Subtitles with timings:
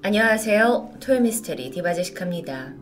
[0.00, 0.92] 안녕하세요.
[1.00, 2.72] 토요미스테리 디바제시카입니다.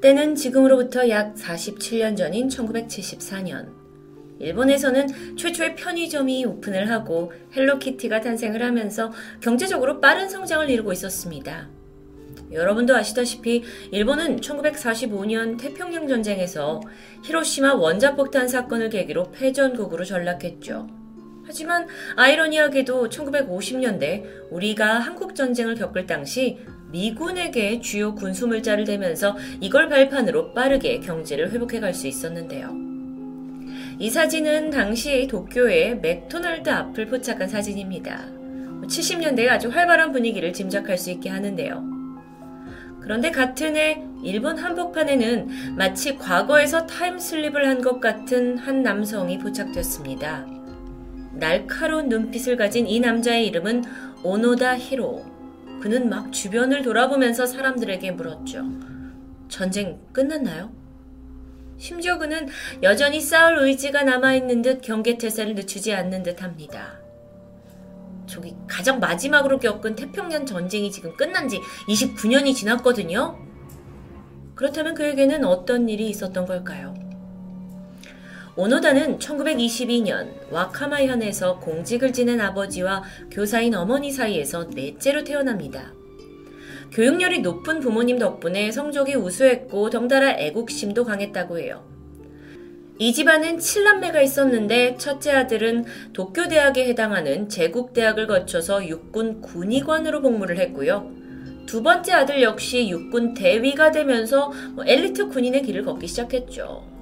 [0.00, 3.66] 때는 지금으로부터 약 47년 전인 1974년.
[4.38, 11.68] 일본에서는 최초의 편의점이 오픈을 하고 헬로키티가 탄생을 하면서 경제적으로 빠른 성장을 이루고 있었습니다.
[12.52, 16.80] 여러분도 아시다시피 일본은 1945년 태평양 전쟁에서
[17.24, 20.95] 히로시마 원자폭탄 사건을 계기로 패전국으로 전락했죠.
[21.46, 21.86] 하지만
[22.16, 26.58] 아이러니하게도 1950년대 우리가 한국전쟁을 겪을 당시
[26.90, 32.74] 미군에게 주요 군수물자를 대면서 이걸 발판으로 빠르게 경제를 회복해 갈 수 있었는데요.
[33.98, 38.26] 이 사진은 당시 도쿄의 맥도날드 앞을 포착한 사진입니다.
[38.86, 41.82] 70년대의 아주 활발한 분위기를 짐작할 수 있게 하는데요.
[43.00, 50.55] 그런데 같은 해 일본 한복판에는 마치 과거에서 타임슬립을 한 것 같은 한 남성이 포착됐습니다.
[51.38, 53.84] 날카로운 눈빛을 가진 이 남자의 이름은
[54.22, 55.24] 오노다 히로.
[55.80, 58.64] 그는 막 주변을 돌아보면서 사람들에게 물었죠.
[59.48, 60.72] 전쟁 끝났나요?
[61.78, 62.48] 심지어 그는
[62.82, 66.98] 여전히 싸울 의지가 남아있는 듯 경계태세를 늦추지 않는 듯 합니다.
[68.26, 73.38] 저기 가장 마지막으로 겪은 태평양 전쟁이 지금 끝난 지 29년이 지났거든요?
[74.54, 77.05] 그렇다면 그에게는 어떤 일이 있었던 걸까요?
[78.58, 85.92] 오노다는 1922년 와카마현에서 공직을 지낸 아버지와 교사인 어머니 사이에서 넷째로 태어납니다.
[86.90, 91.84] 교육열이 높은 부모님 덕분에 성적이 우수했고 덩달아 애국심도 강했다고 해요.
[92.98, 101.10] 이 집안은 7남매가 있었는데 첫째 아들은 도쿄대학에 해당하는 제국대학을 거쳐서 육군 군의관으로 복무를 했고요.
[101.66, 106.95] 두 번째 아들 역시 육군 대위가 되면서 뭐 엘리트 군인의 길을 걷기 시작했죠.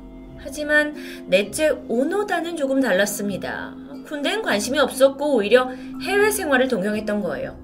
[0.44, 0.94] 하지만
[1.26, 3.74] 넷째 오노다는 조금 달랐습니다.
[4.06, 5.70] 군대엔 관심이 없었고 오히려
[6.02, 7.58] 해외 생활을 동경했던 거예요.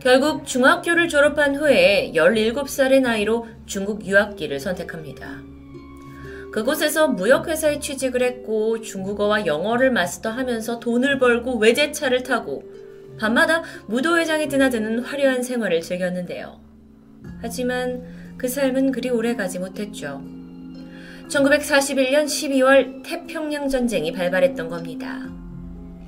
[0.00, 5.42] 결국 중학교를 졸업한 후에 17살의 나이로 중국 유학기를 선택합니다.
[6.52, 12.64] 그곳에서 무역회사에 취직을 했고 중국어와 영어를 마스터하면서 돈을 벌고 외제차를 타고
[13.18, 16.60] 밤마다 무도회장에 드나드는 화려한 생활을 즐겼는데요.
[17.42, 18.02] 하지만
[18.38, 20.39] 그 삶은 그리 오래 가지 못했죠.
[21.30, 25.20] 1941년 12월 태평양 전쟁이 발발했던 겁니다.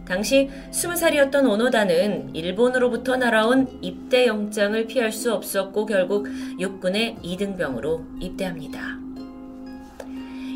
[0.04, 6.26] 당시 20살이었던 오노다는 일본으로부터 날아온 입대 영장을 피할 수 없었고 결국
[6.58, 8.98] 육군의 2등병으로 입대합니다.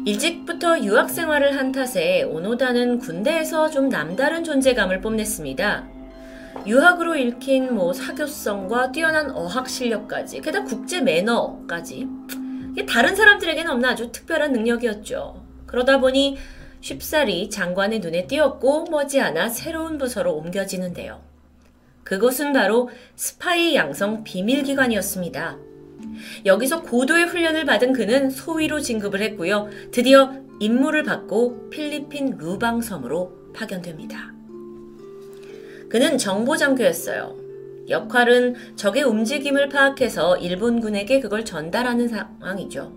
[0.05, 5.89] 일찍부터 유학 생활을 한 탓에 오노다는 군대에서 좀 남다른 존재감을 뽐냈습니다.
[6.67, 12.09] 유학으로 읽힌 뭐 사교성과 뛰어난 어학 실력까지, 게다가 국제 매너까지
[12.85, 15.43] 다른 사람들에게는 없는 아주 특별한 능력이었죠.
[15.67, 16.37] 그러다 보니
[16.81, 21.23] 쉽사리 장관의 눈에 띄었고 머지않아 새로운 부서로 옮겨지는데요.
[22.05, 25.59] 그곳은 바로 스파이 양성 비밀기관이었습니다.
[26.45, 29.69] 여기서 고도의 훈련을 받은 그는 소위로 진급을 했고요.
[29.91, 34.33] 드디어 임무를 받고 필리핀 루방섬으로 파견됩니다.
[35.89, 37.46] 그는 정보장교였어요.
[37.89, 42.93] 역할은 적의 움직임을 파악해서 일본군에게 그걸 전달하는 상황이죠.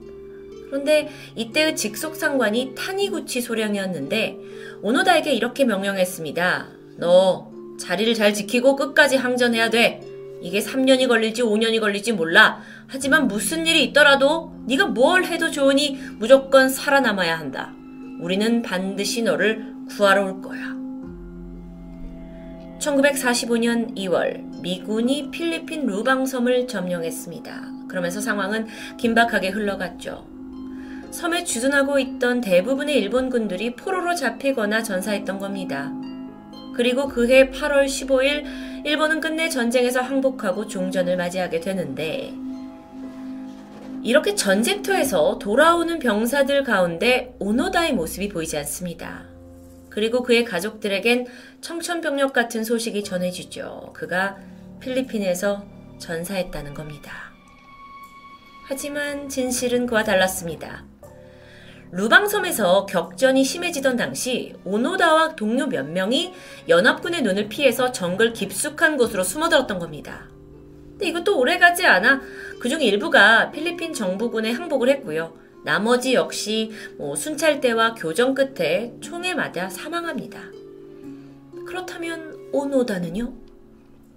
[0.70, 4.38] 그런데 이때의 직속 상관이 타니구치 소령이었는데
[4.82, 6.68] 오노다에게 이렇게 명령했습니다.
[6.98, 10.02] 너 자리를 잘 지키고 끝까지 항전해야 돼.
[10.42, 12.62] 이게 3년이 걸릴지 5년이 걸릴지 몰라.
[12.88, 17.74] 하지만 무슨 일이 있더라도 네가 뭘 해도 좋으니 무조건 살아남아야 한다.
[18.22, 20.79] 우리는 반드시 너를 구하러 올 거야.
[22.80, 27.88] 1945년 2월 미군이 필리핀 루방섬을 점령했습니다.
[27.88, 28.68] 그러면서 상황은
[28.98, 30.26] 긴박하게 흘러갔죠.
[31.12, 35.92] 섬에 주둔하고 있던 대부분의 일본군들이 포로로 잡히거나 전사했던 겁니다.
[36.76, 42.34] 그리고 그해 8월 15일 일본은 끝내 전쟁에서 항복하고 종전을 맞이하게 되는데
[44.02, 49.29] 이렇게 전쟁터에서 돌아오는 병사들 가운데 오노다의 모습이 보이지 않습니다.
[50.00, 51.28] 그리고 그의 가족들에겐
[51.60, 53.92] 청천벽력 같은 소식이 전해지죠.
[53.94, 54.38] 그가
[54.80, 55.66] 필리핀에서
[55.98, 57.34] 전사했다는 겁니다.
[58.64, 60.86] 하지만 진실은 그와 달랐습니다.
[61.92, 66.34] 루방섬에서 격전이 심해지던 당시 오노다와 동료 몇 명이
[66.70, 70.30] 연합군의 눈을 피해서 정글 깊숙한 곳으로 숨어들었던 겁니다.
[70.92, 72.22] 근데 이것도 오래가지 않아
[72.62, 75.34] 그중 일부가 필리핀 정부군에 항복을 했고요.
[75.70, 80.40] 나머지 역시 뭐 순찰대와 교정 끝에 총에 맞아 사망합니다.
[81.68, 83.32] 그렇다면 오노다는요?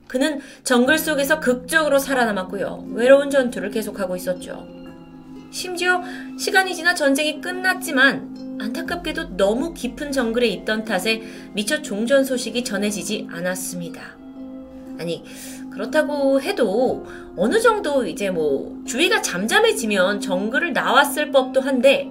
[0.08, 2.86] 그는 정글 속에서 극적으로 살아남았고요.
[2.92, 4.66] 외로운 전투를 계속하고 있었죠.
[5.50, 6.02] 심지어
[6.38, 11.20] 시간이 지나 전쟁이 끝났지만 안타깝게도 너무 깊은 정글에 있던 탓에
[11.52, 14.16] 미처 종전 소식이 전해지지 않았습니다.
[14.98, 15.22] 아니,
[15.72, 22.10] 그렇다고 해도 어느 정도 이제 뭐 주위가 잠잠해지면 정글을 나왔을 법도 한데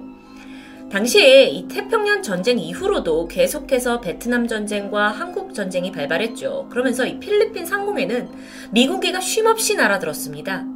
[0.90, 6.68] 당시에 이 태평양 전쟁 이후로도 계속해서 베트남 전쟁과 한국 전쟁이 발발했죠.
[6.70, 8.28] 그러면서 이 필리핀 상공에는
[8.72, 10.66] 미군기가 쉼없이 날아들었습니다.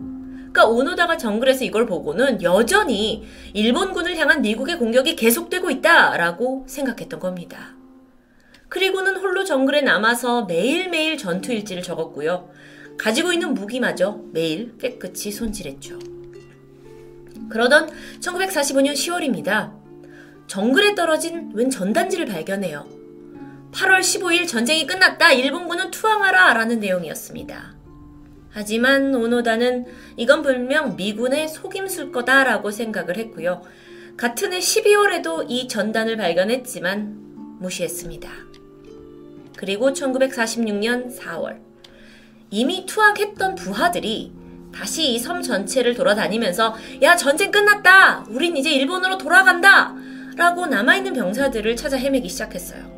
[0.53, 7.77] 그러니까 오노다가 정글에서 이걸 보고는 여전히 일본군을 향한 미국의 공격이 계속되고 있다라고 생각했던 겁니다.
[8.71, 12.49] 그리고는 홀로 정글에 남아서 매일매일 전투 일지를 적었고요.
[12.99, 15.99] 가지고 있는 무기마저 매일 깨끗이 손질했죠.
[17.49, 17.91] 그러던
[18.21, 19.73] 1945년 10월입니다.
[20.47, 22.87] 정글에 떨어진 웬 전단지를 발견해요.
[23.73, 25.33] 8월 15일 전쟁이 끝났다.
[25.33, 26.55] 일본군은 투항하라.
[26.55, 27.77] 라는 내용이었습니다.
[28.51, 29.85] 하지만 오노다는
[30.17, 33.63] 이건 분명 미군의 속임수일 거다라고 생각을 했고요.
[34.17, 38.31] 같은 해 12월에도 이 전단을 발견했지만 무시했습니다.
[39.59, 41.66] 그리고 1946년 4월
[42.57, 44.33] 이미 투항했던 부하들이
[44.73, 49.95] 다시 이 섬 전체를 돌아다니면서 야 전쟁 끝났다 우린 이제 일본으로 돌아간다
[50.37, 52.97] 라고 남아있는 병사들을 찾아 헤매기 시작했어요.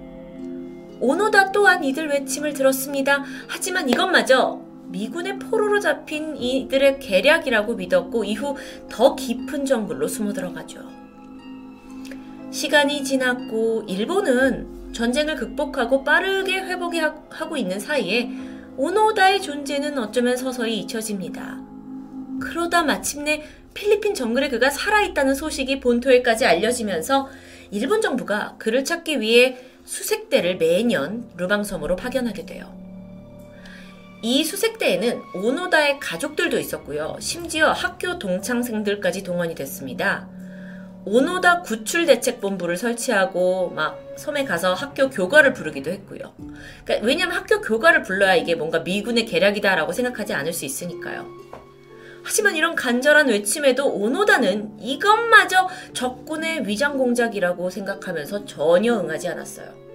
[1.01, 3.25] 오노다 또한 이들 외침을 들었습니다.
[3.49, 8.57] 하지만 이것마저 미군의 포로로 잡힌 이들의 계략이라고 믿었고 이후
[8.89, 10.81] 더 깊은 정글로 숨어 들어가죠.
[12.53, 16.99] 시간이 지났고 일본은 전쟁을 극복하고 빠르게 회복이
[17.31, 18.31] 하고 있는 사이에
[18.79, 21.61] 오노다의 존재는 어쩌면 서서히 잊혀집니다.
[22.41, 23.43] 그러다 마침내
[23.75, 27.29] 필리핀 정글에 그가 살아있다는 소식이 본토에까지 알려지면서
[27.73, 32.73] 일본 정부가 그를 찾기 위해 수색대를 매년 루방섬으로 파견하게 돼요.
[34.23, 37.17] 이 수색대에는 오노다의 가족들도 있었고요.
[37.19, 40.29] 심지어 학교 동창생들까지 동원이 됐습니다.
[41.05, 46.35] 오노다 구출 대책 본부를 설치하고 막 섬에 가서 학교 교과를 부르기도 했고요.
[46.85, 51.27] 그러니까 왜냐하면 학교 교과를 불러야 이게 뭔가 미군의 계략이다라고 생각하지 않을 수 있으니까요.
[52.23, 59.88] 하지만 이런 간절한 외침에도 오노다는 이것마저 적군의 위장 공작이라고 생각하면서 전혀 응하지 않았어요.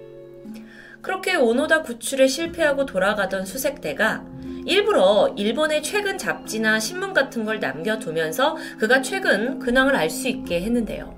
[1.04, 4.24] 그렇게 오노다 구출에 실패하고 돌아가던 수색대가
[4.64, 11.14] 일부러 일본의 최근 잡지나 신문 같은 걸 남겨두면서 그가 최근 근황을 알 수 있게 했는데요.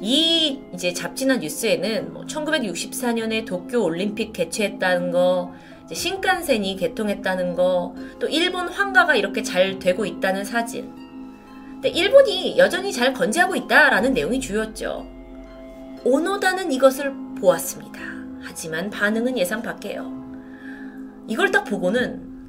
[0.00, 5.52] 이 이제 잡지나 뉴스에는 뭐 1964년에 도쿄 올림픽 개최했다는 거,
[5.92, 10.90] 신칸센이 개통했다는 거, 또 일본 황가가 이렇게 잘 되고 있다는 사진.
[11.72, 15.06] 근데 일본이 여전히 잘 건재하고 있다라는 내용이 주였죠.
[16.04, 18.15] 오노다는 이것을 보았습니다.
[18.46, 20.24] 하지만 반응은 예상 밖이에요.
[21.26, 22.48] 이걸 딱 보고는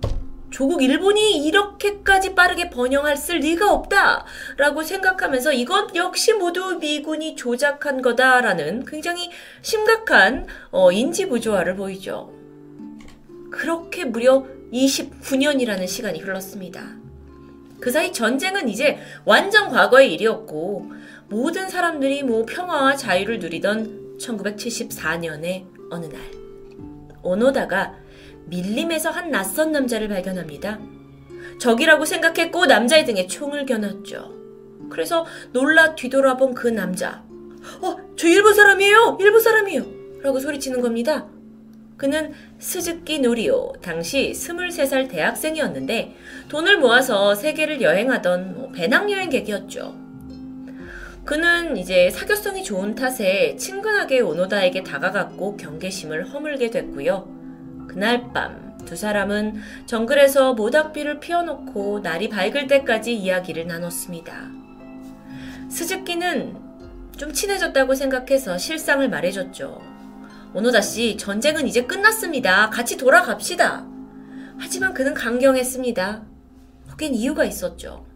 [0.51, 4.25] 조국 일본이 이렇게까지 빠르게 번영할 쓸 리가 없다!
[4.55, 9.29] 라고 생각하면서 이것 역시 모두 미군이 조작한 거다라는 굉장히
[9.61, 12.31] 심각한 어, 인지부조화를 보이죠.
[13.51, 16.95] 그렇게 무려 29년이라는 시간이 흘렀습니다.
[17.79, 20.91] 그 사이 전쟁은 이제 완전 과거의 일이었고
[21.29, 26.21] 모든 사람들이 뭐 평화와 자유를 누리던 1974년의 어느 날
[27.23, 27.95] 오노다가
[28.45, 30.79] 밀림에서 한 낯선 남자를 발견합니다.
[31.59, 34.33] 적이라고 생각했고 남자의 등에 총을 겨눴죠.
[34.89, 37.23] 그래서 놀라 뒤돌아본 그 남자.
[37.81, 39.17] 어, 저 일본 사람이에요!
[39.19, 39.85] 일본 사람이에요!
[40.21, 41.27] 라고 소리치는 겁니다.
[41.97, 46.15] 그는 스즈키 노리오, 당시 23살 대학생이었는데
[46.47, 50.06] 돈을 모아서 세계를 여행하던 뭐 배낭여행객이었죠.
[51.27, 57.27] 그는 이제 사교성이 좋은 탓에 친근하게 오노다에게 다가갔고 경계심을 허물게 됐고요.
[57.87, 64.49] 그날 밤 두 사람은 정글에서 모닥비를 피워놓고 날이 밝을 때까지 이야기를 나눴습니다.
[65.69, 66.55] 스즈키는
[67.17, 69.81] 좀 친해졌다고 생각해서 실상을 말해줬죠.
[70.53, 72.69] 오노다 씨, 전쟁은 이제 끝났습니다.
[72.69, 73.85] 같이 돌아갑시다.
[74.57, 76.23] 하지만 그는 강경했습니다.
[76.89, 78.06] 거긴 이유가 있었죠.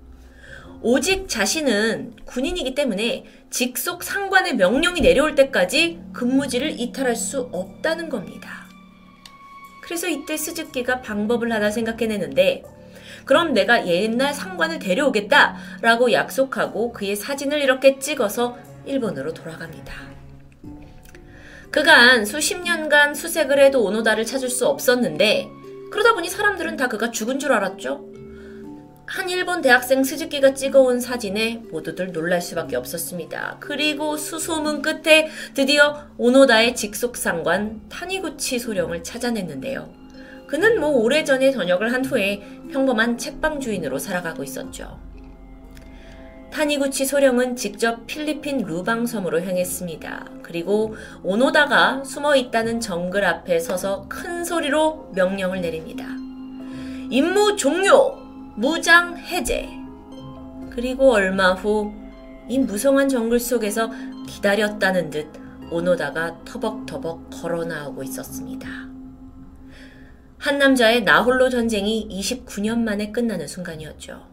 [0.84, 8.66] 오직 자신은 군인이기 때문에 직속 상관의 명령이 내려올 때까지 근무지를 이탈할 수 없다는 겁니다.
[9.84, 12.64] 그래서 이때 스즈키가 방법을 하나 생각해내는데
[13.26, 19.94] 그럼 내가 옛날 상관을 데려오겠다 라고 약속하고 그의 사진을 이렇게 찍어서 일본으로 돌아갑니다.
[21.70, 25.48] 그간 수십 년간 수색을 해도 오노다를 찾을 수 없었는데
[25.92, 28.11] 그러다 보니 사람들은 다 그가 죽은 줄 알았죠.
[29.12, 33.58] 한 일본 대학생 스즈키가 찍어온 사진에 모두들 놀랄 수밖에 없었습니다.
[33.60, 39.90] 그리고 수소문 끝에 드디어 오노다의 직속상관 타니구치 소령을 찾아냈는데요.
[40.48, 42.42] 그는 뭐 오래전에 전역을 한 후에
[42.72, 44.98] 평범한 책방 주인으로 살아가고 있었죠.
[46.54, 50.30] 타니구치 소령은 직접 필리핀 루방섬으로 향했습니다.
[50.42, 56.06] 그리고 오노다가 숨어 있다는 정글 앞에 서서 큰 소리로 명령을 내립니다.
[57.10, 58.31] 임무 종료!
[58.56, 59.70] 무장 해제!
[60.72, 62.02] 그리고 얼마 후
[62.52, 63.90] 이 무성한 정글 속에서
[64.28, 65.30] 기다렸다는 듯
[65.72, 68.68] 오노다가 터벅터벅 걸어 나오고 있었습니다.
[70.38, 74.28] 한 남자의 나홀로 전쟁이 29년 만에 끝나는 순간이었죠.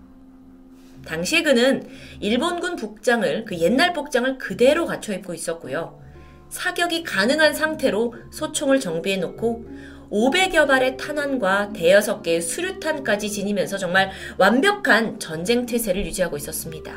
[1.04, 1.86] 당시에 그는
[2.18, 6.00] 일본군 복장을 그 옛날 복장을 그대로 갖춰 입고 있었고요.
[6.48, 9.64] 사격이 가능한 상태로 소총을 정비해 놓고
[10.10, 16.94] 500여 발의 탄환과 대여섯 개의 수류탄까지 지니면서 정말 완벽한 전쟁 태세를 유지하고 있었습니다.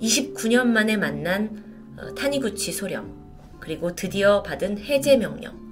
[0.00, 1.62] 29년 만에 만난
[1.96, 3.14] 어, 타니구치 소령,
[3.60, 5.64] 그리고 드디어 받은 해제 명령.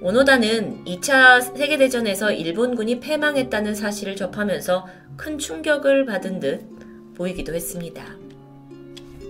[0.00, 8.04] 오노다는 2차 세계대전에서 일본군이 패망했다는 사실을 접하면서 큰 충격을 받은 듯 보이기도 했습니다.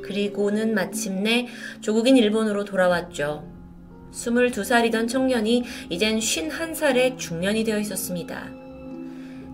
[0.03, 1.47] 그리고는 마침내
[1.83, 3.52] 조국인 일본으로 돌아왔죠.
[4.13, 8.51] 22살이던 청년이 이젠 51살의 중년이 되어 있었습니다.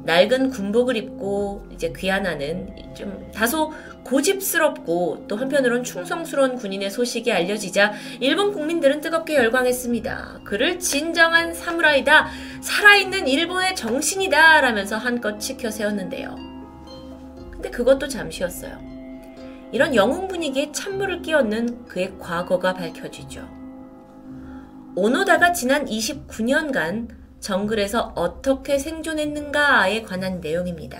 [0.04, 3.72] 낡은 군복을 입고 이제 귀환하는 좀 다소
[4.04, 10.40] 고집스럽고 또 한편으론 충성스러운 군인의 소식이 알려지자 일본 국민들은 뜨겁게 열광했습니다.
[10.44, 12.28] 그를 진정한 사무라이다,
[12.62, 16.36] 살아있는 일본의 정신이다 라면서 한껏 치켜 세웠는데요.
[17.50, 18.78] 근데 그것도 잠시였어요.
[19.72, 23.57] 이런 영웅 분위기에 찬물을 끼얹는 그의 과거가 밝혀지죠.
[24.98, 27.06] 오노다가 지난 29년간
[27.38, 30.98] 정글에서 어떻게 생존했는가에 관한 내용입니다.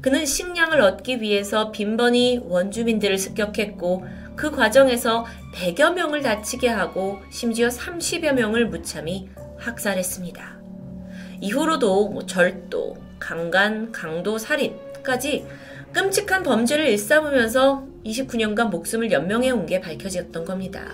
[0.00, 5.24] 그는 식량을 얻기 위해서 빈번히 원주민들을 습격했고 그 과정에서
[5.54, 9.28] 100여 명을 다치게 하고 심지어 30여 명을 무참히
[9.58, 10.58] 학살했습니다.
[11.40, 15.46] 이후로도 뭐 절도, 강간, 강도, 살인까지
[15.92, 20.84] 끔찍한 범죄를 일삼으면서 29년간 목숨을 연명해 온 게 밝혀졌던 겁니다.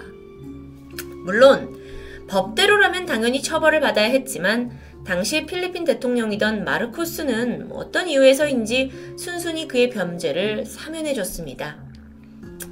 [1.25, 1.82] 물론
[2.28, 4.71] 법대로라면 당연히 처벌을 받아야 했지만
[5.07, 11.76] 당시 필리핀 대통령이던 마르코스는 어떤 이유에서인지 순순히 그의 범죄를 사면해줬습니다.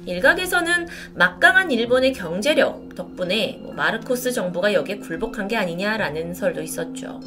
[0.05, 7.19] 일각에서는 막강한 일본의 경제력 덕분에 뭐 마르코스 정부가 여기에 굴복한 게 아니냐라는 설도 있었죠.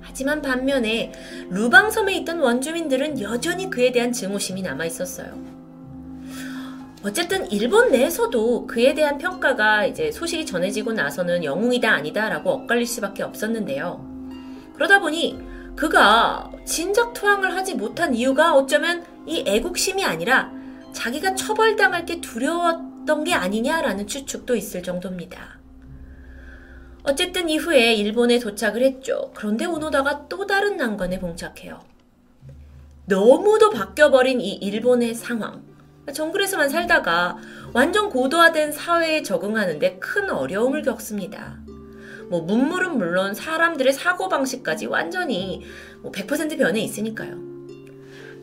[0.00, 1.12] 하지만 반면에
[1.50, 5.51] 루방섬에 있던 원주민들은 여전히 그에 대한 증오심이 남아 있었어요.
[7.04, 14.06] 어쨌든 일본 내에서도 그에 대한 평가가 이제 소식이 전해지고 나서는 영웅이다 아니다라고 엇갈릴 수밖에 없었는데요.
[14.74, 15.38] 그러다 보니
[15.74, 20.52] 그가 진작 투항을 하지 못한 이유가 어쩌면 이 애국심이 아니라
[20.92, 25.58] 자기가 처벌당할 게 두려웠던 게 아니냐라는 추측도 있을 정도입니다.
[27.02, 29.32] 어쨌든 이후에 일본에 도착을 했죠.
[29.34, 31.80] 그런데 오노다가 또 다른 난관에 봉착해요.
[33.06, 35.71] 너무도 바뀌어버린 이 일본의 상황.
[36.10, 37.38] 정글에서만 살다가
[37.72, 41.58] 완전 고도화된 사회에 적응하는데 큰 어려움을 겪습니다.
[42.28, 45.62] 뭐 문물은 물론 사람들의 사고방식까지 완전히
[46.00, 47.36] 뭐 100% 변해 있으니까요.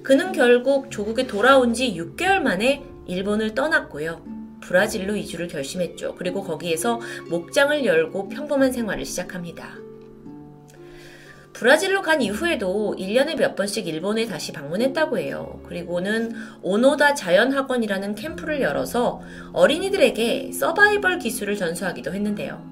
[0.04, 4.24] 그는 결국 조국에 돌아온 지 6개월 만에 일본을 떠났고요.
[4.62, 6.16] 브라질로 이주를 결심했죠.
[6.16, 7.00] 그리고 거기에서
[7.30, 9.88] 목장을 열고 평범한 생활을 시작합니다.
[11.60, 15.60] 브라질로 간 이후에도 1년에 몇 번씩 일본에 다시 방문했다고 해요.
[15.68, 19.20] 그리고는 오노다 자연학원이라는 캠프를 열어서
[19.51, 22.63] 어린이들에게 서바이벌 기술을 전수하기도 했는데요.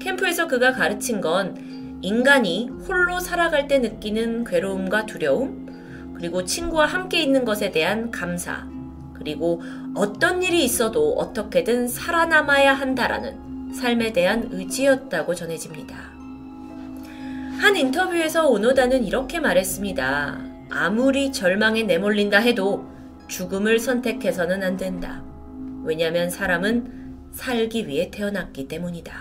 [0.00, 7.44] 캠프에서 그가 가르친 건 인간이 홀로 살아갈 때 느끼는 괴로움과 두려움, 그리고 친구와 함께 있는
[7.44, 8.66] 것에 대한 감사,
[9.14, 9.62] 그리고
[9.94, 16.11] 어떤 일이 있어도 어떻게든 살아남아야 한다라는 삶에 대한 의지였다고 전해집니다.
[17.62, 20.40] 한 인터뷰에서 오노다는 이렇게 말했습니다.
[20.68, 22.84] 아무리 절망에 내몰린다 해도
[23.28, 25.22] 죽음을 선택해서는 안 된다.
[25.84, 29.14] 왜냐하면 사람은 살기 위해 태어났기 때문이다.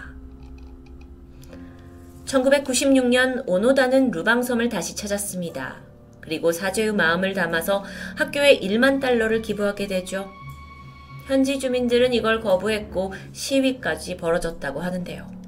[2.26, 5.84] 1996년 오노다는 루방섬을 다시 찾았습니다.
[6.20, 7.84] 그리고 사죄의 마음을 담아서
[8.16, 10.32] 학교에 1만 달러를 기부하게 되죠.
[11.28, 15.41] 현지 주민들은 이걸 거부했고 시위까지 벌어졌다고 하는데요.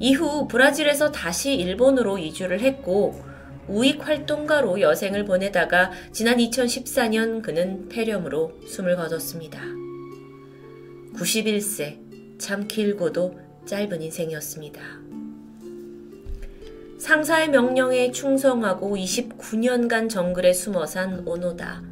[0.00, 3.20] 이후 브라질에서 다시 일본으로 이주를 했고
[3.68, 9.60] 우익 활동가로 여생을 보내다가 지난 2014년 그는 폐렴으로 숨을 거뒀습니다.
[11.14, 14.80] 91세, 참 길고도 짧은 인생이었습니다.
[16.98, 21.82] 상사의 명령에 충성하고 29년간 정글에 숨어 산 오노다.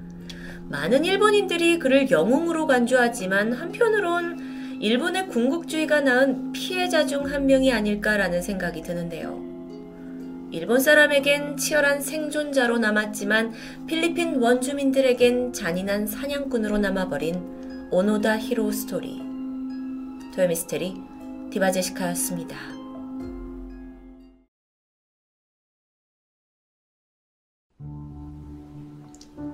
[0.69, 4.52] 많은 일본인들이 그를 영웅으로 간주하지만 한편으론
[4.83, 9.41] 일본의 군국주의가 낳은 피해자 중 한 명이 아닐까라는 생각이 드는데요.
[10.51, 13.53] 일본 사람에겐 치열한 생존자로 남았지만
[13.87, 19.21] 필리핀 원주민들에겐 잔인한 사냥꾼으로 남아버린 오노다 히로 스토리.
[20.35, 20.97] 토요미스테리
[21.53, 22.57] 디바제시카였습니다.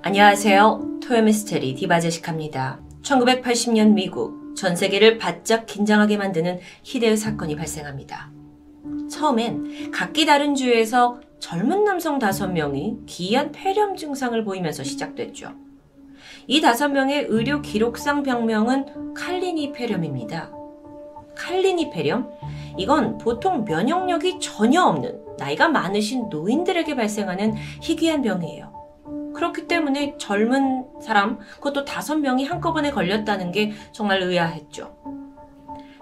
[0.01, 1.01] 안녕하세요.
[1.07, 2.81] 토요미스테리 디바제시카입니다.
[3.03, 8.33] 1980년 미국 전 세계를 바짝 긴장하게 만드는 희대의 사건이 발생합니다.
[9.09, 15.53] 처음엔 각기 다른 주에서 젊은 남성 다섯 명이 기이한 폐렴 증상을 보이면서 시작됐죠.
[16.49, 20.51] 이 다섯 명의 의료 기록상 병명은 칼리니 폐렴입니다.
[21.37, 22.29] 칼리니 폐렴?
[22.77, 28.78] 이건 보통 면역력이 전혀 없는 나이가 많으신 노인들에게 발생하는 희귀한 병이에요.
[29.39, 34.97] 그렇기 때문에 젊은 사람, 그것도 다섯 명이 한꺼번에 걸렸다는 게 정말 의아했죠.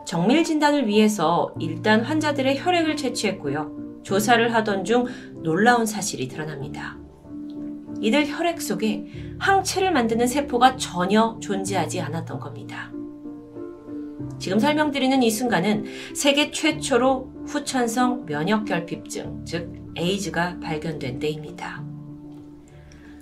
[0.07, 4.01] 정밀 진단을 위해서 일단 환자들의 혈액을 채취했고요.
[4.05, 5.05] 조사를 하던 중
[5.43, 6.97] 놀라운 사실이 드러납니다.
[8.01, 9.05] 이들 혈액 속에
[9.39, 12.91] 항체를 만드는 세포가 전혀 존재하지 않았던 겁니다.
[14.39, 21.96] 지금 설명드리는 이 순간은 세계 최초로 후천성 면역결핍증, 즉 에이즈가 발견된 때입니다.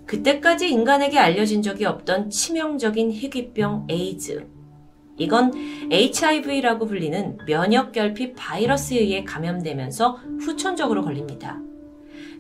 [0.06, 4.46] 그때까지 인간에게 알려진 적이 없던 치명적인 희귀병 에이즈.
[5.16, 5.52] 이건
[5.90, 11.60] HIV라고 불리는 면역결핍 바이러스에 의해 감염되면서 후천적으로 걸립니다.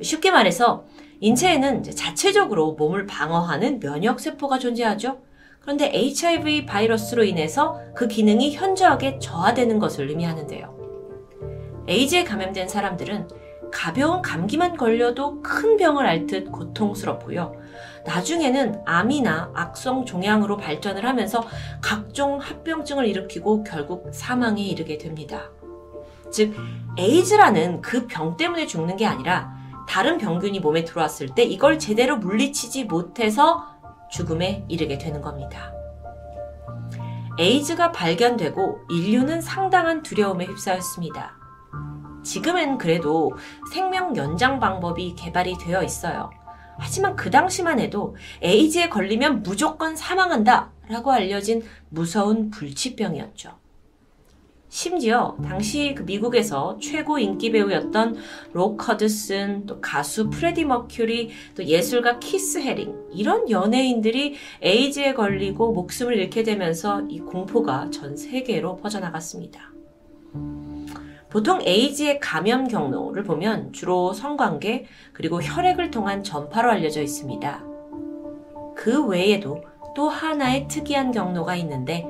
[0.02, 0.84] 쉽게 말해서
[1.20, 5.22] 인체에는 자체적으로 몸을 방어하는 면역세포가 존재하죠.
[5.60, 10.74] 그런데 HIV 바이러스로 인해서 그 기능이 현저하게 저하되는 것을 의미하는데요.
[11.88, 13.28] 에이즈에 감염된 사람들은
[13.74, 17.54] 가벼운 감기만 걸려도 큰 병을 앓듯 고통스럽고요.
[18.06, 21.44] 나중에는 암이나 악성 종양으로 발전을 하면서
[21.82, 25.50] 각종 합병증을 일으키고 결국 사망에 이르게 됩니다.
[26.30, 26.54] 즉,
[26.96, 29.52] 에이즈라는 그 병 때문에 죽는 게 아니라
[29.88, 33.66] 다른 병균이 몸에 들어왔을 때 이걸 제대로 물리치지 못해서
[34.10, 35.72] 죽음에 이르게 되는 겁니다.
[37.38, 41.43] 에이즈가 발견되고 인류는 상당한 두려움에 휩싸였습니다.
[42.24, 43.32] 지금은 그래도
[43.72, 46.30] 생명 연장 방법이 개발이 되어 있어요.
[46.78, 53.52] 하지만 그 당시만 해도 에이즈에 걸리면 무조건 사망한다 라고 알려진 무서운 불치병이었죠.
[54.68, 58.16] 심지어 당시 그 미국에서 최고 인기 배우였던
[58.52, 66.16] 록 허드슨, 또 가수 프레디 머큐리, 또 예술가 키스 헤링 이런 연예인들이 에이즈에 걸리고 목숨을
[66.16, 69.70] 잃게 되면서 이 공포가 전 세계로 퍼져나갔습니다.
[71.34, 77.64] 보통 에이즈의 감염 경로를 보면 주로 성관계 그리고 혈액을 통한 전파로 알려져 있습니다.
[78.76, 79.64] 그 외에도
[79.96, 82.06] 또 하나의 특이한 경로가 있는데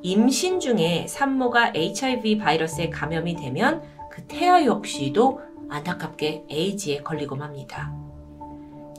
[0.00, 5.38] 임신 중에 산모가 HIV 바이러스에 감염이 되면 그 태아 역시도
[5.68, 7.92] 안타깝게 에이즈에 걸리고 맙니다.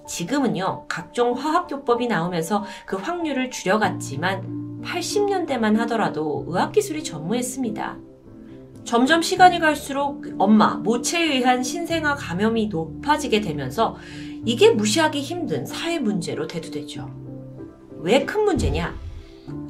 [0.05, 8.06] 지금은요, 각종 화학요법이 나오면서 그 확률을 줄여갔지만 80년대만 하더라도 의학기술이 전무했습니다.
[8.87, 13.97] 점점 시간이 갈수록 엄마, 모체에 의한 신생아 감염이 높아지게 되면서
[14.45, 17.11] 이게 무시하기 힘든 사회 문제로 대두되죠.
[17.99, 18.95] 왜 큰 문제냐?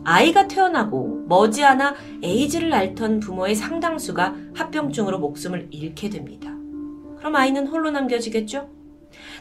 [0.03, 6.51] 아이가 태어나고 머지않아 에이즈를 앓던 부모의 상당수가 합병증으로 목숨을 잃게 됩니다.
[7.17, 8.69] 그럼 아이는 홀로 남겨지겠죠?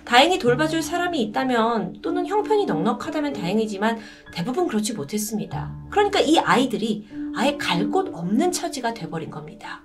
[0.06, 3.98] 다행히 돌봐줄 사람이 있다면 또는 형편이 넉넉하다면 다행이지만
[4.32, 5.76] 대부분 그렇지 못했습니다.
[5.90, 7.06] 그러니까 이 아이들이
[7.36, 9.84] 아예 갈 곳 없는 처지가 돼버린 겁니다.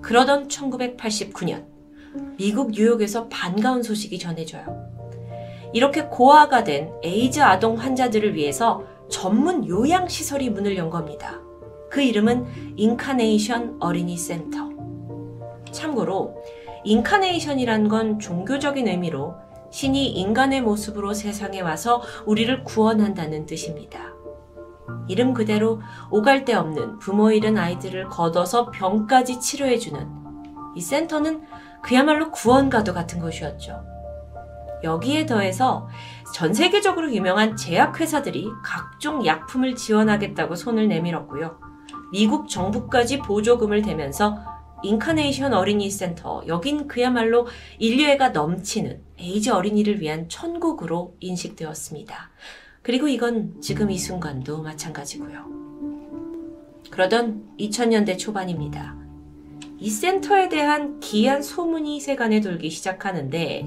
[0.00, 1.66] 그러던 1989년
[2.38, 4.64] 미국 뉴욕에서 반가운 소식이 전해져요.
[5.72, 11.40] 이렇게 고아가 된 에이즈 아동 환자들을 위해서 전문 요양시설이 문을 연 겁니다.
[11.90, 14.70] 그 이름은 인카네이션 어린이 센터.
[15.70, 16.42] 참고로
[16.84, 19.34] incarnation이란 건 종교적인 의미로
[19.70, 24.09] 신이 인간의 모습으로 세상에 와서 우리를 구원한다는 뜻입니다.
[25.08, 30.08] 이름 그대로 오갈 데 없는 부모 잃은 아이들을 거둬서 병까지 치료해주는
[30.76, 31.42] 이 센터는
[31.82, 33.84] 그야말로 구원과도 같은 것이었죠.
[34.82, 35.88] 여기에 더해서
[36.34, 41.58] 전 세계적으로 유명한 제약회사들이 각종 약품을 지원하겠다고 손을 내밀었고요.
[42.12, 44.38] 미국 정부까지 보조금을 대면서
[44.82, 47.46] 인카네이션 어린이 센터, 여긴 그야말로
[47.78, 52.30] 인류애가 넘치는 에이즈 어린이를 위한 천국으로 인식되었습니다.
[52.90, 55.44] 그리고 이건 지금 이 순간도 마찬가지고요.
[56.90, 58.96] 그러던 2000년대 초반입니다.
[59.78, 63.64] 이 센터에 대한 기이한 소문이 세간에 돌기 시작하는데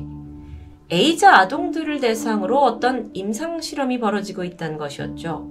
[0.89, 5.49] 에이즈 아동들을 대상으로 어떤 임상 실험이 벌어지고 있다는 것이었죠.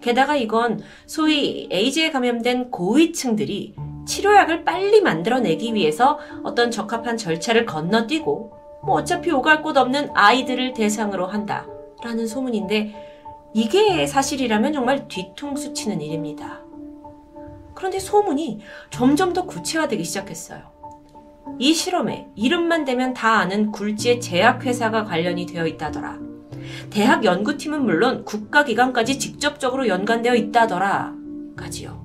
[0.00, 3.74] 게다가 이건 소위 에이즈에 감염된 고위층들이
[4.06, 8.54] 치료약을 빨리 만들어내기 위해서 어떤 적합한 절차를 건너뛰고
[8.86, 11.66] 뭐 어차피 오갈 곳 없는 아이들을 대상으로 한다
[12.02, 16.60] 라는 소문인데 이게 사실이라면 정말 뒤통수 치는 일입니다.
[17.74, 20.60] 그런데 소문이 점점 더 구체화되기 시작했어요.
[21.58, 26.18] 이 실험에 이름만 대면 다 아는 굴지의 제약회사가 관련이 되어 있다더라.
[26.90, 31.14] 대학 연구팀은 물론 국가기관까지 직접적으로 연관되어 있다더라.
[31.56, 32.04] 까지요.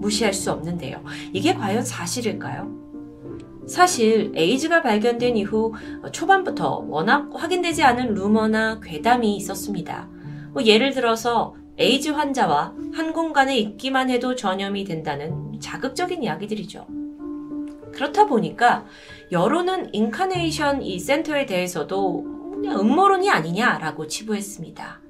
[0.00, 1.04] 무시할 수 없는데요.
[1.32, 2.91] 이게 과연 사실일까요?
[3.66, 5.72] 사실 에이즈가 발견된 이후
[6.12, 10.08] 초반부터 워낙 확인되지 않은 루머나 괴담이 있었습니다.
[10.52, 16.86] 뭐 예를 들어서 에이즈 환자와 한 공간에 있기만 해도 전염이 된다는 자극적인 이야기들이죠.
[17.92, 18.84] 그렇다 보니까
[19.30, 25.00] 여론은 인카네이션 이 센터에 대해서도 그냥 음모론이 아니냐라고 치부했습니다.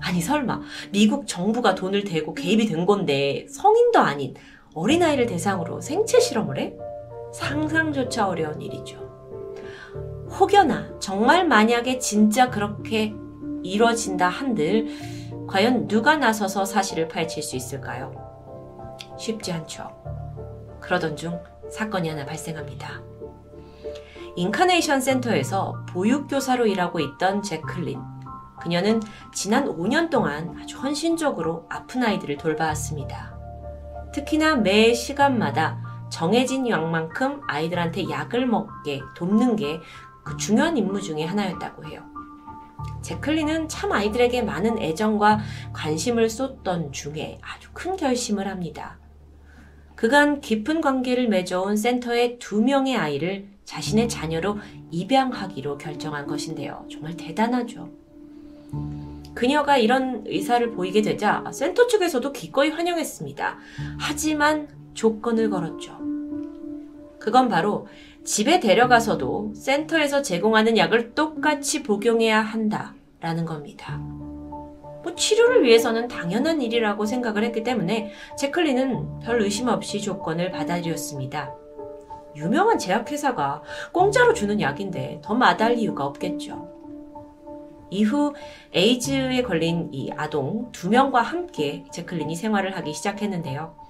[0.00, 4.34] 아니 설마 미국 정부가 돈을 대고 개입이 된 건데 성인도 아닌
[4.74, 6.74] 어린아이를 대상으로 생체 실험을 해?
[7.36, 8.96] 상상조차 어려운 일이죠.
[10.40, 13.14] 혹여나 정말 만약에 진짜 그렇게
[13.62, 14.86] 이뤄진다 한들
[15.46, 18.14] 과연 누가 나서서 사실을 파헤칠 수 있을까요?
[19.18, 19.90] 쉽지 않죠.
[20.80, 21.38] 그러던 중
[21.70, 23.02] 사건이 하나 발생합니다.
[24.36, 28.00] 인카네이션 센터에서 보육교사로 일하고 있던 제클린.
[28.60, 29.00] 그녀는
[29.34, 33.36] 지난 5년 동안 아주 헌신적으로 아픈 아이들을 돌봐왔습니다.
[34.12, 39.80] 특히나 매 시간마다 정해진 양만큼 아이들한테 약을 먹게 돕는 게
[40.26, 42.02] 그 중요한 임무 중의 하나였다고 해요.
[43.00, 45.38] 제클린은 참 아이들에게 많은 애정과
[45.72, 48.98] 관심을 쏟던 중에 아주 큰 결심을 합니다.
[49.94, 54.58] 그간 깊은 관계를 맺어온 센터의 두 명의 아이를 자신의 자녀로
[54.90, 56.84] 입양하기로 결정한 것인데요.
[56.90, 57.88] 정말 대단하죠.
[59.32, 63.58] 그녀가 이런 의사를 보이게 되자 센터 측에서도 기꺼이 환영했습니다.
[64.00, 65.96] 하지만 조건을 걸었죠.
[67.20, 67.86] 그건 바로
[68.24, 73.98] 집에 데려가서도 센터에서 제공하는 약을 똑같이 복용해야 한다라는 겁니다.
[73.98, 81.54] 뭐 치료를 위해서는 당연한 일이라고 생각을 했기 때문에 제클린은 별 의심 없이 조건을 받아들였습니다.
[82.34, 86.74] 유명한 제약회사가 공짜로 주는 약인데 더 마다할 이유가 없겠죠.
[87.90, 88.34] 이후
[88.74, 93.85] 에이즈에 걸린 이 아동 두 명과 함께 제클린이 생활을 하기 시작했는데요.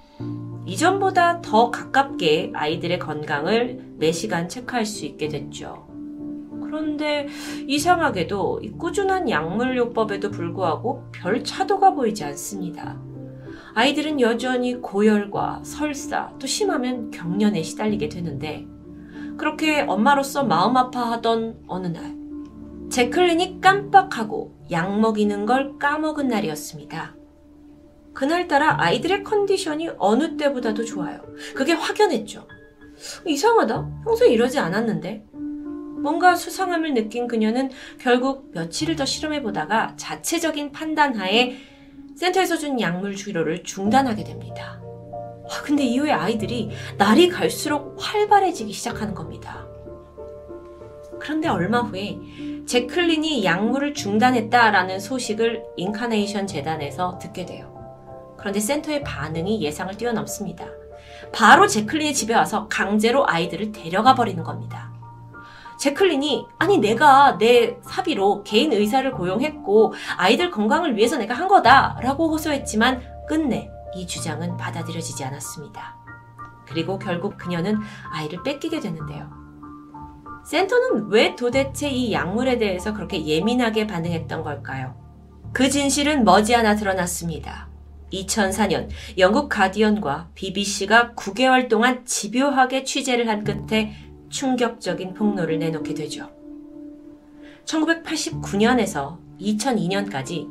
[0.66, 5.87] 이전보다 더 가깝게 아이들의 건강을 매시간 체크할 수 있게 됐죠.
[6.62, 7.29] 그런데
[7.66, 13.00] 이상하게도 꾸준한 약물요법에도 불구하고 별 차도가 보이지 않습니다.
[13.74, 18.66] 아이들은 여전히 고열과 설사, 또 심하면 경련에 시달리게 되는데
[19.37, 22.16] 그렇게 엄마로서 마음 아파하던 어느 날
[22.90, 27.14] 제클린이 깜빡하고 약 먹이는 걸 까먹은 날이었습니다.
[28.16, 31.20] 그날따라 아이들의 컨디션이 어느 때보다도 좋아요.
[31.55, 32.48] 그게 확연했죠.
[33.26, 34.05] 이상하다.
[34.05, 35.26] 평소에 이러지 않았는데.
[36.02, 41.59] 뭔가 수상함을 느낀 그녀는 결국 며칠을 더 실험해보다가 자체적인 판단하에
[42.16, 44.81] 센터에서 준 약물 치료를 중단하게 됩니다.
[45.50, 49.66] 아, 근데 이후에 아이들이 날이 갈수록 활발해지기 시작하는 겁니다.
[51.20, 52.16] 그런데 얼마 후에
[52.64, 57.76] 제클린이 약물을 중단했다라는 소식을 인카네이션 재단에서 듣게 돼요.
[58.46, 60.66] 그런데 센터의 반응이 예상을 뛰어넘습니다.
[61.32, 64.92] 바로 제클린의 집에 와서 강제로 아이들을 데려가 버리는 겁니다.
[65.80, 73.02] 제클린이 아니 내가 내 사비로 개인 의사를 고용했고 아이들 건강을 위해서 내가 한 거다라고 호소했지만
[73.26, 75.96] 끝내 이 주장은 받아들여지지 않았습니다.
[76.68, 77.80] 그리고 결국 그녀는
[78.12, 79.28] 아이를 뺏기게 되는데요.
[80.44, 84.94] 센터는 왜 도대체 이 약물에 대해서 그렇게 예민하게 반응했던 걸까요?
[85.52, 87.74] 그 진실은 머지않아 드러났습니다.
[88.12, 88.88] 2004년
[89.19, 93.95] 영국 가디언과 BBC가 9개월 동안 집요하게 취재를 한 끝에
[94.29, 96.31] 충격적인 폭로를 내놓게 되죠.
[97.64, 100.49] 1989년에서 2002년까지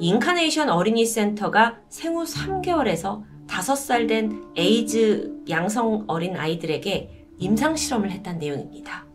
[0.00, 9.06] 인카네이션 어린이 센터가 생후 3개월에서 5살 된 에이즈 양성 어린 아이들에게 임상 실험을 했다는 내용입니다.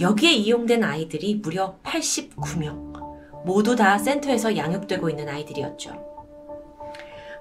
[0.00, 2.96] 여기에 이용된 아이들이 무려 89명.
[3.44, 6.15] 모두 다 센터에서 양육되고 있는 아이들이었죠.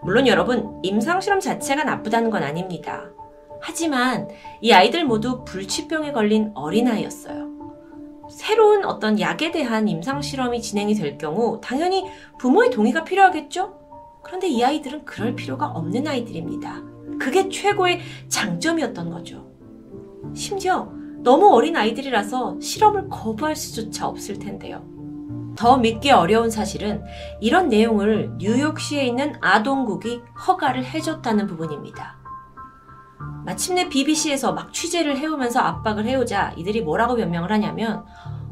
[0.05, 3.09] 물론 여러분, 임상실험 자체가 나쁘다는 건 아닙니다.
[3.59, 4.29] 하지만
[4.61, 7.45] 이 아이들 모두 불치병에 걸린 어린아이였어요.
[8.29, 12.05] 새로운 어떤 약에 대한 임상실험이 진행이 될 경우 당연히
[12.37, 13.73] 부모의 동의가 필요하겠죠?
[14.23, 16.83] 그런데 이 아이들은 그럴 필요가 없는 아이들입니다.
[17.19, 19.47] 그게 최고의 장점이었던 거죠.
[20.35, 20.87] 심지어
[21.23, 24.94] 너무 어린 아이들이라서 실험을 거부할 수조차 없을 텐데요.
[25.55, 27.03] 더 믿기 어려운 사실은
[27.39, 32.17] 이런 내용을 뉴욕시에 있는 아동국이 허가를 해줬다는 부분입니다.
[33.45, 38.03] 마침내 BBC에서 막 취재를 해오면서 압박을 해오자 이들이 뭐라고 변명을 하냐면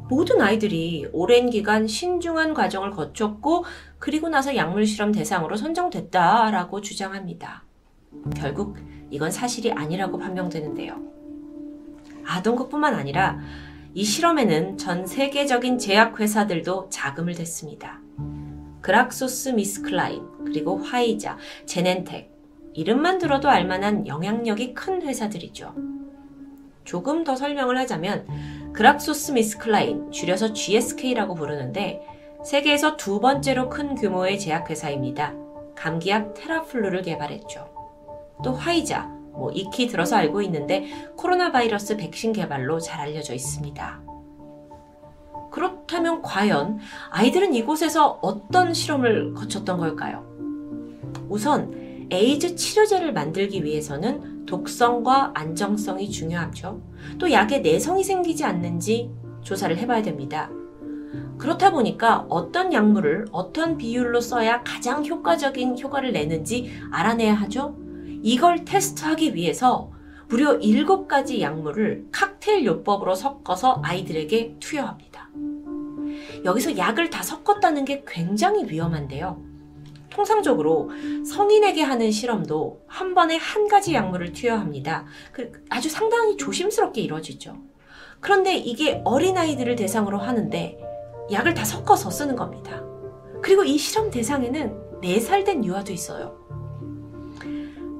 [0.09, 3.65] 모든 아이들이 오랜 기간 신중한 과정을 거쳤고
[3.97, 7.63] 그리고 나서 약물 실험 대상으로 선정됐다라고 주장합니다.
[8.35, 8.77] 결국
[9.09, 11.01] 이건 사실이 아니라고 판명되는데요.
[12.25, 13.39] 아동국뿐만 아니라
[13.95, 17.99] 이 실험에는 전 세계적인 제약회사들도 자금을 댔습니다.
[18.81, 22.31] 그락소스 미스클라인, 그리고 화이자, 제넨텍,
[22.73, 25.75] 이름만 들어도 알만한 영향력이 큰 회사들이죠.
[26.83, 32.01] 조금 더 설명을 하자면 그락소스 미스클라인, 줄여서 GSK라고 부르는데
[32.43, 35.33] 세계에서 두 번째로 큰 규모의 제약회사입니다.
[35.75, 37.69] 감기약 테라플루를 개발했죠.
[38.43, 44.01] 또 화이자, 뭐 익히 들어서 알고 있는데 코로나 바이러스 백신 개발로 잘 알려져 있습니다.
[45.51, 46.79] 그렇다면 과연
[47.11, 50.25] 아이들은 이곳에서 어떤 실험을 거쳤던 걸까요?
[51.29, 56.81] 우선 에이즈 치료제를 만들기 위해서는 독성과 안정성이 중요하죠.
[57.17, 60.49] 또 약에 내성이 생기지 않는지 조사를 해봐야 됩니다.
[61.37, 67.75] 그렇다 보니까 어떤 약물을 어떤 비율로 써야 가장 효과적인 효과를 내는지 알아내야 하죠.
[68.23, 69.91] 이걸 테스트하기 위해서
[70.29, 75.29] 무려 7가지 약물을 칵테일 요법으로 섞어서 아이들에게 투여합니다.
[76.45, 79.43] 여기서 약을 다 섞었다는 게 굉장히 위험한데요.
[80.09, 80.89] 통상적으로
[81.25, 85.05] 성인에게 하는 실험도 한 번에 한 가지 약물을 투여합니다.
[85.33, 87.57] 그 아주 상당히 조심스럽게 이루어지죠.
[88.21, 90.79] 그런데 이게 어린아이들을 대상으로 하는데
[91.29, 92.83] 약을 다 섞어서 쓰는 겁니다.
[93.41, 96.42] 그리고 이 실험 대상에는 4살 된 유아도 있어요.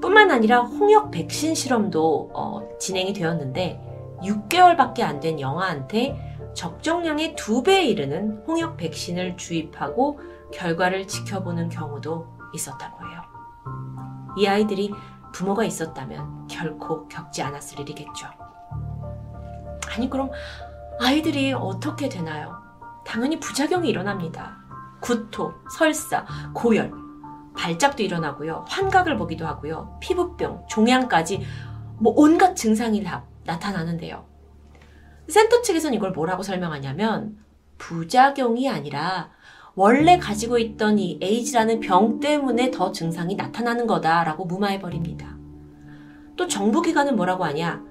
[0.03, 8.43] 뿐만 아니라 홍역 백신 실험도 어, 진행이 되었는데 6개월밖에 안 된 영아한테 적정량의 2배에 이르는
[8.45, 10.19] 홍역 백신을 주입하고
[10.51, 13.21] 결과를 지켜보는 경우도 있었다고 해요.
[14.37, 14.91] 이 아이들이
[15.31, 18.27] 부모가 있었다면 결코 겪지 않았을 일이겠죠.
[19.95, 20.31] 아니, 그럼
[20.99, 22.57] 아이들이 어떻게 되나요?
[23.05, 24.57] 당연히 부작용이 일어납니다.
[24.99, 26.91] 구토, 설사, 고열,
[27.55, 28.65] 발작도 일어나고요.
[28.67, 29.97] 환각을 보기도 하고요.
[30.01, 31.41] 피부병, 종양까지
[31.99, 34.25] 뭐 온갖 증상이 다 나타나는데요.
[35.27, 37.37] 센터 측에서는 이걸 뭐라고 설명하냐면
[37.77, 39.31] 부작용이 아니라
[39.75, 45.35] 원래 가지고 있던 이 에이즈라는 병 때문에 더 증상이 나타나는 거다라고 무마해버립니다.
[46.35, 47.83] 또 정부기관은 뭐라고 하냐?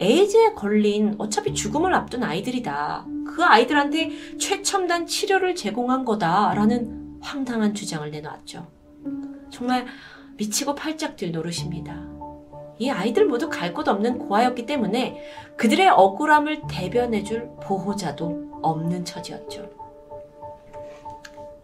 [0.00, 3.06] 에이즈에 걸린 어차피 죽음을 앞둔 아이들이다.
[3.26, 8.79] 그 아이들한테 최첨단 치료를 제공한 거다라는 황당한 주장을 내놓았죠.
[9.50, 9.86] 정말
[10.36, 12.08] 미치고 팔짝 뛸 노릇입니다.
[12.78, 15.22] 이 아이들 모두 갈 곳 없는 고아였기 때문에
[15.56, 19.68] 그들의 억울함을 대변해줄 보호자도 없는 처지였죠.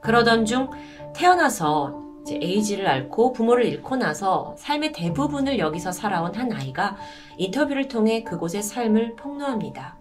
[0.00, 0.68] 그러던 중
[1.14, 6.96] 태어나서 에이지를 앓고 부모를 잃고 나서 삶의 대부분을 여기서 살아온 한 아이가
[7.38, 9.96] 인터뷰를 통해 그곳의 삶을 폭로합니다.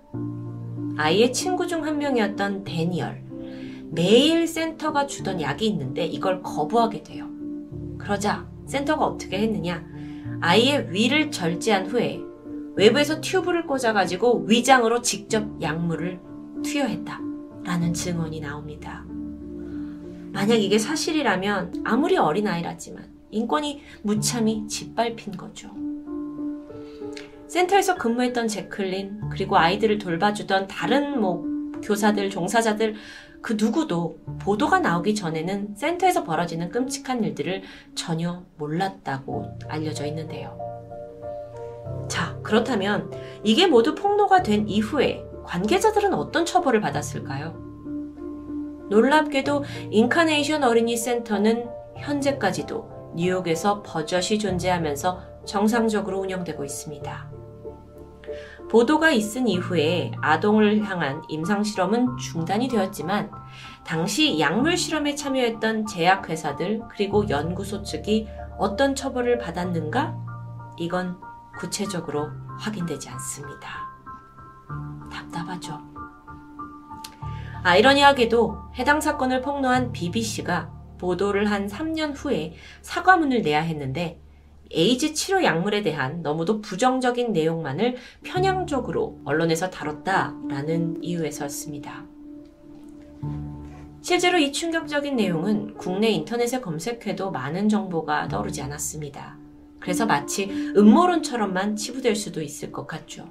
[0.98, 3.25] 아이의 친구 중 한 명이었던 데니얼.
[3.92, 7.30] 매일 센터가 주던 약이 있는데 이걸 거부하게 돼요.
[7.98, 9.86] 그러자 센터가 어떻게 했느냐?
[10.42, 12.22] 아이의 위를 절제한 후에
[12.76, 16.20] 외부에서 튜브를 꽂아가지고 위장으로 직접 약물을
[16.64, 17.22] 투여했다.
[17.64, 19.06] 라는 증언이 나옵니다.
[20.32, 25.70] 만약 이게 사실이라면 아무리 어린아이라지만 인권이 무참히 짓밟힌 거죠.
[27.48, 31.44] 센터에서 근무했던 제클린, 그리고 아이들을 돌봐주던 다른 뭐
[31.82, 32.96] 교사들, 종사자들,
[33.46, 37.62] 그 누구도 보도가 나오기 전에는 센터에서 벌어지는 끔찍한 일들을
[37.94, 40.58] 전혀 몰랐다고 알려져 있는데요.
[42.08, 43.12] 자, 그렇다면
[43.44, 47.52] 이게 모두 폭로가 된 이후에 관계자들은 어떤 처벌을 받았을까요?
[48.90, 57.35] 놀랍게도 인카네이션 어린이 센터는 현재까지도 뉴욕에서 버젓이 존재하면서 정상적으로 운영되고 있습니다.
[58.76, 63.32] 보도가 있은 이후에 아동을 향한 임상실험은 중단이 되었지만
[63.86, 68.28] 당시 약물 실험에 참여했던 제약회사들 그리고 연구소 측이
[68.60, 70.18] 어떤 처벌을 받았는가?
[70.78, 71.18] 이건
[71.58, 72.28] 구체적으로
[72.60, 73.70] 확인되지 않습니다.
[75.10, 75.80] 답답하죠.
[77.64, 84.20] 아이러니하게도 해당 사건을 폭로한 BBC가 보도를 한 3년 후에 사과문을 내야 했는데
[84.72, 92.06] 에이즈 치료 약물에 대한 너무도 부정적인 내용만을 편향적으로 언론에서 다뤘다라는 이유에서였습니다.
[94.02, 99.38] 실제로 이 충격적인 내용은 국내 인터넷에 검색해도 많은 정보가 떠오르지 않았습니다.
[99.80, 103.28] 그래서 마치 음모론처럼만 치부될 수도 있을 것 같죠.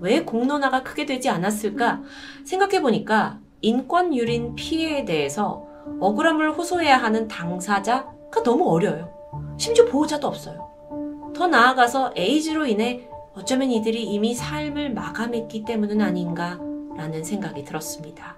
[0.00, 2.02] 왜 공론화가 크게 되지 않았을까
[2.44, 5.66] 생각해보니까 인권 유린 피해에 대해서
[6.00, 9.13] 억울함을 호소해야 하는 당사자가 너무 어려요.
[9.56, 11.32] 심지어 보호자도 없어요.
[11.34, 18.36] 더 나아가서 에이즈로 인해 어쩌면 이들이 이미 삶을 마감했기 때문은 아닌가라는 생각이 들었습니다.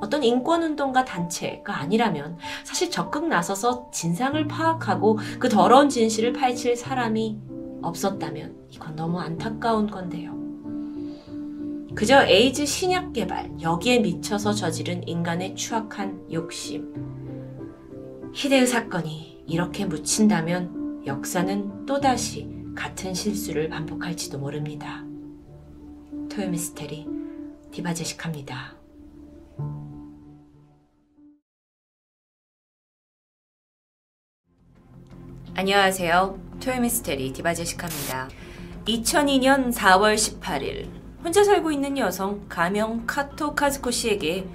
[0.00, 7.38] 어떤 인권운동가 단체가 아니라면 사실 적극 나서서 진상을 파악하고 그 더러운 진실을 파헤칠 사람이
[7.82, 10.38] 없었다면 이건 너무 안타까운 건데요.
[11.94, 16.94] 그저 에이즈 신약 개발, 여기에 미쳐서 저지른 인간의 추악한 욕심.
[18.32, 25.02] 히데의 사건이 이렇게 묻힌다면 역사는 또다시 같은 실수를 반복할지도 모릅니다.
[26.30, 27.06] 토요미스테리
[27.72, 28.76] 디바제식합니다.
[35.54, 36.38] 안녕하세요.
[36.60, 38.28] 토요미스테리 디바제식합니다.
[38.84, 40.90] 2002년 4월 18일
[41.24, 44.46] 혼자 살고 있는 여성 가명 카토 카즈코 씨에게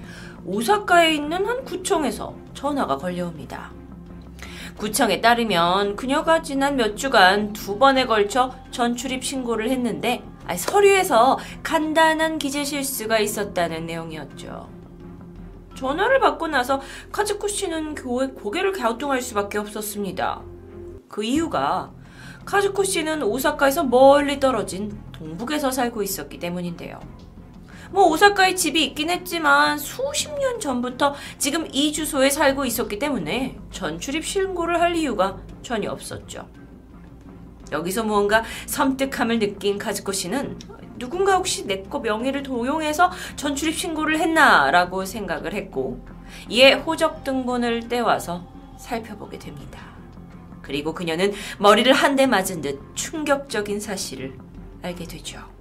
[0.46, 3.83] 오사카에 있는 한 구청에서 전화가 걸려옵니다.
[4.78, 10.22] 구청에 따르면 그녀가 지난 몇 주간 두 번에 걸쳐 전출입 신고를 했는데
[10.56, 14.68] 서류에서 간단한 기재 실수가 있었다는 내용이었죠.
[15.74, 20.42] 전화를 받고 나서 카즈코 씨는 고개를 갸우뚱할 수밖에 없었습니다.
[21.08, 21.92] 그 이유가
[22.44, 27.00] 카즈코 씨는 오사카에서 멀리 떨어진 동북에서 살고 있었기 때문인데요.
[27.94, 34.26] 뭐 오사카에 집이 있긴 했지만 수십 년 전부터 지금 이 주소에 살고 있었기 때문에 전출입
[34.26, 36.48] 신고를 할 이유가 전혀 없었죠.
[37.70, 40.58] 여기서 무언가 섬뜩함을 느낀 카즈코 씨는
[40.98, 46.04] 누군가 혹시 내 거 명의를 도용해서 전출입 신고를 했나라고 생각을 했고
[46.48, 48.44] 이에 호적 등본을 떼와서
[48.76, 49.78] 살펴보게 됩니다.
[50.62, 54.36] 그리고 그녀는 머리를 한 대 맞은 듯 충격적인 사실을
[54.82, 55.53] 알게 되죠.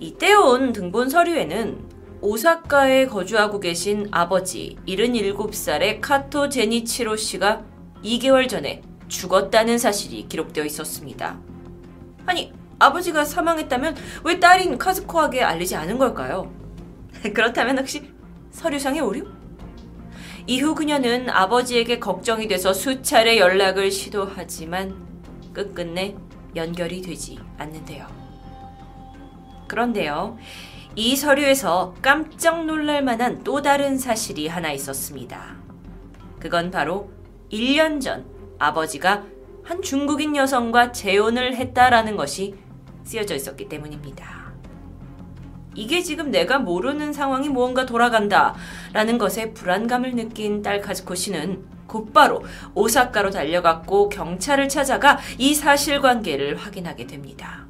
[0.00, 1.78] 이때 온 등본 서류에는
[2.22, 7.62] 오사카에 거주하고 계신 아버지 77살의 카토 제니치로 씨가
[8.02, 11.38] 2개월 전에 죽었다는 사실이 기록되어 있었습니다.
[12.24, 16.50] 아니, 아버지가 사망했다면 왜 딸인 카즈코에게 알리지 않은 걸까요?
[17.34, 18.10] 그렇다면 혹시
[18.52, 19.26] 서류상의 오류?
[20.46, 24.96] 이후 그녀는 아버지에게 걱정이 돼서 수차례 연락을 시도하지만
[25.52, 26.16] 끝끝내
[26.56, 28.19] 연결이 되지 않는데요.
[29.70, 30.36] 그런데요.
[30.96, 35.56] 이 서류에서 깜짝 놀랄 만한 또 다른 사실이 하나 있었습니다.
[36.40, 37.10] 그건 바로
[37.52, 38.26] 1년 전
[38.58, 39.22] 아버지가
[39.62, 42.56] 한 중국인 여성과 재혼을 했다라는 것이
[43.04, 44.50] 쓰여져 있었기 때문입니다.
[45.76, 48.56] 이게 지금 내가 모르는 상황이 무언가 돌아간다
[48.92, 52.42] 라는 것에 불안감을 느낀 딸 카즈코 씨는 곧바로
[52.74, 57.69] 오사카로 달려갔고 경찰을 찾아가 이 사실관계를 확인하게 됩니다.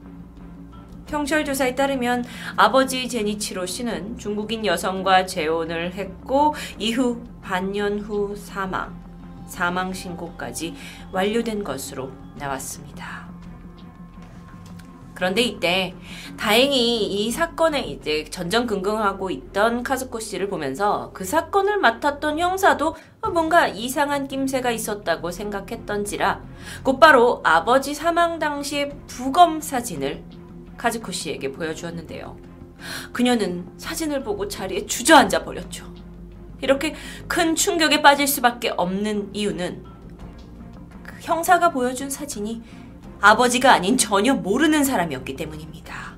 [1.11, 8.97] 경찰 조사에 따르면 아버지 제니치로 씨는 중국인 여성과 재혼을 했고 이후 반년 후 사망,
[9.49, 10.75] 사망 신고까지
[11.13, 13.29] 완료된 것으로 나왔습니다.
[15.15, 15.95] 그런데 이때
[16.39, 22.95] 다행히 이 사건에 이제 전전긍긍하고 있던 카즈코 씨를 보면서 그 사건을 맡았던 형사도
[23.35, 26.41] 뭔가 이상한 낌새가 있었다고 생각했던지라
[26.85, 30.40] 곧바로 아버지 사망 당시의 부검 사진을
[30.81, 32.39] 카즈코 씨에게 보여주었는데요.
[33.13, 35.93] 그녀는 사진을 보고 자리에 주저앉아 버렸죠.
[36.63, 36.95] 이렇게
[37.29, 39.85] 큰 충격에 빠질 수밖에 없는 이유는
[41.03, 42.63] 그 형사가 보여준 사진이
[43.21, 46.17] 아버지가 아닌 전혀 모르는 사람이었기 때문입니다.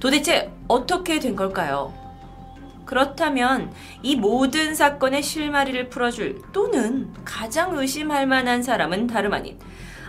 [0.00, 1.94] 도대체 어떻게 된 걸까요?
[2.84, 3.72] 그렇다면
[4.02, 9.60] 이 모든 사건의 실마리를 풀어줄 또는 가장 의심할 만한 사람은 다름 아닌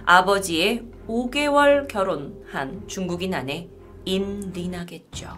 [0.05, 3.69] 아버지의 5개월 결혼한 중국인 아내
[4.05, 5.29] 임리나겠죠.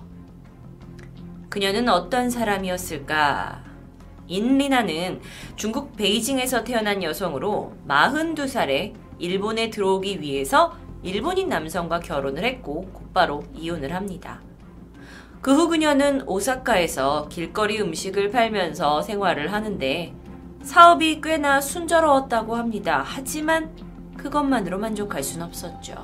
[1.50, 3.64] 그녀는 어떤 사람이었을까?
[4.28, 5.22] 인리나는
[5.56, 10.74] 중국 베이징에서 태어난 여성으로 42살에 일본에 들어오기 위해서
[11.04, 14.42] 일본인 남성과 결혼을 했고 곧바로 이혼을 합니다.
[15.42, 20.14] 그 후 그녀는 오사카에서 길거리 음식을 팔면서 생활을 하는데
[20.64, 23.04] 사업이 꽤나 순조로웠다고 합니다.
[23.06, 23.72] 하지만
[24.26, 26.04] 그것만으로 만족할 순 없었죠.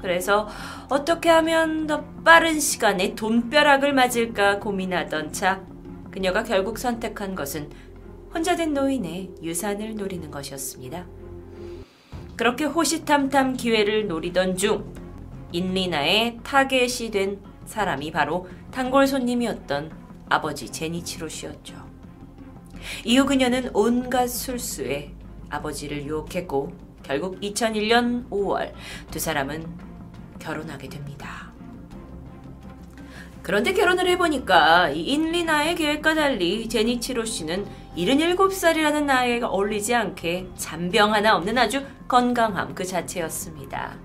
[0.00, 0.48] 그래서
[0.88, 5.60] 어떻게 하면 더 빠른 시간에 돈벼락을 맞을까 고민하던 차
[6.12, 7.70] 그녀가 결국 선택한 것은
[8.32, 11.06] 혼자 된 노인의 유산을 노리는 것이었습니다.
[12.36, 14.94] 그렇게 호시탐탐 기회를 노리던 중
[15.52, 19.90] 인리나의 타겟이 된 사람이 바로 단골 손님이었던
[20.28, 21.74] 아버지 제니치로 씨였죠.
[23.04, 25.12] 이후 그녀는 온갖 술수에
[25.50, 28.72] 아버지를 유혹했고 결국 2001년 5월
[29.10, 29.66] 두 사람은
[30.38, 31.50] 결혼하게 됩니다.
[33.42, 41.34] 그런데 결혼을 해보니까 이 인리나의 계획과 달리 제니치로 씨는 77살이라는 나이에 어울리지 않게 잔병 하나
[41.34, 43.98] 없는 아주 건강함 그 자체였습니다.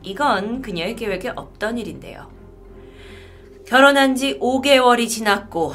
[0.00, 2.30] 이건 그녀의 계획에 없던 일인데요.
[3.66, 5.74] 결혼한 지 5개월이 지났고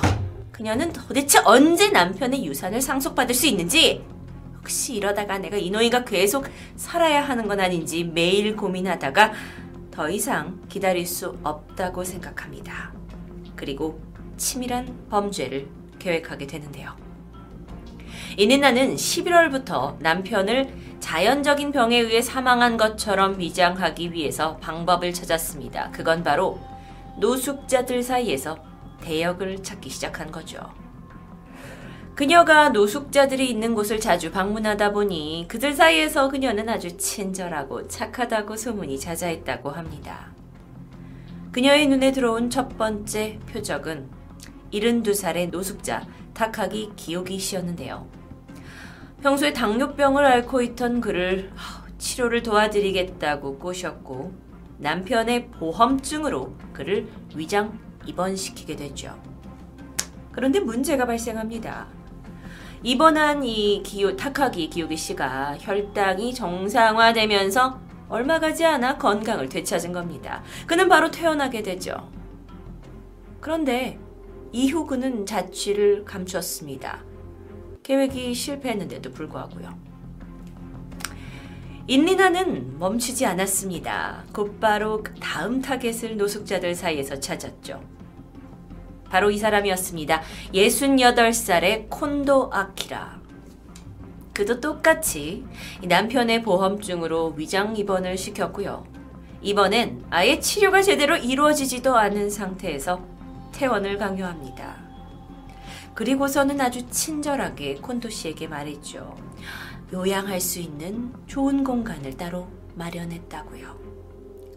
[0.52, 4.04] 그녀는 도대체 언제 남편의 유산을 상속받을 수 있는지
[4.68, 6.46] 혹시 이러다가 내가 이노이가 계속
[6.76, 9.32] 살아야 하는 건 아닌지 매일 고민하다가
[9.92, 12.92] 더 이상 기다릴 수 없다고 생각합니다.
[13.56, 14.02] 그리고
[14.36, 16.98] 치밀한 범죄를 계획하게 되는데요.
[18.36, 25.92] 이니나는 11월부터 남편을 자연적인 병에 의해 사망한 것처럼 위장하기 위해서 방법을 찾았습니다.
[25.92, 26.60] 그건 바로
[27.22, 28.58] 노숙자들 사이에서
[29.00, 30.60] 대역을 찾기 시작한 거죠.
[32.18, 39.70] 그녀가 노숙자들이 있는 곳을 자주 방문하다 보니 그들 사이에서 그녀는 아주 친절하고 착하다고 소문이 자자했다고
[39.70, 40.34] 합니다.
[41.52, 44.10] 그녀의 눈에 들어온 첫 번째 표적은
[44.74, 48.08] 72살의 노숙자 타카기 기요기 씨였는데요.
[49.22, 51.52] 평소에 당뇨병을 앓고 있던 그를
[52.00, 54.34] 치료를 도와드리겠다고 꼬셨고
[54.80, 59.16] 남편의 보험증으로 그를 위장 입원시키게 됐죠.
[60.32, 61.97] 그런데 문제가 발생합니다.
[62.84, 70.44] 입원한 이 기요, 타카기 기요기 씨가 혈당이 정상화되면서 얼마 가지 않아 건강을 되찾은 겁니다.
[70.66, 72.10] 그는 바로 퇴원하게 되죠.
[73.42, 74.00] 그런데
[74.52, 77.04] 이후 그는 자취를 감추었습니다.
[77.84, 79.88] 계획이 실패했는데도 불구하고요.
[81.88, 84.26] 인리나는 멈추지 않았습니다.
[84.34, 87.97] 곧바로 다음 타겟을 노숙자들 사이에서 찾았죠.
[89.10, 90.22] 바로 이 사람이었습니다.
[90.54, 93.22] 68살의 콘도 아키라.
[94.34, 95.46] 그도 똑같이
[95.84, 98.86] 남편의 보험증으로 위장 입원을 시켰고요.
[99.42, 103.04] 이번엔 아예 치료가 제대로 이루어지지도 않은 상태에서
[103.52, 104.78] 퇴원을 강요합니다.
[105.96, 109.16] 그리고서는 아주 친절하게 콘도 씨에게 말했죠.
[109.92, 113.76] 요양할 수 있는 좋은 공간을 따로 마련했다고요.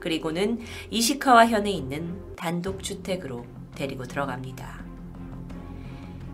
[0.00, 3.46] 그리고는 이시카와 현에 있는 단독주택으로
[3.80, 4.84] 데리고 들어갑니다.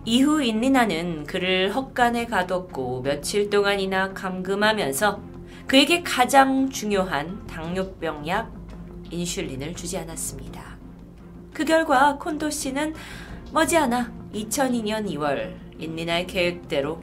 [0.05, 5.21] 이후 인리나는 그를 헛간에 가뒀고 며칠 동안이나 감금하면서
[5.69, 8.53] 그에게 가장 중요한 당뇨병 약
[9.11, 10.77] 인슐린을 주지 않았습니다.
[11.55, 12.95] 그 결과 콘도 씨는
[13.53, 17.01] 머지않아 2002년 2월 인리나의 계획대로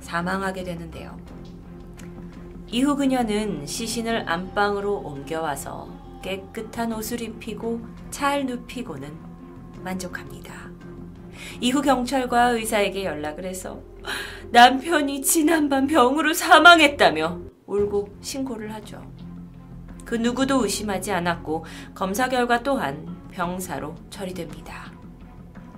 [0.00, 1.18] 사망하게 되는데요.
[2.68, 5.88] 이후 그녀는 시신을 안방으로 옮겨와서
[6.22, 9.29] 깨끗한 옷을 입히고 잘 눕히고는
[9.82, 10.70] 만족합니다.
[11.60, 13.80] 이후 경찰과 의사에게 연락을 해서
[14.50, 19.02] 남편이 지난밤 병으로 사망했다며 울고 신고를 하죠.
[20.04, 21.64] 그 누구도 의심하지 않았고
[21.94, 24.92] 검사 결과 또한 병사로 처리됩니다.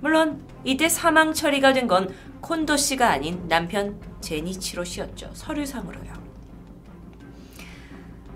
[0.01, 5.29] 물론 이때 사망 처리가 된 건 콘도 씨가 아닌 남편 제니치로 씨였죠.
[5.33, 6.22] 서류상으로요.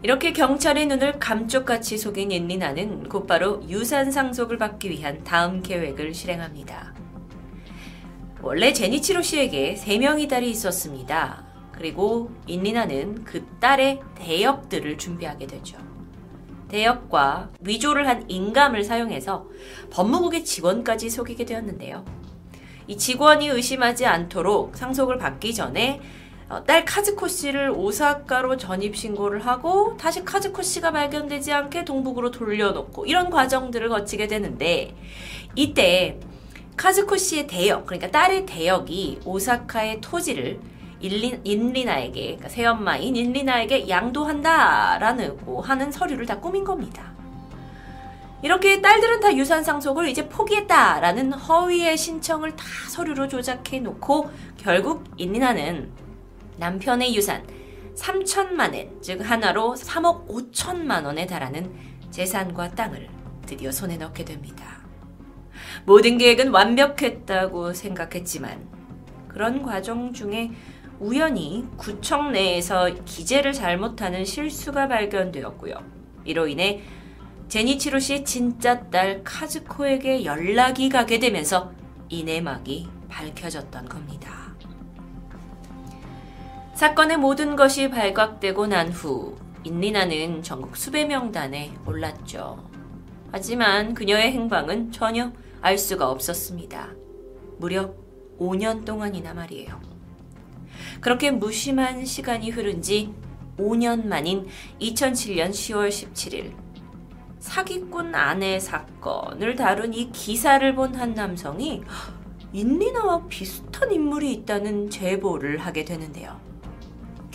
[0.04, 6.94] 이렇게 경찰의 눈을 감쪽같이 속인 옌리나는 곧바로 유산 상속을 받기 위한 다음 계획을 실행합니다.
[8.42, 11.46] 원래 제니치로 씨에게 3명의 딸이 있었습니다.
[11.72, 15.78] 그리고 인리나는 그 딸의 대역들을 준비하게 되죠.
[16.68, 19.48] 대역과 위조를 한 인감을 사용해서
[19.90, 22.06] 법무국의 직원까지 속이게 되었는데요.
[22.86, 26.27] 이 직원이 의심하지 않도록 상속을 받기 전에 어,
[26.66, 33.30] 딸 카즈코 씨를 오사카로 전입 신고를 하고 다시 카즈코 씨가 발견되지 않게 동북으로 돌려놓고 이런
[33.30, 34.96] 과정들을 거치게 되는데
[35.56, 36.18] 이때
[36.78, 40.60] 카즈코 씨의 대역 그러니까 딸의 대역이 오사카의 토지를
[41.02, 47.12] 인리, 인리나에게 그러니까 새엄마인 인리나에게 양도한다라는 하는 서류를 다 꾸민 겁니다.
[48.42, 56.07] 이렇게 딸들은 다 유산 상속을 이제 포기했다라는 허위의 신청을 다 서류로 조작해 놓고 결국 인리나는
[56.58, 57.46] 남편의 유산
[57.96, 61.74] 3천만 엔, 즉 하나로 3억 5천만 원에 달하는
[62.12, 63.10] 재산과 땅을
[63.46, 64.82] 드디어 손에 넣게 됩니다.
[65.86, 68.68] 모든 계획은 완벽했다고 생각했지만
[69.28, 70.52] 그런 과정 중에
[71.00, 75.76] 우연히 구청 내에서 기재를 잘못하는 실수가 발견되었고요.
[76.26, 76.82] 이로 인해
[77.48, 81.72] 제니치로 씨의 진짜 딸 카즈코에게 연락이 가게 되면서
[82.10, 84.37] 이 내막이 밝혀졌던 겁니다.
[86.78, 92.70] 사건의 모든 것이 발각되고 난 후 인리나는 전국 수백 명단에 올랐죠.
[93.32, 96.90] 하지만 그녀의 행방은 전혀 알 수가 없었습니다.
[97.58, 97.96] 무려
[98.40, 99.82] 5년 동안이나 말이에요.
[101.02, 103.12] 그렇게 무심한 시간이 흐른 지
[103.58, 104.46] 5년 만인
[104.80, 106.54] 2007년 10월 17일
[107.40, 111.82] 사기꾼 아내 사건을 다룬 이 기사를 본 한 남성이
[112.54, 116.46] 인리나와 비슷한 인물이 있다는 제보를 하게 되는데요.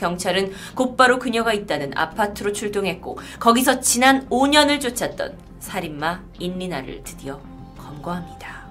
[0.03, 7.41] 경찰은 곧바로 그녀가 있다는 아파트로 출동했고 거기서 지난 5년을 쫓았던 살인마 인리나를 드디어
[7.79, 8.63] 검거합니다.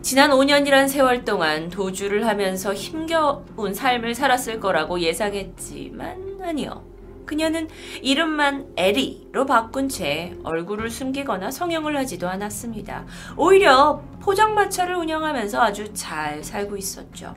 [0.00, 6.84] 지난 5년이란 세월 동안 도주를 하면서 힘겨운 삶을 살았을 거라고 예상했지만 아니요.
[7.26, 7.68] 그녀는
[8.02, 13.04] 이름만 에리로 바꾼 채 얼굴을 숨기거나 성형을 하지도 않았습니다.
[13.36, 17.34] 오히려 포장마차를 운영하면서 아주 잘 살고 있었죠.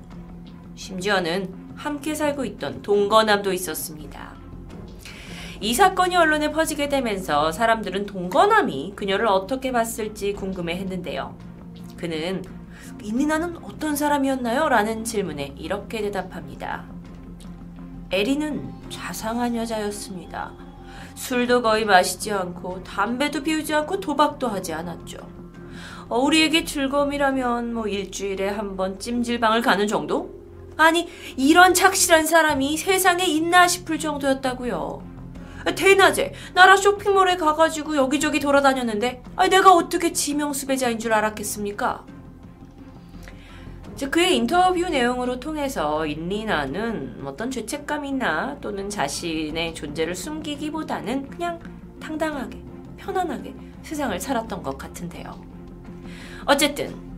[0.75, 4.33] 심지어는 함께 살고 있던 동거남도 있었습니다.
[5.61, 11.37] 이 사건이 언론에 퍼지게 되면서 사람들은 동거남이 그녀를 어떻게 봤을지 궁금해 했는데요.
[11.95, 12.43] 그는
[13.01, 14.67] 인리나는 어떤 사람이었나요?
[14.67, 16.83] 라는 질문에 이렇게 대답합니다.
[18.11, 20.51] 에리는 자상한 여자였습니다.
[21.15, 25.17] 술도 거의 마시지 않고 담배도 피우지 않고 도박도 하지 않았죠.
[26.09, 30.38] 어, 우리에게 즐거움이라면 뭐 일주일에 한 번 찜질방을 가는 정도?
[30.79, 35.03] 아니 이런 착실한 사람이 세상에 있나 싶을 정도였다고요.
[35.75, 42.05] 대낮에 나라 쇼핑몰에 가가지고 여기저기 돌아다녔는데 내가 어떻게 지명수배자인 줄 알았겠습니까?
[44.09, 51.59] 그의 인터뷰 내용으로 통해서 인리나는 어떤 죄책감이나 또는 자신의 존재를 숨기기보다는 그냥
[51.99, 52.63] 당당하게,
[52.95, 53.53] 편안하게
[53.83, 55.43] 세상을 살았던 것 같은데요.
[56.45, 57.08] 어쨌든,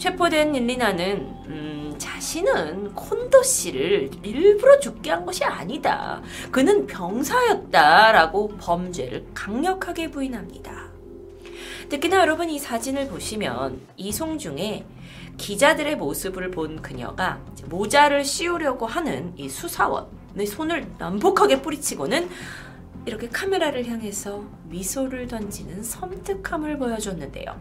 [0.00, 6.22] 체포된 인리나는, 음, 자신은 콘도 씨를 일부러 죽게 한 것이 아니다.
[6.50, 10.88] 그는 병사였다라고 범죄를 강력하게 부인합니다.
[11.90, 14.86] 특히나 여러분 이 사진을 보시면 이송중에
[15.36, 22.30] 기자들의 모습을 본 그녀가 모자를 씌우려고 하는 이 수사원의 손을 난폭하게 뿌리치고는
[23.04, 27.60] 이렇게 카메라를 향해서 미소를 던지는 섬뜩함을 보여줬는데요.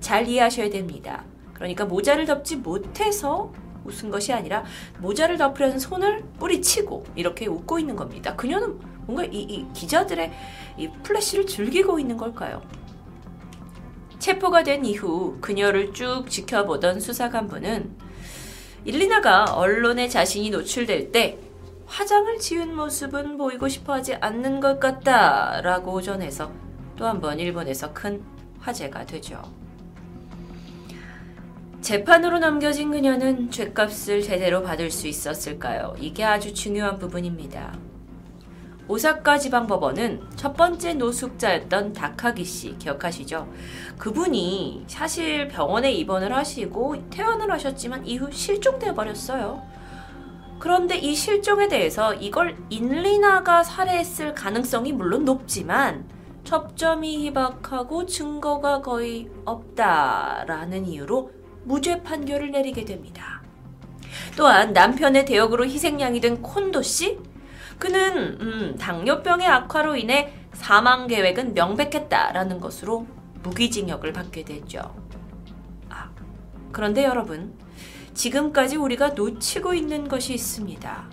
[0.00, 1.24] 잘 이해하셔야 됩니다.
[1.58, 3.52] 그러니까 모자를 덮지 못해서
[3.84, 4.64] 웃은 것이 아니라
[4.98, 8.34] 모자를 덮으려는 손을 뿌리치고 이렇게 웃고 있는 겁니다.
[8.36, 10.32] 그녀는 뭔가 이, 이 기자들의
[10.78, 12.62] 이 플래시를 즐기고 있는 걸까요?
[14.18, 17.96] 체포가 된 이후 그녀를 쭉 지켜보던 수사관부는
[18.84, 21.38] 일리나가 언론에 자신이 노출될 때
[21.86, 26.52] 화장을 지은 모습은 보이고 싶어 하지 않는 것 같다라고 전해서
[26.96, 28.22] 또 한 번 일본에서 큰
[28.60, 29.40] 화제가 되죠.
[31.80, 35.94] 재판으로 넘겨진 그녀는 죄값을 제대로 받을 수 있었을까요?
[35.98, 37.78] 이게 아주 중요한 부분입니다.
[38.88, 43.46] 오사카 지방법원은 첫 번째 노숙자였던 다카기 씨 기억하시죠?
[43.98, 49.62] 그분이 사실 병원에 입원을 하시고 퇴원을 하셨지만 이후 실종돼 버렸어요.
[50.58, 56.08] 그런데 이 실종에 대해서 이걸 인리나가 살해했을 가능성이 물론 높지만
[56.44, 61.37] 접점이 희박하고 증거가 거의 없다라는 이유로
[61.68, 63.42] 무죄 판결을 내리게 됩니다.
[64.36, 67.18] 또한 남편의 대역으로 희생양이 된 콘도 씨
[67.78, 73.06] 그는 음, 당뇨병의 악화로 인해 사망 계획은 명백했다라는 것으로
[73.42, 74.80] 무기징역을 받게 됐죠.
[75.90, 76.10] 아,
[76.72, 77.54] 그런데 여러분,
[78.14, 81.10] 지금까지 우리가 놓치고 있는 것이 있습니다.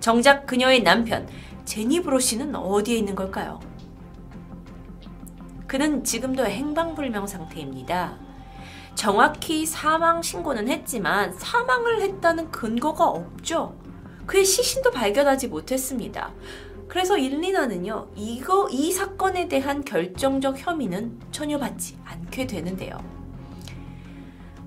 [0.00, 1.28] 정작 그녀의 남편
[1.64, 3.60] 제니 브로 씨는 어디에 있는 걸까요?
[5.68, 8.23] 그는 지금도 행방불명 상태입니다.
[8.94, 13.76] 정확히 사망 신고는 했지만 사망을 했다는 근거가 없죠.
[14.26, 16.32] 그의 시신도 발견하지 못했습니다.
[16.88, 22.98] 그래서 일리나는요, 이거, 이 사건에 대한 결정적 혐의는 전혀 받지 않게 되는데요.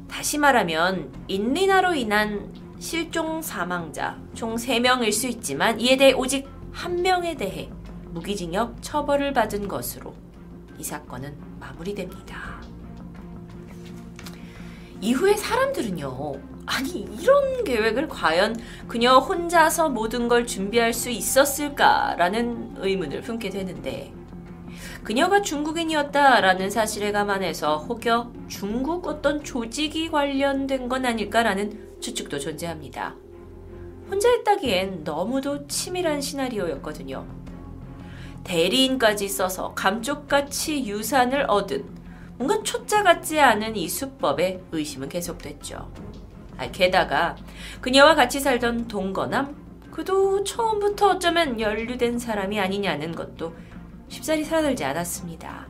[0.09, 7.35] 다시 말하면, 인리나로 인한 실종 사망자 총 3명일 수 있지만 이에 대해 오직 한 명에
[7.35, 7.71] 대해
[8.11, 10.13] 무기징역 처벌을 받은 것으로
[10.77, 12.56] 이 사건은 마무리됩니다.
[15.01, 18.55] 이후에 사람들은요, 아니, 이런 계획을 과연
[18.87, 24.13] 그녀 혼자서 모든 걸 준비할 수 있었을까라는 의문을 품게 되는데,
[25.03, 33.15] 그녀가 중국인이었다라는 사실에 감안해서 혹여 중국 어떤 조직이 관련된 건 아닐까라는 추측도 존재합니다.
[34.09, 37.25] 혼자 했다기엔 너무도 치밀한 시나리오였거든요.
[38.43, 41.96] 대리인까지 써서 감쪽같이 유산을 얻은
[42.37, 45.91] 뭔가 초짜 같지 않은 이 수법에 의심은 계속됐죠.
[46.57, 47.35] 아, 게다가
[47.81, 49.55] 그녀와 같이 살던 동거남
[49.91, 53.55] 그도 처음부터 어쩌면 연루된 사람이 아니냐는 것도
[54.09, 55.67] 쉽사리 살아들지 않았습니다.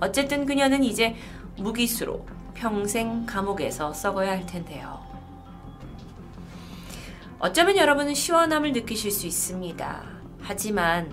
[0.00, 1.14] 어쨌든 그녀는 이제
[1.58, 2.24] 무기수로
[2.54, 5.06] 평생 감옥에서 썩어야 할 텐데요.
[7.38, 10.02] 어쩌면 여러분은 시원함을 느끼실 수 있습니다.
[10.40, 11.12] 하지만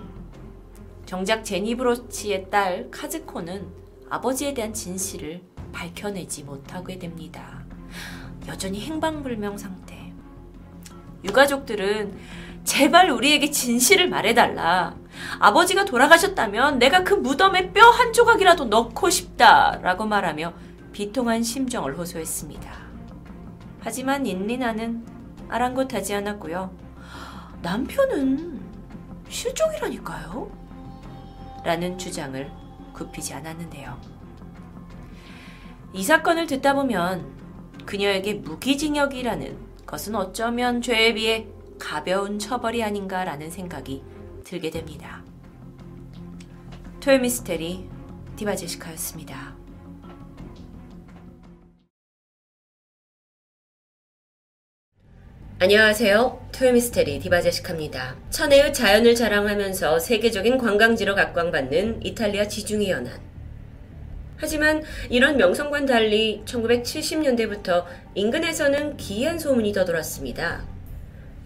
[1.04, 3.85] 정작 제니브로치의 딸 카즈코는
[4.16, 5.42] 아버지에 대한 진실을
[5.72, 7.62] 밝혀내지 못하게 됩니다.
[8.48, 10.10] 여전히 행방불명 상태.
[11.22, 12.16] 유가족들은
[12.64, 14.96] 제발 우리에게 진실을 말해달라.
[15.38, 19.80] 아버지가 돌아가셨다면 내가 그 무덤에 뼈 한 조각이라도 넣고 싶다.
[19.82, 20.54] 라고 말하며
[20.92, 22.72] 비통한 심정을 호소했습니다.
[23.80, 25.04] 하지만 인리나는
[25.50, 26.74] 아랑곳하지 않았고요.
[27.60, 28.62] 남편은
[29.28, 30.50] 실종이라니까요?
[31.64, 32.65] 라는 주장을
[32.96, 34.00] 굽히지 않았는데요.
[35.92, 37.36] 이 사건을 듣다 보면
[37.84, 41.46] 그녀에게 무기징역이라는 것은 어쩌면 죄에 비해
[41.78, 44.02] 가벼운 처벌이 아닌가라는 생각이
[44.44, 45.22] 들게 됩니다.
[47.00, 47.88] 토요미스테리
[48.36, 49.55] 디바제시카였습니다.
[55.58, 56.48] 안녕하세요.
[56.52, 58.16] 토요미스테리 디바제시카입니다.
[58.28, 63.18] 천혜의 자연을 자랑하면서 세계적인 관광지로 각광받는 이탈리아 지중해 연안.
[64.36, 70.62] 하지만 이런 명성과는 달리 1970년대부터 인근에서는 기이한 소문이 떠돌았습니다.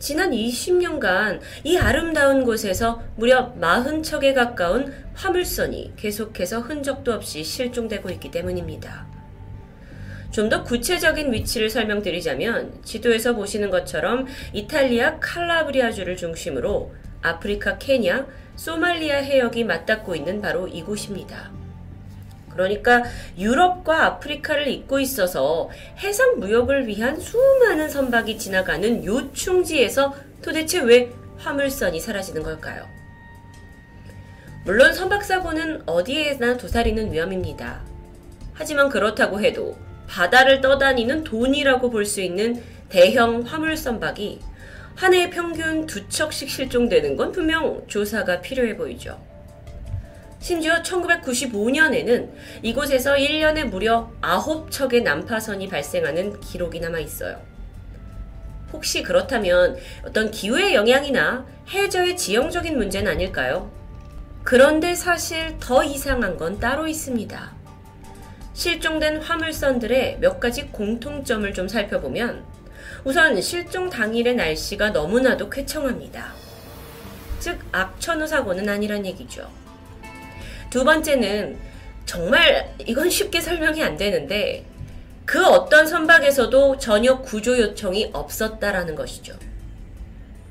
[0.01, 9.20] 지난 20년간 이 아름다운 곳에서 무려 40척에 가까운 화물선이 계속해서 흔적도 없이 실종되고 있기 때문입니다.
[10.31, 18.27] 좀 더 구체적인 위치를 설명드리자면 지도에서 보시는 것처럼 이탈리아 칼라브리아주를 중심으로 아프리카 케냐,
[18.57, 21.51] 소말리아 해역이 맞닿고 있는 바로 이곳입니다.
[22.51, 23.05] 그러니까
[23.39, 32.43] 유럽과 아프리카를 잇고 있어서 해상 무역을 위한 수많은 선박이 지나가는 요충지에서 도대체 왜 화물선이 사라지는
[32.43, 32.87] 걸까요?
[34.65, 37.83] 물론 선박사고는 어디에나 도사리는 위험입니다.
[38.53, 39.77] 하지만 그렇다고 해도
[40.11, 44.41] 바다를 떠다니는 돈이라고 볼 수 있는 대형 화물 선박이
[44.97, 49.19] 한 해에 평균 두 척씩 실종되는 건 분명 조사가 필요해 보이죠.
[50.41, 52.29] 심지어 1995년에는
[52.63, 57.41] 이곳에서 1년에 무려 9척의 난파선이 발생하는 기록이 남아 있어요.
[58.73, 63.71] 혹시 그렇다면 어떤 기후의 영향이나 해저의 지형적인 문제는 아닐까요?
[64.43, 67.60] 그런데 사실 더 이상한 건 따로 있습니다.
[68.61, 72.45] 실종된 화물선들의 몇 가지 공통점을 좀 살펴보면
[73.05, 76.35] 우선 실종 당일의 날씨가 너무나도 쾌청합니다.
[77.39, 79.51] 즉 악천후 사고는 아니란 얘기죠.
[80.69, 81.57] 두 번째는
[82.05, 84.67] 정말 이건 쉽게 설명이 안 되는데
[85.25, 89.39] 그 어떤 선박에서도 전혀 구조 요청이 없었다라는 것이죠.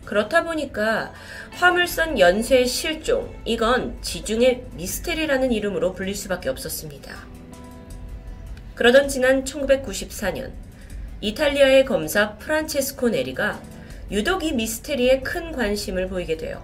[0.06, 1.14] 그렇다 보니까
[1.52, 7.39] 화물선 연쇄 실종, 이건 지중해 미스테리라는 이름으로 불릴 수밖에 없었습니다.
[8.80, 10.52] 그러던 지난 1994년,
[11.20, 13.62] 이탈리아의 검사 프란체스코 네리가
[14.10, 16.64] 유독 이 미스테리에 큰 관심을 보이게 돼요.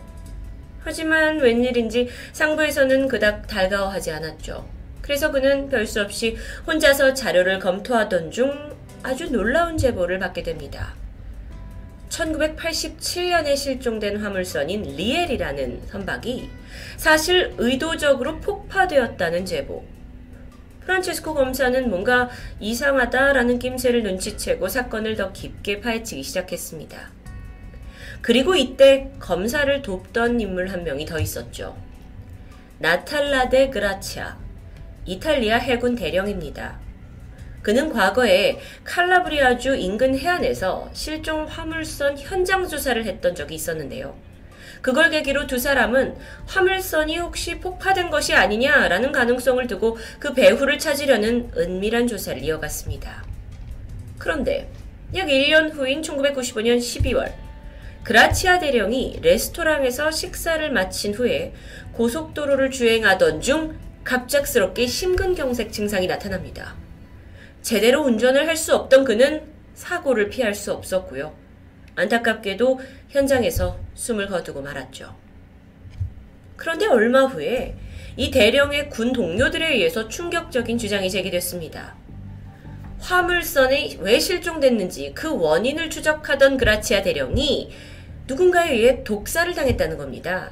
[0.79, 4.65] 하지만 웬일인지 상부에서는 그닥 달가워하지 않았죠.
[5.01, 10.95] 그래서 그는 별 수 없이 혼자서 자료를 검토하던 중 아주 놀라운 제보를 받게 됩니다.
[12.07, 16.49] 1987년에 실종된 화물선인 리엘이라는 선박이
[16.95, 19.94] 사실 의도적으로 폭파되었다는 제보.
[20.85, 22.29] 프란체스코 검사는 뭔가
[22.59, 27.11] 이상하다라는 낌새를 눈치채고 사건을 더 깊게 파헤치기 시작했습니다.
[28.21, 31.75] 그리고 이때 검사를 돕던 인물 한 명이 더 있었죠.
[32.79, 34.37] 나탈라 데 그라치아,
[35.05, 36.79] 이탈리아 해군 대령입니다.
[37.61, 44.24] 그는 과거에 칼라브리아주 인근 해안에서 실종 화물선 현장 조사를 했던 적이 있었는데요.
[44.85, 46.15] 그걸 계기로 두 사람은
[46.45, 53.25] 화물선이 혹시 폭파된 것이 아니냐라는 가능성을 두고 그 배후를 찾으려는 은밀한 조사를 이어갔습니다.
[54.19, 54.69] 그런데
[55.15, 57.33] 약 1년 후인 1995년 12월
[58.03, 61.55] 그라치아 대령이 레스토랑에서 식사를 마친 후에
[61.93, 66.75] 고속도로를 주행하던 중 갑작스럽게 심근경색 증상이 나타납니다.
[67.63, 69.41] 제대로 운전을 할 수 없던 그는
[69.73, 71.33] 사고를 피할 수 없었고요.
[71.95, 72.79] 안타깝게도
[73.15, 75.15] 현장에서 숨을 거두고 말았죠.
[76.57, 77.75] 그런데 얼마 후에
[78.17, 81.95] 이 대령의 군 동료들에 의해서 충격적인 주장이 제기됐습니다.
[82.99, 87.71] 화물선이 왜 실종됐는지 그 원인을 추적하던 그라치아 대령이
[88.27, 90.51] 누군가에 의해 독사를 당했다는 겁니다.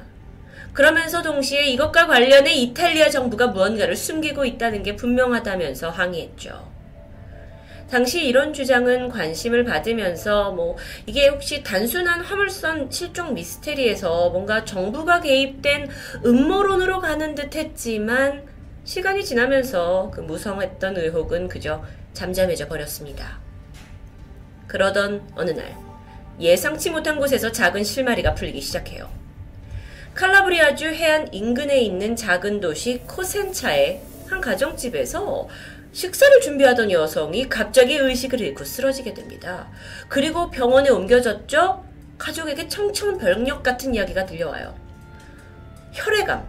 [0.72, 6.73] 그러면서 동시에 이것과 관련해 이탈리아 정부가 무언가를 숨기고 있다는 게 분명하다면서 항의했죠.
[7.90, 10.76] 당시 이런 주장은 관심을 받으면서 뭐
[11.06, 15.88] 이게 혹시 단순한 화물선 실종 미스테리에서 뭔가 정부가 개입된
[16.24, 18.46] 음모론으로 가는 듯 했지만
[18.84, 21.82] 시간이 지나면서 그 무성했던 의혹은 그저
[22.12, 23.38] 잠잠해져 버렸습니다.
[24.66, 25.76] 그러던 어느 날
[26.40, 29.08] 예상치 못한 곳에서 작은 실마리가 풀리기 시작해요.
[30.14, 35.48] 칼라브리아주 해안 인근에 있는 작은 도시 코센차의 한 가정집에서
[35.94, 39.70] 식사를 준비하던 여성이 갑자기 의식을 잃고 쓰러지게 됩니다.
[40.08, 41.84] 그리고 병원에 옮겨졌죠?
[42.18, 44.74] 가족에게 청청 병력 같은 이야기가 들려와요.
[45.92, 46.44] 혈액암,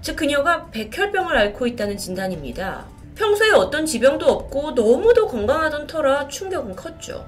[0.00, 2.86] 즉 그녀가 백혈병을 앓고 있다는 진단입니다.
[3.16, 7.26] 평소에 어떤 지병도 없고 너무도 건강하던 터라 충격은 컸죠.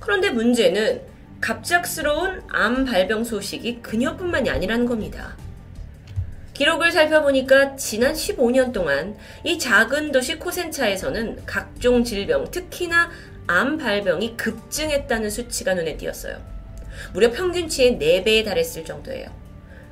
[0.00, 1.00] 그런데 문제는
[1.40, 5.36] 갑작스러운 암 발병 소식이 그녀뿐만이 아니라는 겁니다.
[6.56, 13.10] 기록을 살펴보니까 지난 15년 동안 이 작은 도시 코센차에서는 각종 질병, 특히나
[13.46, 16.38] 암 발병이 급증했다는 수치가 눈에 띄었어요.
[17.12, 19.28] 무려 평균치의 4배에 달했을 정도예요.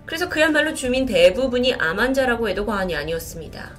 [0.07, 3.77] 그래서 그야말로 주민 대부분이 암 환자라고 해도 과언이 아니었습니다.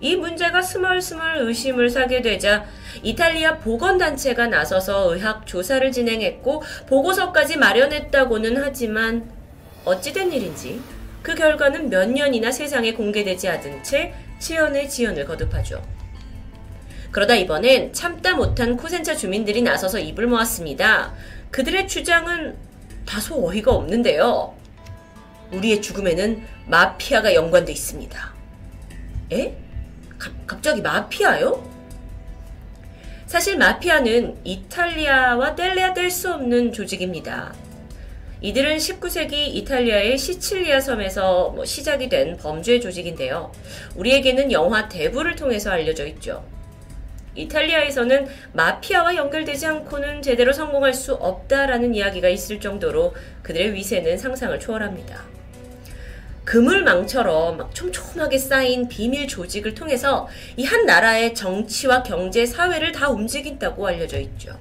[0.00, 2.64] 이 문제가 스멀스멀 의심을 사게 되자
[3.04, 9.30] 이탈리아 보건단체가 나서서 의학 조사를 진행했고 보고서까지 마련했다고는 하지만
[9.84, 10.80] 어찌된 일인지
[11.22, 15.82] 그 결과는 몇 년이나 세상에 공개되지 않은 채 지연의 지연을 거듭하죠.
[17.10, 21.12] 그러다 이번엔 참다 못한 코센차 주민들이 나서서 입을 모았습니다.
[21.50, 22.56] 그들의 주장은
[23.04, 24.54] 다소 어이가 없는데요.
[25.52, 28.34] 우리의 죽음에는 마피아가 연관돼 있습니다.
[29.32, 29.56] 에?
[30.18, 31.68] 가, 갑자기 마피아요?
[33.26, 37.52] 사실 마피아는 이탈리아와 뗄래야 뗄 수 없는 조직입니다.
[38.42, 43.52] 이들은 19세기 이탈리아의 시칠리아 섬에서 뭐 시작이 된 범죄 조직인데요.
[43.96, 46.42] 우리에게는 영화 대부를 통해서 알려져 있죠.
[47.34, 55.22] 이탈리아에서는 마피아와 연결되지 않고는 제대로 성공할 수 없다라는 이야기가 있을 정도로 그들의 위세는 상상을 초월합니다.
[56.44, 60.26] 그물망처럼 막 촘촘하게 쌓인 비밀 조직을 통해서
[60.56, 64.58] 이 한 나라의 정치와 경제, 사회를 다 움직인다고 알려져 있죠.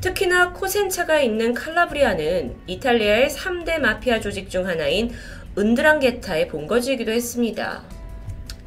[0.00, 5.12] 특히나 코센차가 있는 칼라브리아는 이탈리아의 3대 마피아 조직 중 하나인
[5.58, 7.82] 은드랑게타의 본거지이기도 했습니다.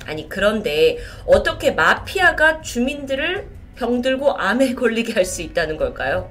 [0.06, 6.30] 아니 그런데 어떻게 마피아가 주민들을 병들고 암에 걸리게 할 수 있다는 걸까요?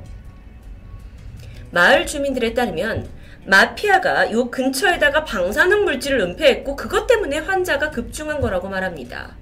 [1.73, 3.09] 마을 주민들에 따르면
[3.45, 9.37] 마피아가 요 근처에다가 방사능 물질을 은폐했고 그것 때문에 환자가 급중한 거라고 말합니다.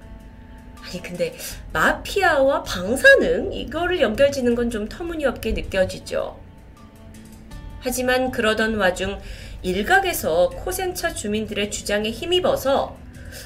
[0.91, 1.33] 아니 근데
[1.71, 6.39] 마피아와 방사능 이거를 연결짓는 건 좀 터무니없게 느껴지죠.
[7.79, 9.19] 하지만 그러던 와중
[9.63, 12.95] 일각에서 코센차 주민들의 주장에 힘입어서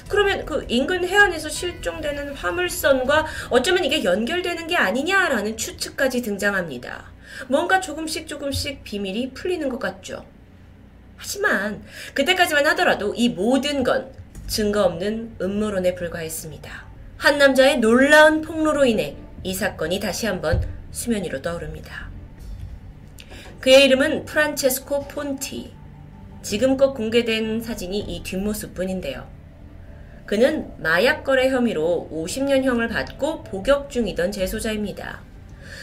[0.08, 7.10] 그러면 그 인근 해안에서 실종되는 화물선과 어쩌면 이게 연결되는 게 아니냐라는 추측까지 등장합니다.
[7.48, 10.24] 뭔가 조금씩 조금씩 비밀이 풀리는 것 같죠.
[11.16, 11.82] 하지만
[12.14, 14.12] 그때까지만 하더라도 이 모든 건
[14.46, 16.85] 증거 없는 음모론에 불과했습니다.
[17.16, 22.10] 한 남자의 놀라운 폭로로 인해 이 사건이 다시 한번 수면 위로 떠오릅니다.
[23.60, 25.72] 그의 이름은 프란체스코 폰티.
[26.42, 29.26] 지금껏 공개된 사진이 이 뒷모습 뿐인데요.
[30.26, 35.20] 그는 마약 거래 혐의로 50년형을 받고 복역 중이던 재소자입니다.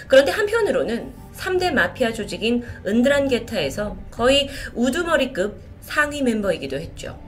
[0.07, 7.19] 그런데 한편으로는 3대 마피아 조직인 은드란게타에서 거의 우두머리급 상위 멤버이기도 했죠.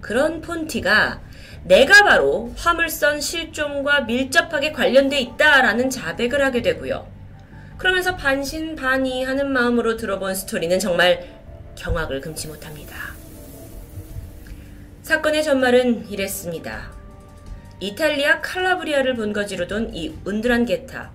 [0.00, 1.22] 그런 폰티가
[1.64, 7.06] 내가 바로 화물선 실종과 밀접하게 관련돼 있다라는 자백을 하게 되고요.
[7.78, 11.26] 그러면서 반신반의하는 마음으로 들어본 스토리는 정말
[11.76, 12.96] 경악을 금치 못합니다.
[15.02, 16.92] 사건의 전말은 이랬습니다.
[17.80, 21.10] 이탈리아 칼라브리아를 본거지로 둔 이 운드란게타.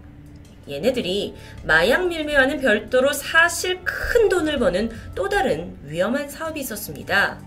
[0.67, 7.39] 얘네들이 마약 밀매와는 별도로 사실 큰 돈을 버는 또 다른 위험한 사업이 있었습니다.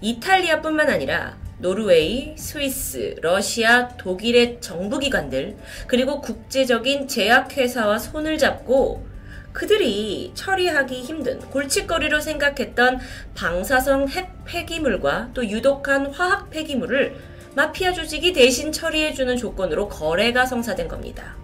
[0.00, 9.06] 이탈리아뿐만 아니라 노르웨이, 스위스, 러시아, 독일의 정부기관들, 그리고 국제적인 제약회사와 손을 잡고
[9.52, 12.98] 그들이 처리하기 힘든 골칫거리로 생각했던
[13.34, 17.14] 방사성 핵 폐기물과 또 유독한 화학 폐기물을
[17.54, 21.36] 마피아 조직이 대신 처리해주는 조건으로 거래가 성사된 겁니다.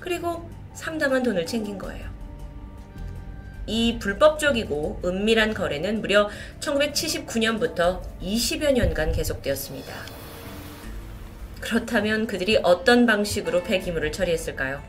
[0.00, 2.19] 그리고 상당한 돈을 챙긴 거예요.
[3.66, 6.28] 이 불법적이고 은밀한 거래는 무려
[6.60, 9.92] 1979년부터 20여 년간 계속되었습니다.
[11.60, 14.82] 그렇다면 그들이 어떤 방식으로 폐기물을 처리했을까요?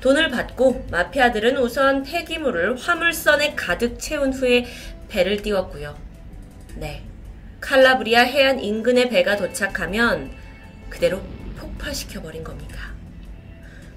[0.00, 4.66] 돈을 받고 마피아들은 우선 폐기물을 화물선에 가득 채운 후에
[5.08, 5.96] 배를 띄웠고요.
[6.76, 7.02] 네.
[7.60, 10.30] 칼라브리아 해안 인근의 배가 도착하면
[10.90, 11.22] 그대로
[11.56, 12.95] 폭파시켜버린 겁니다.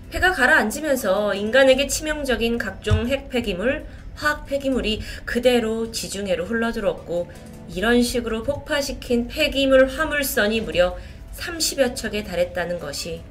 [0.09, 3.85] 폐가 가라앉으면서 인간에게 치명적인 각종 핵 폐기물,
[4.15, 7.31] 화학 폐기물이 그대로 지중해로 흘러들었고
[7.73, 10.97] 이런 식으로 폭파시킨 폐기물 화물선이 무려
[11.37, 13.21] 30여 척에 달했다는 것이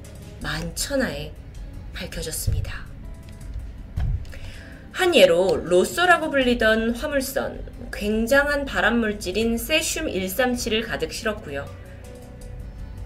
[0.41, 1.33] 만천하에
[1.93, 2.87] 밝혀졌습니다.
[4.93, 11.69] 한 예로 로쏘라고 불리던 화물선, 굉장한 발암물질인 세슘 137을 가득 실었고요.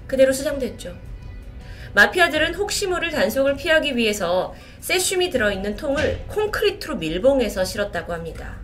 [0.06, 1.11] 그대로 수장됐죠.
[1.94, 8.56] 마피아들은 혹시 모를 단속을 피하기 위해서 세슘이 들어있는 통을 콘크리트로 밀봉해서 실었다고 합니다.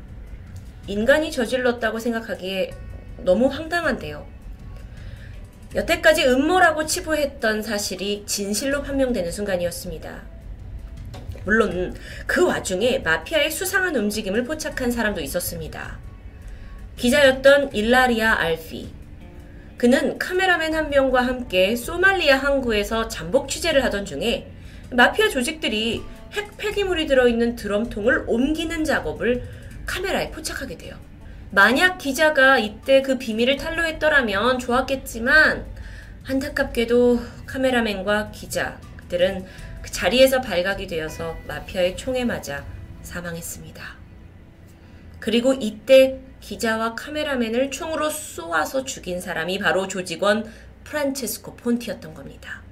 [0.86, 2.70] 인간이 저질렀다고 생각하기에
[3.18, 4.26] 너무 황당한데요.
[5.74, 10.22] 여태까지 음모라고 치부했던 사실이 진실로 판명되는 순간이었습니다.
[11.44, 11.94] 물론
[12.26, 15.98] 그 와중에 마피아의 수상한 움직임을 포착한 사람도 있었습니다.
[16.96, 18.97] 기자였던 일라리아 알피.
[19.78, 24.50] 그는 카메라맨 한 명과 함께 소말리아 항구에서 잠복 취재를 하던 중에
[24.90, 26.02] 마피아 조직들이
[26.32, 29.44] 핵 폐기물이 들어있는 드럼통을 옮기는 작업을
[29.86, 30.96] 카메라에 포착하게 돼요.
[31.52, 35.64] 만약 기자가 이때 그 비밀을 탄로했더라면 좋았겠지만
[36.26, 39.46] 안타깝게도 카메라맨과 기자들은
[39.80, 42.64] 그 자리에서 발각이 되어서 마피아의 총에 맞아
[43.02, 43.82] 사망했습니다.
[45.20, 50.50] 그리고 이때 기자와 카메라맨을 총으로 쏘아서 죽인 사람이 바로 조직원
[50.84, 52.62] 프란체스코 폰티였던 겁니다.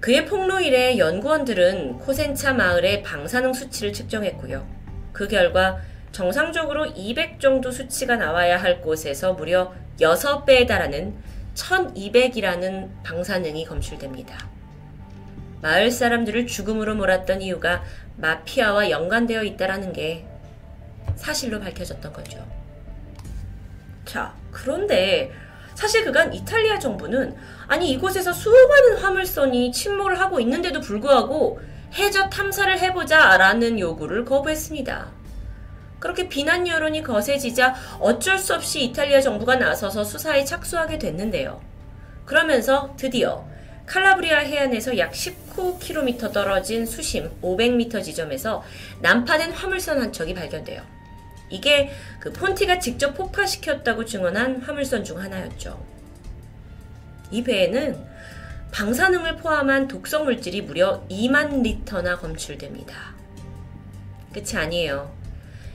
[0.00, 4.66] 그의 폭로 이래 연구원들은 코센차 마을의 방사능 수치를 측정했고요.
[5.12, 5.80] 그 결과
[6.12, 11.14] 정상적으로 200 정도 수치가 나와야 할 곳에서 무려 6배에 달하는
[11.54, 14.48] 1200이라는 방사능이 검출됩니다.
[15.62, 17.82] 마을 사람들을 죽음으로 몰았던 이유가
[18.18, 20.26] 마피아와 연관되어 있다라는 게
[21.16, 22.44] 사실로 밝혀졌던 거죠.
[24.04, 25.32] 자, 그런데
[25.74, 27.34] 사실 그간 이탈리아 정부는
[27.66, 31.60] 아니 이곳에서 수많은 화물선이 침몰을 하고 있는데도 불구하고
[31.94, 35.12] 해저 탐사를 해보자 라는 요구를 거부했습니다.
[35.98, 41.60] 그렇게 비난 여론이 거세지자 어쩔 수 없이 이탈리아 정부가 나서서 수사에 착수하게 됐는데요.
[42.26, 43.46] 그러면서 드디어
[43.86, 48.62] 칼라브리아 해안에서 약 19km 떨어진 수심 500m 지점에서
[49.00, 50.93] 난파된 화물선 한 척이 발견돼요.
[51.54, 55.80] 이게 그 폰티가 직접 폭파시켰다고 증언한 화물선 중 하나였죠.
[57.30, 57.96] 이 배에는
[58.72, 63.14] 방사능을 포함한 독성 물질이 무려 2만 리터나 검출됩니다.
[64.32, 65.14] 끝이 아니에요.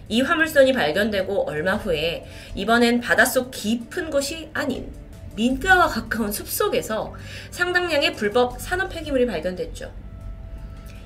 [0.09, 2.25] 이 화물선이 발견되고 얼마 후에
[2.55, 4.91] 이번엔 바닷속 깊은 곳이 아닌
[5.35, 7.15] 민가와 가까운 숲속에서
[7.51, 9.93] 상당량의 불법 산업 폐기물이 발견됐죠.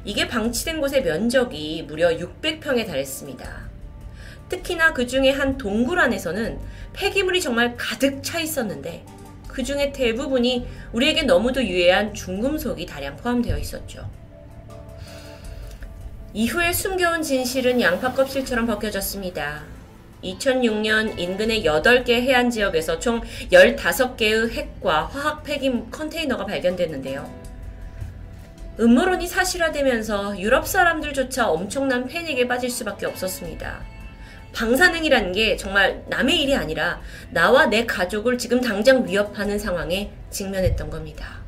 [0.03, 3.72] 이게 방치된 곳의 면적이 무려 600평에 달했습니다.
[4.49, 6.59] 특히나 그 중에 한 동굴 안에서는
[6.93, 9.05] 폐기물이 정말 가득 차 있었는데
[9.47, 14.09] 그 중에 대부분이 우리에게 너무도 유해한 중금속이 다량 포함되어 있었죠.
[16.33, 19.63] 이후에 숨겨온 진실은 양파 껍질처럼 벗겨졌습니다.
[20.23, 23.21] 2006년 인근의 8개 해안 지역에서 총
[23.51, 27.43] 15개의 핵과 화학 폐기 컨테이너가 발견됐는데요.
[28.79, 33.81] 음모론이 사실화되면서 유럽 사람들조차 엄청난 패닉에 빠질 수밖에 없었습니다.
[34.53, 37.01] 방사능이라는 게 정말 남의 일이 아니라
[37.31, 41.41] 나와 내 가족을 지금 당장 위협하는 상황에 직면했던 겁니다.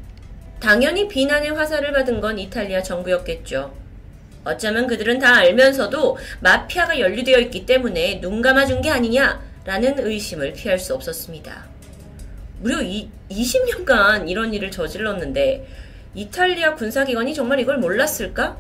[0.60, 3.74] 당연히 비난의 화살을 받은 건 이탈리아 정부였겠죠.
[4.44, 10.94] 어쩌면 그들은 다 알면서도 마피아가 연루되어 있기 때문에 눈 감아준 게 아니냐라는 의심을 피할 수
[10.94, 11.66] 없었습니다.
[12.62, 15.68] 무려 이, 20년간 이런 일을 저질렀는데
[16.16, 18.58] 이탈리아 군사기관이 정말 이걸 몰랐을까?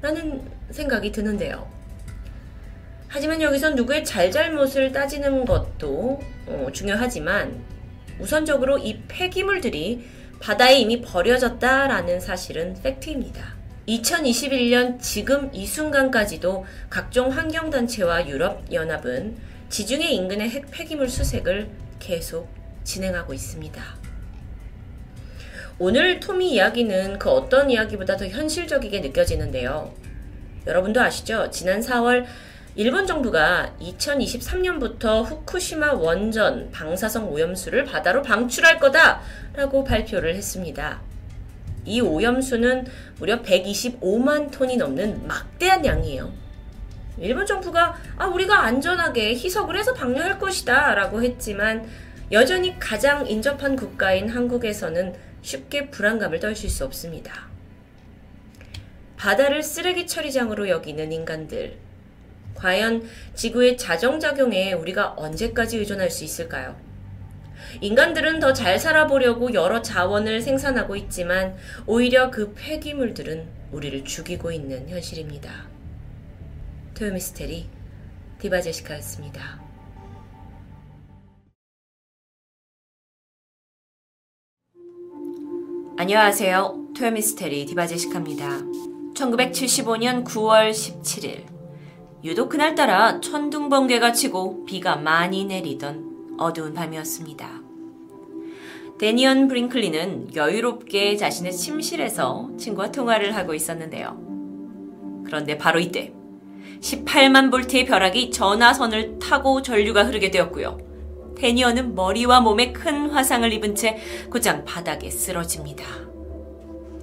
[0.00, 1.73] 라는 생각이 드는데요.
[3.14, 7.62] 하지만 여기서 누구의 잘잘못을 따지는 것도 어, 중요하지만
[8.18, 10.04] 우선적으로 이 폐기물들이
[10.40, 13.54] 바다에 이미 버려졌다라는 사실은 팩트입니다.
[13.86, 19.36] 2021년 지금 이 순간까지도 각종 환경단체와 유럽연합은
[19.68, 21.68] 지중해 인근의 핵 폐기물 수색을
[22.00, 22.48] 계속
[22.82, 23.80] 진행하고 있습니다.
[25.78, 29.94] 오늘 토미 이야기는 그 어떤 이야기보다 더 현실적이게 느껴지는데요.
[30.66, 31.48] 여러분도 아시죠?
[31.52, 32.24] 지난 4월
[32.76, 41.00] 일본 정부가 2023년부터 후쿠시마 원전 방사성 오염수를 바다로 방출할 거다라고 발표를 했습니다.
[41.84, 42.86] 이 오염수는
[43.20, 46.32] 무려 125만 톤이 넘는 막대한 양이에요.
[47.18, 51.88] 일본 정부가 아, 우리가 안전하게 희석을 해서 방류할 것이다 라고 했지만
[52.32, 57.48] 여전히 가장 인접한 국가인 한국에서는 쉽게 불안감을 떨칠 수 없습니다.
[59.16, 61.83] 바다를 쓰레기 처리장으로 여기는 인간들.
[62.54, 66.76] 과연 지구의 자정작용에 우리가 언제까지 의존할 수 있을까요?
[67.80, 75.50] 인간들은 더 잘 살아보려고 여러 자원을 생산하고 있지만 오히려 그 폐기물들은 우리를 죽이고 있는 현실입니다.
[76.94, 77.68] 토요미스테리
[78.38, 79.60] 디바제시카였습니다.
[85.96, 86.88] 안녕하세요.
[86.96, 88.60] 토요미스테리 디바제시카입니다.
[89.14, 91.53] 1975년 9월 17일
[92.24, 97.60] 유독 그날따라 천둥 번개가 치고 비가 많이 내리던 어두운 밤이었습니다.
[98.98, 104.16] 데니언 브링클리는 여유롭게 자신의 침실에서 친구와 통화를 하고 있었는데요.
[105.26, 106.14] 그런데 바로 이때
[106.80, 110.78] 18만 볼트의 벼락이 전화선을 타고 전류가 흐르게 되었고요.
[111.36, 113.98] 데니언은 머리와 몸에 큰 화상을 입은 채
[114.30, 115.84] 곧장 바닥에 쓰러집니다.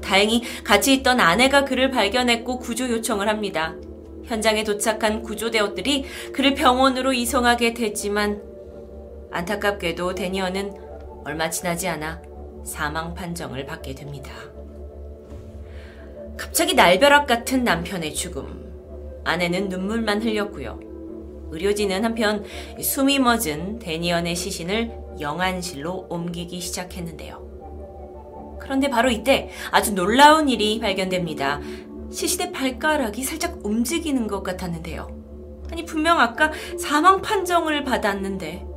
[0.01, 3.75] 다행히 같이 있던 아내가 그를 발견했고 구조 요청을 합니다.
[4.31, 8.41] 현장에 도착한 구조대원들이 그를 병원으로 이송하게 됐지만
[9.29, 10.73] 안타깝게도 데니어는
[11.25, 12.21] 얼마 지나지 않아
[12.63, 14.31] 사망 판정을 받게 됩니다.
[16.37, 19.21] 갑자기 날벼락 같은 남편의 죽음.
[19.25, 20.79] 아내는 눈물만 흘렸고요.
[21.51, 22.45] 의료진은 한편
[22.79, 27.51] 숨이 멎은 데니언의 시신을 영안실로 옮기기 시작했는데요.
[28.61, 31.59] 그런데 바로 이때 아주 놀라운 일이 발견됩니다.
[32.11, 35.07] 시신의 발가락이 살짝 움직이는 것 같았는데요.
[35.71, 38.71] 아니, 분명 아까 사망 판정을 받았는데.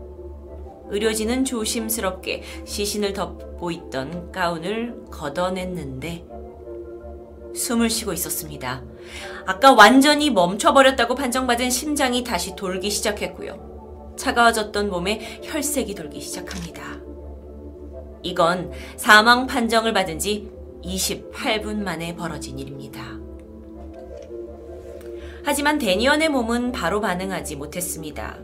[0.91, 6.27] 의료진은 조심스럽게 시신을 덮고 있던 가운을 걷어냈는데
[7.55, 8.83] 숨을 쉬고 있었습니다.
[9.47, 14.15] 아까 완전히 멈춰버렸다고 판정받은 심장이 다시 돌기 시작했고요.
[14.19, 16.83] 차가워졌던 몸에 혈색이 돌기 시작합니다.
[18.23, 20.51] 이건 사망 판정을 받은 지
[20.83, 23.24] 28분 만에 벌어진 일입니다.
[25.45, 28.39] 하지만 데니언의 몸은 바로 반응하지 못했습니다.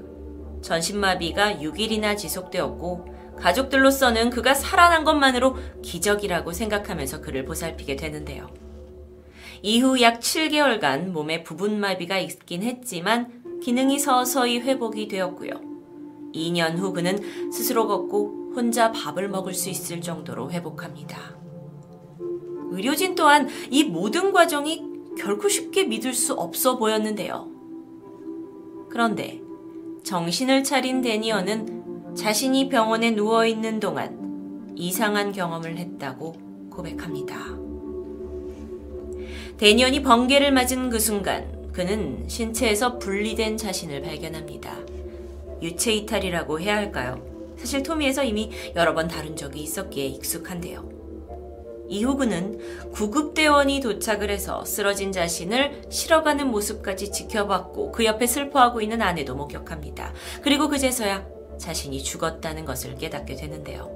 [0.60, 8.50] 전신마비가 6일이나 지속되었고 가족들로서는 그가 살아난 것만으로 기적이라고 생각하면서 그를 보살피게 되는데요.
[9.62, 15.52] 이후 약 7개월간 몸에 부분마비가 있긴 했지만 기능이 서서히 회복이 되었고요.
[16.34, 21.36] 2년 후 그는 스스로 걷고 혼자 밥을 먹을 수 있을 정도로 회복합니다.
[22.72, 24.89] 의료진 또한 이 모든 과정이
[25.20, 27.46] 결코 쉽게 믿을 수 없어 보였는데요.
[28.88, 29.42] 그런데
[30.02, 37.36] 정신을 차린 데니어는 자신이 병원에 누워 있는 동안 이상한 경험을 했다고 고백합니다.
[39.58, 44.74] 데니언이 번개를 맞은 그 순간 그는 신체에서 분리된 자신을 발견합니다.
[45.60, 47.22] 유체 이탈이라고 해야 할까요?
[47.58, 50.99] 사실 토미에서 이미 여러 번 다룬 적이 있었기에 익숙한데요.
[52.16, 52.58] 그는
[52.92, 60.12] 구급대원이 도착을 해서 쓰러진 자신을 실어가는 모습까지 지켜봤고 그 옆에 슬퍼하고 있는 아내도 목격합니다.
[60.42, 61.26] 그리고 그제서야
[61.58, 63.90] 자신이 죽었다는 것을 깨닫게 되는데요.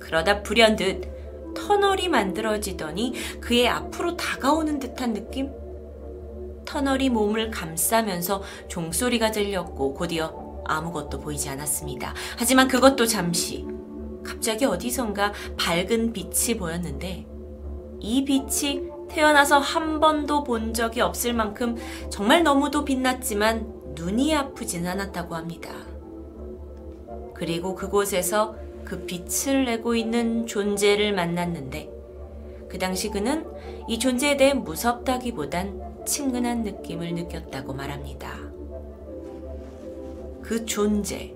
[0.00, 5.50] 그러다 불현듯 터널이 만들어지더니 그의 앞으로 다가오는 듯한 느낌?
[6.64, 12.14] 터널이 몸을 감싸면서 종소리가 들렸고 곧이어 아무것도 보이지 않았습니다.
[12.36, 13.64] 하지만 그것도 잠시
[14.26, 17.26] 갑자기 어디선가 밝은 빛이 보였는데
[18.00, 21.76] 이 빛이 태어나서 한 번도 본 적이 없을 만큼
[22.10, 25.70] 정말 너무도 빛났지만 눈이 아프진 않았다고 합니다.
[27.34, 31.90] 그리고 그곳에서 그 빛을 내고 있는 존재를 만났는데
[32.68, 33.46] 그 당시 그는
[33.88, 38.30] 이 존재에 대해 무섭다기보단 친근한 느낌을 느꼈다고 말합니다.
[40.42, 41.35] 그 존재,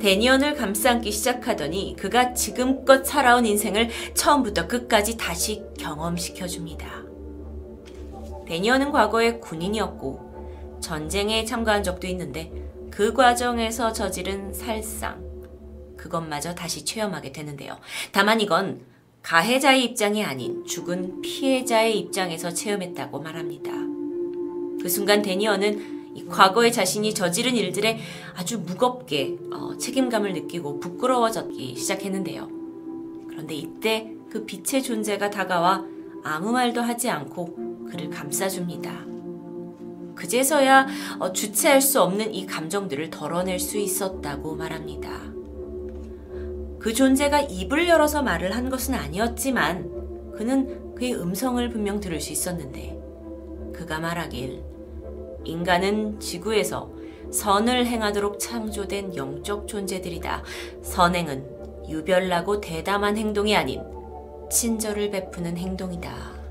[0.00, 7.02] 데니언을 감싸안기 시작하더니 그가 지금껏 살아온 인생을 처음부터 끝까지 다시 경험시켜 줍니다.
[8.46, 12.52] 데니언은 과거에 군인이었고 전쟁에 참가한 적도 있는데
[12.90, 15.24] 그 과정에서 저지른 살상,
[15.96, 17.78] 그것마저 다시 체험하게 되는데요.
[18.12, 18.82] 다만 이건
[19.22, 23.72] 가해자의 입장이 아닌 죽은 피해자의 입장에서 체험했다고 말합니다.
[24.82, 27.98] 그 순간 데니언은 과거에 자신이 저지른 일들에
[28.34, 32.48] 아주 무겁게 어, 책임감을 느끼고 부끄러워졌기 시작했는데요.
[33.28, 35.84] 그런데 이때 그 빛의 존재가 다가와
[36.22, 39.04] 아무 말도 하지 않고 그를 감싸줍니다.
[40.14, 40.86] 그제서야
[41.18, 45.10] 어, 주체할 수 없는 이 감정들을 덜어낼 수 있었다고 말합니다.
[46.78, 53.00] 그 존재가 입을 열어서 말을 한 것은 아니었지만 그는 그의 음성을 분명 들을 수 있었는데
[53.74, 54.73] 그가 말하길
[55.44, 56.90] 인간은 지구에서
[57.30, 60.42] 선을 행하도록 창조된 영적 존재들이다.
[60.82, 63.82] 선행은 유별나고 대담한 행동이 아닌
[64.50, 66.44] 친절을 베푸는 행동이다.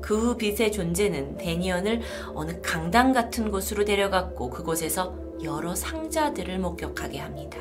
[0.00, 2.02] 그후 빛의 존재는 데니언을
[2.34, 7.58] 어느 강당 같은 곳으로 데려갔고 그곳에서 여러 상자들을 목격하게 합니다.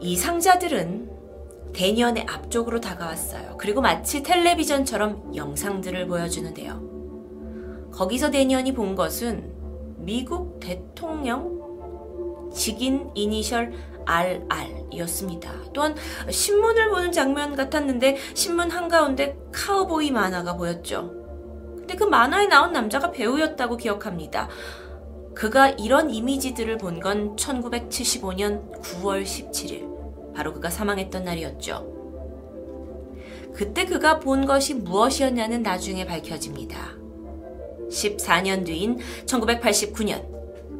[0.00, 1.15] 이 상자들은
[1.72, 3.56] 데니언의 앞쪽으로 다가왔어요.
[3.58, 7.90] 그리고 마치 텔레비전처럼 영상들을 보여주는데요.
[7.92, 9.52] 거기서 데니언이 본 것은
[9.98, 11.56] 미국 대통령
[12.52, 13.72] 직인 이니셜
[14.06, 15.52] RR이었습니다.
[15.72, 15.94] 또한
[16.30, 21.12] 신문을 보는 장면 같았는데 신문 한가운데 카우보이 만화가 보였죠.
[21.76, 24.48] 근데 그 만화에 나온 남자가 배우였다고 기억합니다.
[25.34, 29.95] 그가 이런 이미지들을 본 건 1975년 9월 17일.
[30.36, 31.96] 바로 그가 사망했던 날이었죠.
[33.54, 36.94] 그때 그가 본 것이 무엇이었냐는 나중에 밝혀집니다.
[37.90, 40.26] 14년 뒤인 1989년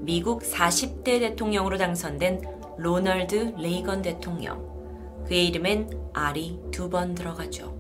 [0.03, 2.43] 미국 40대 대통령으로 당선된
[2.77, 4.67] 로널드 레이건 대통령.
[5.27, 7.75] 그의 이름엔 R이 두 번 들어가죠.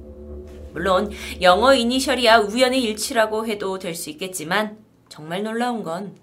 [0.72, 1.11] 물론
[1.43, 4.79] 영어 이니셜이야 우연의 일치라고 해도 될 수 있겠지만
[5.11, 6.16] 정말 놀라운 건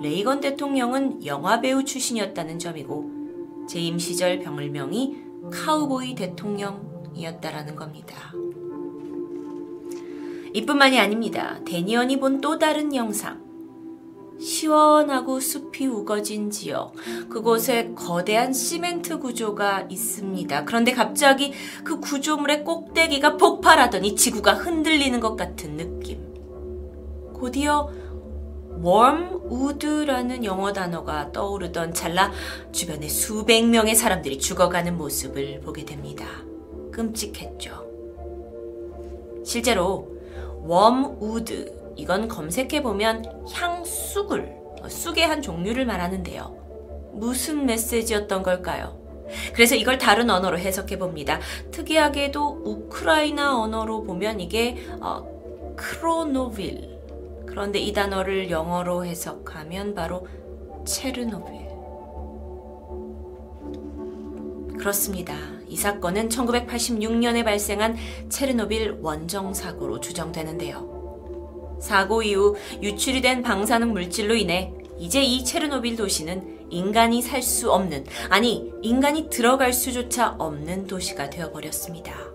[0.00, 3.23] 레이건 대통령은 영화배우 출신이었다는 점이고
[3.68, 5.16] 재임 시절 별명이
[5.52, 8.32] 카우보이 대통령이었다라는 겁니다.
[10.54, 11.58] 이뿐만이 아닙니다.
[11.64, 13.42] 데니언이 본 또 다른 영상.
[14.38, 16.92] 시원하고 숲이 우거진 지역.
[17.28, 20.64] 그곳에 거대한 시멘트 구조가 있습니다.
[20.64, 21.52] 그런데 갑자기
[21.82, 26.34] 그 구조물의 꼭대기가 폭발하더니 지구가 흔들리는 것 같은 느낌.
[27.32, 27.90] 곧이어
[28.82, 32.32] 웜우드라는 영어 단어가 떠오르던 찰나
[32.72, 36.26] 주변에 수백 명의 사람들이 죽어가는 모습을 보게 됩니다.
[36.92, 37.84] 끔찍했죠.
[39.44, 40.08] 실제로
[40.62, 47.12] wormwood 이건 검색해 보면 향쑥을, 어, 쑥의 한 종류를 말하는데요.
[47.12, 48.98] 무슨 메시지였던 걸까요?
[49.54, 51.40] 그래서 이걸 다른 언어로 해석해 봅니다.
[51.70, 55.24] 특이하게도 우크라이나 언어로 보면 이게 어,
[55.76, 56.93] 크로노빌
[57.46, 60.26] 그런데 이 단어를 영어로 해석하면 바로
[60.86, 61.64] 체르노빌.
[64.78, 65.34] 그렇습니다.
[65.68, 67.96] 이 사건은 1986년에 발생한
[68.28, 71.78] 체르노빌 원정 사고로 추정되는데요.
[71.80, 78.04] 사고 이후 유출이 된 방사능 물질로 인해 이제 이 체르노빌 도시는 인간이 살 수 없는,
[78.30, 82.33] 아니, 인간이 들어갈 수조차 없는 도시가 되어버렸습니다.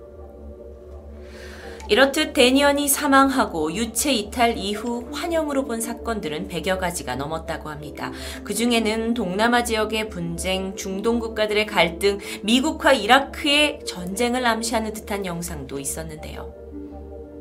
[1.90, 8.12] 이렇듯 데니언이 사망하고 유체 이탈 이후 환영으로 본 사건들은 100여 가지가 넘었다고 합니다.
[8.44, 16.54] 그 중에는 동남아 지역의 분쟁, 중동 국가들의 갈등, 미국과 이라크의 전쟁을 암시하는 듯한 영상도 있었는데요.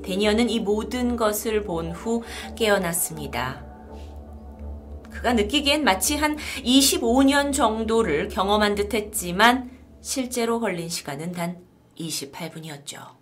[0.03, 2.22] 데니언은 이 모든 것을 본 후
[2.57, 3.62] 깨어났습니다.
[5.11, 9.70] 그가 느끼기엔 마치 한 25년 정도를 경험한 듯 했지만
[10.01, 11.59] 실제로 걸린 시간은 단
[11.99, 13.18] 28분이었죠.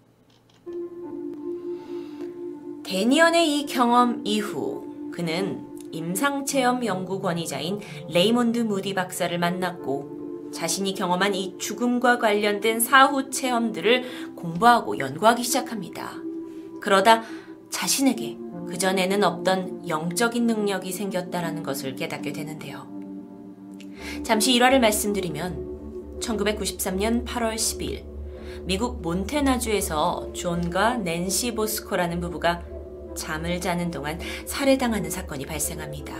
[2.86, 7.80] 데니언의 이 경험 이후 그는 임사체험 연구권위자인
[8.10, 16.12] 레이몬드 무디 박사를 만났고 자신이 경험한 이 죽음과 관련된 사후 체험들을 공부하고 연구하기 시작합니다.
[16.80, 17.24] 그러다
[17.70, 22.86] 자신에게 그전에는 없던 영적인 능력이 생겼다라는 것을 깨닫게 되는데요.
[24.22, 28.04] 잠시 일화를 말씀드리면 1993년 8월 10일
[28.62, 32.62] 미국 몬테나주에서 존과 낸시 보스코라는 부부가
[33.16, 36.14] 잠을 자는 동안 살해당하는 사건이 발생합니다.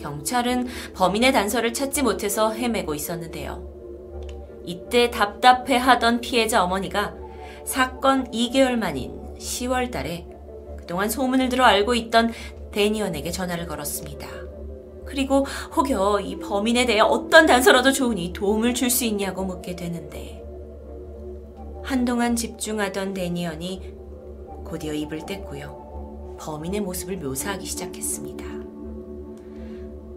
[0.00, 3.72] 경찰은 범인의 단서를 찾지 못해서 헤매고 있었는데요.
[4.64, 7.14] 이때 답답해 하던 피해자 어머니가
[7.64, 10.26] 사건 2개월 만인 10월 달에
[10.76, 12.32] 그동안 소문을 들어 알고 있던
[12.72, 14.28] 데니언에게 전화를 걸었습니다.
[15.06, 20.42] 그리고 혹여 이 범인에 대해 어떤 단서라도 좋으니 도움을 줄 수 있냐고 묻게 되는데
[21.82, 23.93] 한동안 집중하던 데니언이
[24.64, 26.36] 곧이어 입을 뗐고요.
[26.38, 28.44] 범인의 모습을 묘사하기 시작했습니다.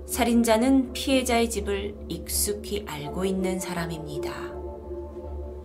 [0.08, 4.32] 살인자는 피해자의 집을 익숙히 알고 있는 사람입니다.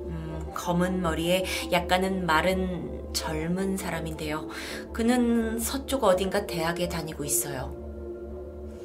[0.07, 4.49] 음, 검은 머리에 약간은 마른 젊은 사람인데요.
[4.93, 7.77] 그는 서쪽 어딘가 대학에 다니고 있어요.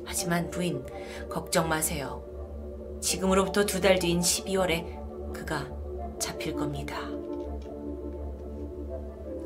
[0.06, 0.86] 하지만 부인,
[1.30, 2.24] 걱정 마세요.
[3.02, 5.68] 지금으로부터 두 달 뒤인 12월에 그가
[6.20, 7.17] 잡힐 겁니다.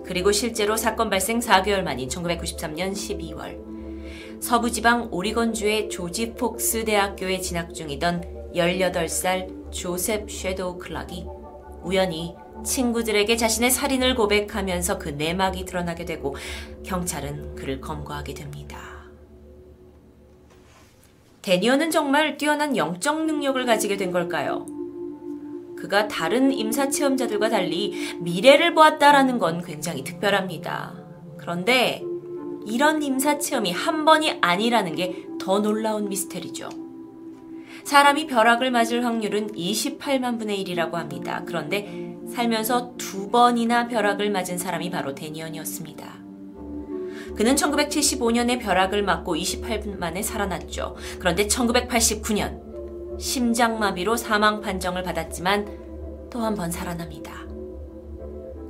[0.05, 8.51] 그리고 실제로 사건 발생 4개월 만인 1993년 12월 서부지방 오리건주의 조지 폭스 대학교에 진학 중이던
[8.55, 11.25] 18살 조셉 쉐도우 클락이
[11.83, 16.35] 우연히 친구들에게 자신의 살인을 고백하면서 그 내막이 드러나게 되고
[16.83, 18.79] 경찰은 그를 검거하게 됩니다.
[21.41, 24.65] 데니어는 정말 뛰어난 영적 능력을 가지게 된 걸까요?
[25.81, 30.93] 그가 다른 임사 체험자들과 달리 미래를 보았다라는 건 굉장히 특별합니다.
[31.37, 32.03] 그런데
[32.67, 36.69] 이런 임사 체험이 한 번이 아니라는 게 더 놀라운 미스테리죠.
[37.83, 41.41] 사람이 벼락을 맞을 확률은 28만 분의 1이라고 합니다.
[41.47, 46.13] 그런데 살면서 두 번이나 벼락을 맞은 사람이 바로 데니언이었습니다.
[47.35, 50.95] 그는 1975년에 벼락을 맞고 28분 만에 살아났죠.
[51.17, 52.70] 그런데 1989년
[53.21, 57.45] 심장마비로 사망 판정을 받았지만 또 한 번 살아납니다.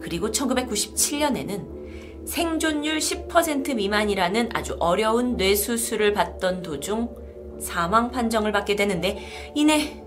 [0.01, 7.15] 그리고 1997년에는 생존율 10% 미만이라는 아주 어려운 뇌수술을 받던 도중
[7.59, 9.19] 사망 판정을 받게 되는데
[9.55, 10.03] 이내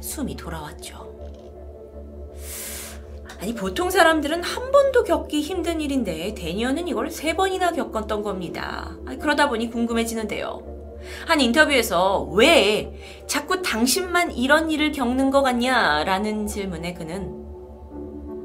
[0.00, 1.04] 숨이 돌아왔죠.
[3.40, 8.96] 아니 보통 사람들은 한 번도 겪기 힘든 일인데 데니어는 이걸 세 번이나 겪었던 겁니다.
[9.20, 10.73] 그러다 보니 궁금해지는데요.
[11.26, 12.92] 한 인터뷰에서 왜
[13.26, 16.04] 자꾸 당신만 이런 일을 겪는 것 같냐?
[16.04, 17.44] 라는 질문에 그는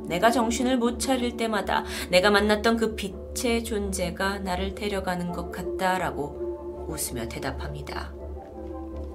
[0.07, 7.29] 내가 정신을 못 차릴 때마다 내가 만났던 그 빛의 존재가 나를 데려가는 것 같다라고 웃으며
[7.29, 8.11] 대답합니다.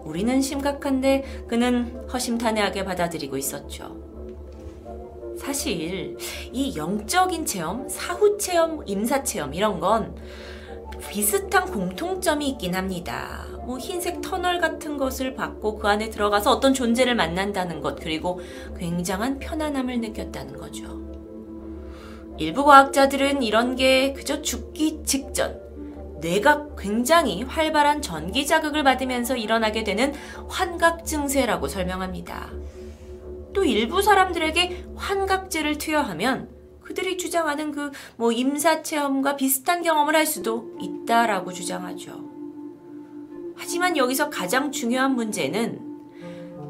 [0.04, 4.04] 우리는 심각한데 그는 허심탄회하게 받아들이고 있었죠.
[5.36, 6.16] 사실
[6.52, 10.14] 이 영적인 체험, 사후 체험, 임사 체험 이런 건
[11.10, 13.46] 비슷한 공통점이 있긴 합니다.
[13.66, 18.40] 뭐 흰색 터널 같은 것을 받고 그 안에 들어가서 어떤 존재를 만난다는 것, 그리고
[18.78, 21.02] 굉장한 편안함을 느꼈다는 거죠.
[22.38, 25.60] 일부 과학자들은 이런 게 그저 죽기 직전,
[26.20, 30.12] 뇌가 굉장히 활발한 전기 자극을 받으면서 일어나게 되는
[30.48, 32.50] 환각 증세라고 설명합니다.
[33.52, 36.53] 또 일부 사람들에게 환각제를 투여하면
[36.94, 42.24] 그들이 주장하는 그 뭐 임사 체험과 비슷한 경험을 할 수도 있다라고 주장하죠.
[43.56, 45.80] 하지만 여기서 가장 중요한 문제는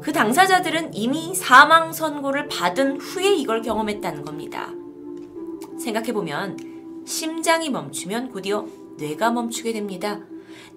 [0.01, 4.71] 그 당사자들은 이미 사망 선고를 받은 후에 이걸 경험했다는 겁니다.
[5.79, 8.65] 생각해보면 심장이 멈추면 곧이어
[8.97, 10.19] 뇌가 멈추게 됩니다.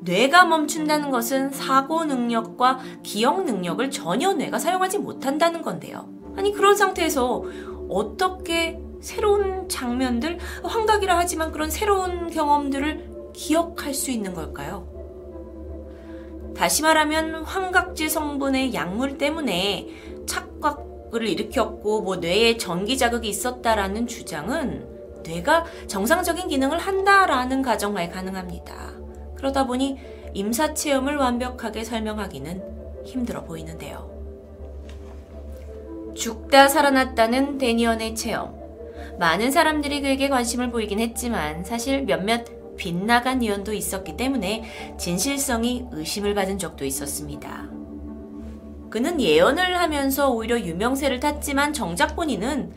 [0.00, 6.08] 뇌가 멈춘다는 것은 사고 능력과 기억 능력을 전혀 뇌가 사용하지 못한다는 건데요.
[6.36, 7.42] 아니, 그런 상태에서
[7.88, 14.86] 어떻게 새로운 장면들, 환각이라 하지만 그런 새로운 경험들을 기억할 수 있는 걸까요?
[16.56, 19.88] 다시 말하면 환각제 성분의 약물 때문에
[20.26, 28.92] 착각을 일으켰고 뭐 뇌에 전기 자극이 있었다라는 주장은 뇌가 정상적인 기능을 한다라는 가정하에 가능합니다.
[29.36, 29.98] 그러다 보니
[30.34, 34.08] 임사 체험을 완벽하게 설명하기는 힘들어 보이는데요.
[36.14, 38.57] 죽다 살아났다는 데니언의 체험.
[39.18, 42.44] 많은 사람들이 그에게 관심을 보이긴 했지만 사실 몇몇
[42.76, 44.64] 빗나간 예언도 있었기 때문에
[44.96, 47.68] 진실성이 의심을 받은 적도 있었습니다.
[48.90, 52.72] 그는 예언을 하면서 오히려 유명세를 탔지만 정작 본인은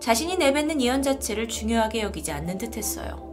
[0.00, 3.24] 자신이 내뱉는 예언 자체를 중요하게 여기지 않는 듯 했어요.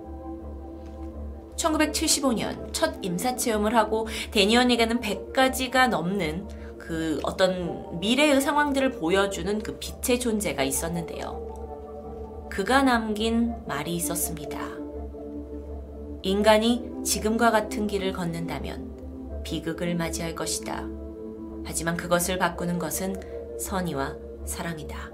[1.56, 6.48] 1975년 첫 임사 체험을 하고 데니언에게는 100가지가 넘는
[6.78, 11.53] 그 어떤 미래의 상황들을 보여주는 그 빛의 존재가 있었는데요.
[12.54, 14.60] 그가 남긴 말이 있었습니다.
[16.22, 20.88] 인간이 지금과 같은 길을 걷는다면 비극을 맞이할 것이다.
[21.66, 24.16] 하지만 그것을 바꾸는 것은 선의와
[24.46, 25.10] 사랑이다.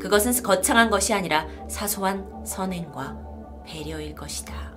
[0.00, 4.72] 그것은 거창한 것이 아니라 사소한 선행과 배려일 것이다.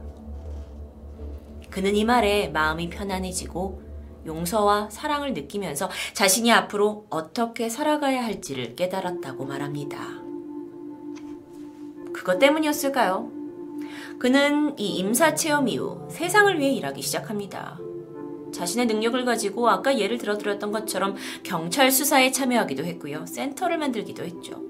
[1.70, 3.82] 그는 이 말에 마음이 편안해지고
[4.26, 10.21] 용서와 사랑을 느끼면서 자신이 앞으로 어떻게 살아가야 할지를 깨달았다고 말합니다.
[12.14, 13.32] 그것 때문이었을까요?
[14.20, 17.80] 그는 이 임사 체험 이후 세상을 위해 일하기 시작합니다.
[18.54, 23.26] 자신의 능력을 가지고 아까 예를 들어드렸던 것처럼 경찰 수사에 참여하기도 했고요.
[23.26, 24.62] 센터를 만들기도 했죠.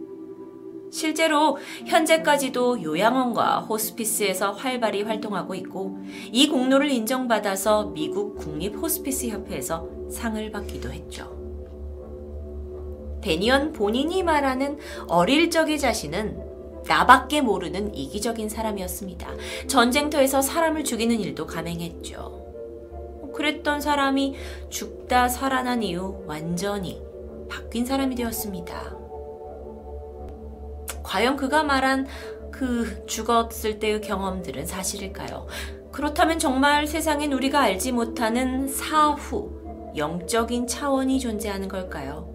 [0.91, 5.97] 실제로 현재까지도 요양원과 호스피스에서 활발히 활동하고 있고
[6.31, 11.39] 이 공로를 인정받아서 미국 국립 호스피스 협회에서 상을 받기도 했죠.
[13.21, 14.77] 데니언 본인이 말하는
[15.07, 16.50] 어릴 적의 자신은
[16.87, 19.27] 나밖에 모르는 이기적인 사람이었습니다.
[19.67, 22.41] 전쟁터에서 사람을 죽이는 일도 감행했죠.
[23.33, 24.35] 그랬던 사람이
[24.69, 27.01] 죽다 살아난 이후 완전히
[27.49, 28.97] 바뀐 사람이 되었습니다.
[31.03, 32.07] 과연 그가 말한
[32.51, 35.47] 그 죽었을 때의 경험들은 사실일까요?
[35.91, 42.30] 그렇다면 정말 세상엔 우리가 알지 못하는 사후, 영적인 차원이 존재하는 걸까요?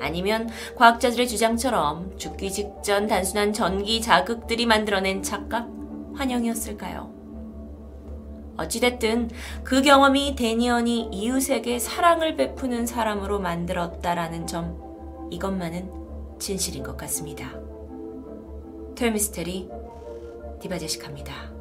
[0.00, 5.68] 아니면 과학자들의 주장처럼 죽기 직전 단순한 전기 자극들이 만들어낸 착각,
[6.14, 7.18] 환영이었을까요?
[8.56, 9.30] 어찌됐든
[9.62, 17.52] 그 경험이 데니언이 이웃에게 사랑을 베푸는 사람으로 만들었다라는 점, 이것만은 진실인 것 같습니다.
[18.96, 19.68] 토요미스테리
[20.60, 21.58] 디바제시카입니다.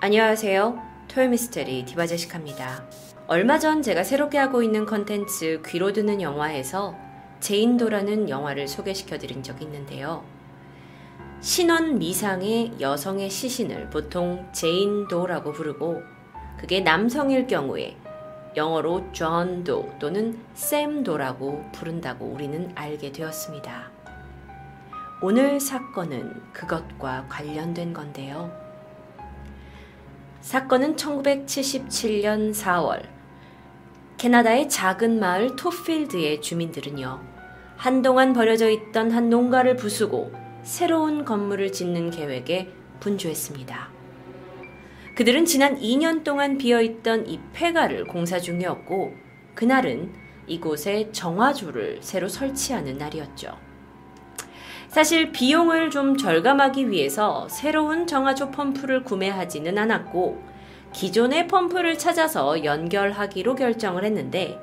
[0.00, 0.91] 안녕하세요.
[1.12, 2.84] 토요미스테리 디바제시카입니다.
[3.26, 6.96] 얼마 전 제가 새롭게 하고 있는 컨텐츠 귀로 듣는 영화에서
[7.40, 10.24] 제인도라는 영화를 소개시켜 드린 적이 있는데요.
[11.42, 16.00] 신원 미상의 여성의 시신을 보통 제인도라고 부르고
[16.56, 17.94] 그게 남성일 경우에
[18.56, 23.90] 영어로 존도 또는 샘 도라고 부른다고 우리는 알게 되었습니다.
[25.20, 28.61] 오늘 사건은 그것과 관련된 건데요.
[30.42, 33.04] 사건은 1977년 4월
[34.16, 37.20] 캐나다의 작은 마을 토필드의 주민들은요.
[37.76, 40.32] 한동안 버려져 있던 한 농가를 부수고
[40.64, 43.88] 새로운 건물을 짓는 계획에 분주했습니다.
[45.14, 49.14] 그들은 지난 2년 동안 비어있던 이 폐가를 공사 중이었고,
[49.54, 50.12] 그날은
[50.48, 53.56] 이곳에 정화조를 새로 설치하는 날이었죠.
[54.92, 60.42] 사실 비용을 좀 절감하기 위해서 새로운 정화조 펌프를 구매하지는 않았고,
[60.92, 64.60] 기존의 펌프를 찾아서 연결하기로 결정을 했는데,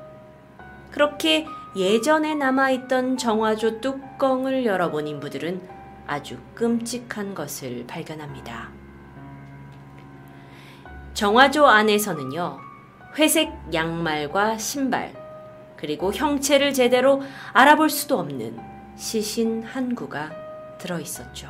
[0.92, 5.68] 그렇게 예전에 남아있던 정화조 뚜껑을 열어본 인부들은
[6.06, 8.68] 아주 끔찍한 것을 발견합니다.
[11.14, 12.60] 정화조 안에서는요,
[13.18, 15.12] 회색 양말과 신발,
[15.76, 17.20] 그리고 형체를 제대로
[17.52, 18.69] 알아볼 수도 없는
[19.00, 20.30] 시신 한 구가
[20.76, 21.48] 들어 있었죠.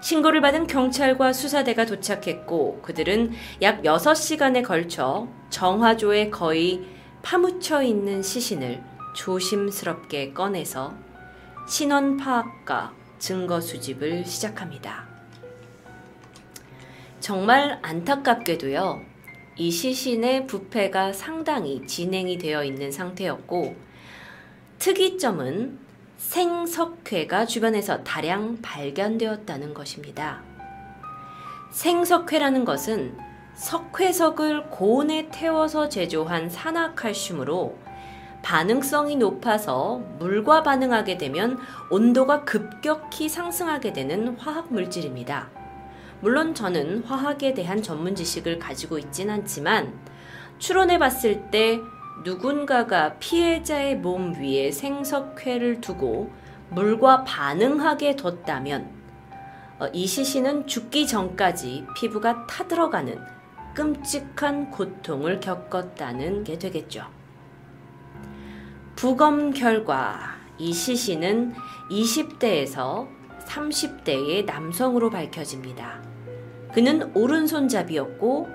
[0.00, 6.86] 신고를 받은 경찰과 수사대가 도착했고 그들은 약 6시간에 걸쳐 정화조에 거의
[7.20, 8.82] 파묻혀 있는 시신을
[9.14, 10.94] 조심스럽게 꺼내서
[11.68, 15.06] 신원 파악과 증거 수집을 시작합니다.
[17.20, 19.02] 정말 안타깝게도요,
[19.56, 23.87] 이 시신의 부패가 상당히 진행이 되어 있는 상태였고,
[24.78, 25.76] 특이점은
[26.18, 30.40] 생석회가 주변에서 다량 발견되었다는 것입니다.
[31.72, 33.16] 생석회라는 것은
[33.54, 37.76] 석회석을 고온에 태워서 제조한 산화칼슘으로
[38.42, 41.58] 반응성이 높아서 물과 반응하게 되면
[41.90, 45.50] 온도가 급격히 상승하게 되는 화학 물질입니다.
[46.20, 49.92] 물론 저는 화학에 대한 전문 지식을 가지고 있진 않지만
[50.58, 51.80] 추론해 봤을 때
[52.28, 56.30] 누군가가 피해자의 몸 위에 생석회를 두고
[56.68, 58.86] 물과 반응하게 뒀다면
[59.78, 63.18] 어, 이 시신은 죽기 전까지 피부가 타들어가는
[63.74, 67.06] 끔찍한 고통을 겪었다는 게 되겠죠.
[68.94, 71.54] 부검 결과 이 시신은
[71.90, 73.08] 20대에서
[73.46, 76.02] 30대의 남성으로 밝혀집니다.
[76.74, 78.48] 그는 오른손잡이였고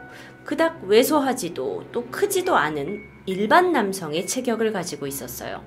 [0.44, 5.64] 그닥 왜소하지도 또 크지도 않은 일반 남성의 체격을 가지고 있었어요.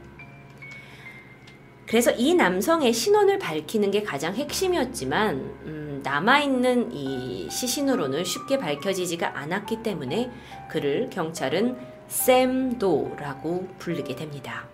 [1.87, 9.83] 그래서 이 남성의 신원을 밝히는 게 가장 핵심이었지만 음, 남아있는 이 시신으로는 쉽게 밝혀지지가 않았기
[9.83, 10.31] 때문에
[10.69, 11.77] 그를 경찰은
[12.09, 14.67] 샘도라고 부르게 됩니다.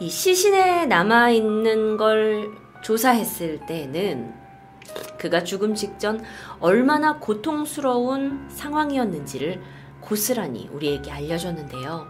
[0.00, 2.50] 이 시신에 남아있는 걸
[2.82, 4.32] 조사했을 때는
[5.18, 6.22] 그가 죽음 직전
[6.58, 9.62] 얼마나 고통스러운 상황이었는지를
[10.12, 12.06] 고스란히 우리에게 알려줬는데요.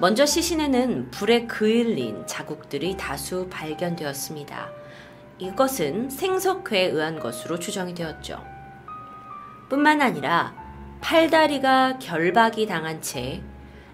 [0.00, 4.70] 먼저 시신에는 불에 그을린 자국들이 다수 발견되었습니다.
[5.36, 8.42] 이것은 생석회에 의한 것으로 추정이 되었죠.
[9.68, 10.54] 뿐만 아니라
[11.02, 13.42] 팔다리가 결박이 당한 채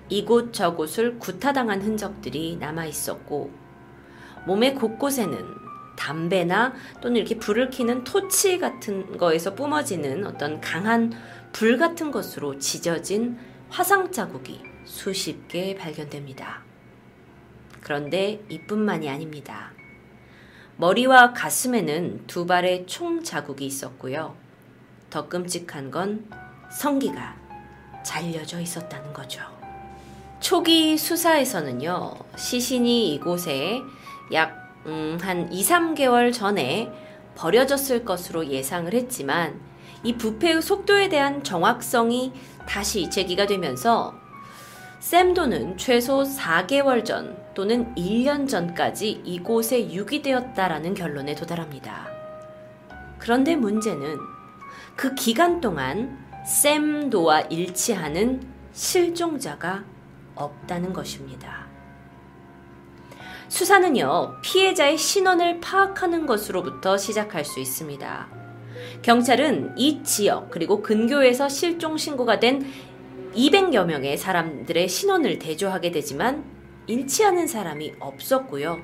[0.08, 3.50] 이곳저곳을 구타당한 흔적들이 남아 있었고
[4.46, 5.62] 몸의 곳곳에는
[5.96, 11.12] 담배나 또는 이렇게 불을 켜는 토치 같은 거에서 뿜어지는 어떤 강한
[11.52, 13.38] 불 같은 것으로 지져진
[13.68, 16.62] 화상 자국이 수십 개 발견됩니다.
[17.80, 19.72] 그런데 이뿐만이 아닙니다.
[20.76, 24.34] 머리와 가슴에는 두 발의 총 자국이 있었고요.
[25.10, 26.26] 더 끔찍한 건
[26.70, 27.36] 성기가
[28.04, 29.42] 잘려져 있었다는 거죠.
[30.40, 33.80] 초기 수사에서는요, 시신이 이곳에
[34.32, 36.90] 약, 음, 한 2, 3개월 전에
[37.36, 39.60] 버려졌을 것으로 예상을 했지만,
[40.02, 42.32] 이 부패의 속도에 대한 정확성이
[42.66, 44.14] 다시 제기가 되면서
[45.00, 52.08] 샘도는 최소 4개월 전 또는 1년 전까지 이곳에 유기되었다라는 결론에 도달합니다.
[53.18, 54.16] 그런데 문제는
[54.96, 59.84] 그 기간 동안 샘도와 일치하는 실종자가
[60.34, 61.66] 없다는 것입니다.
[63.48, 68.41] 수사는요, 피해자의 신원을 파악하는 것으로부터 시작할 수 있습니다.
[69.02, 72.64] 경찰은 이 지역 그리고 근교에서 실종 신고가 된
[73.34, 76.44] 200여 명의 사람들의 신원을 대조하게 되지만
[76.86, 78.78] 일치하는 사람이 없었고요.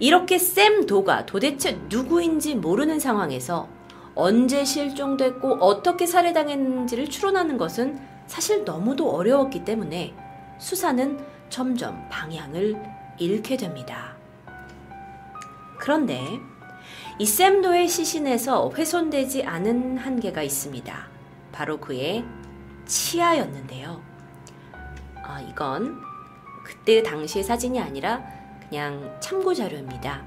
[0.00, 3.68] 이렇게 샘 도가 도대체 누구인지 모르는 상황에서
[4.14, 10.14] 언제 실종됐고 어떻게 살해당했는지를 추론하는 것은 사실 너무도 어려웠기 때문에
[10.58, 11.18] 수사는
[11.50, 12.80] 점점 방향을
[13.18, 14.16] 잃게 됩니다.
[15.78, 16.20] 그런데
[17.16, 21.06] 이 샘도의 시신에서 훼손되지 않은 한계가 있습니다.
[21.52, 22.24] 바로 그의
[22.86, 24.02] 치아였는데요.
[25.22, 26.00] 아, 이건
[26.64, 28.20] 그때 당시의 사진이 아니라
[28.68, 30.24] 그냥 참고 자료입니다.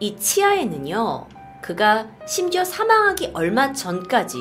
[0.00, 1.26] 이 치아에는요,
[1.62, 4.36] 그가 심지어 사망하기 얼마 전까지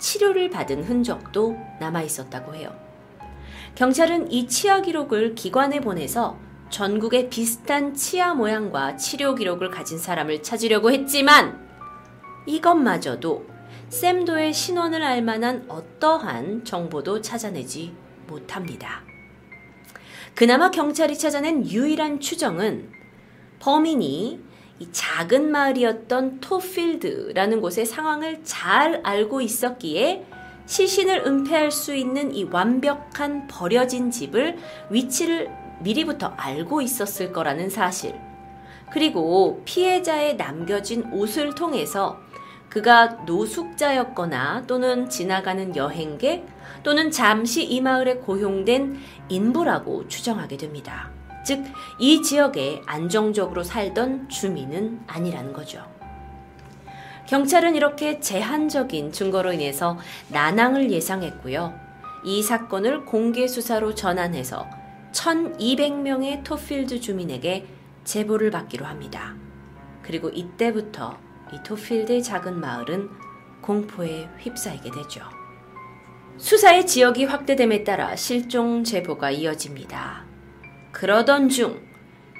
[0.00, 2.74] 치료를 받은 흔적도 남아 있었다고 해요.
[3.76, 6.36] 경찰은 이 치아 기록을 기관에 보내서
[6.70, 11.66] 전국에 비슷한 치아 모양과 치료 기록을 가진 사람을 찾으려고 했지만
[12.46, 13.46] 이것마저도
[13.88, 17.94] 샘도의 신원을 알 만한 어떠한 정보도 찾아내지
[18.26, 19.02] 못합니다.
[20.34, 22.90] 그나마 경찰이 찾아낸 유일한 추정은
[23.60, 24.40] 범인이
[24.80, 30.26] 이 작은 마을이었던 토필드라는 곳의 상황을 잘 알고 있었기에
[30.66, 34.58] 시신을 은폐할 수 있는 이 완벽한 버려진 집을
[34.90, 35.50] 위치를
[35.80, 38.14] 미리부터 알고 있었을 거라는 사실.
[38.92, 42.18] 그리고 피해자의 남겨진 옷을 통해서
[42.68, 46.46] 그가 노숙자였거나 또는 지나가는 여행객
[46.82, 48.98] 또는 잠시 이 마을에 고용된
[49.28, 51.10] 인부라고 추정하게 됩니다.
[51.44, 51.64] 즉,
[51.98, 55.82] 이 지역에 안정적으로 살던 주민은 아니라는 거죠.
[57.26, 59.98] 경찰은 이렇게 제한적인 증거로 인해서
[60.28, 61.74] 난항을 예상했고요.
[62.24, 64.66] 이 사건을 공개 수사로 전환해서
[65.18, 67.66] 1200명의 토필드 주민에게
[68.04, 69.34] 제보를 받기로 합니다.
[70.02, 71.18] 그리고 이때부터
[71.52, 73.10] 이 토필드의 작은 마을은
[73.60, 75.22] 공포에 휩싸이게 되죠.
[76.36, 80.24] 수사의 지역이 확대됨에 따라 실종 제보가 이어집니다.
[80.92, 81.82] 그러던 중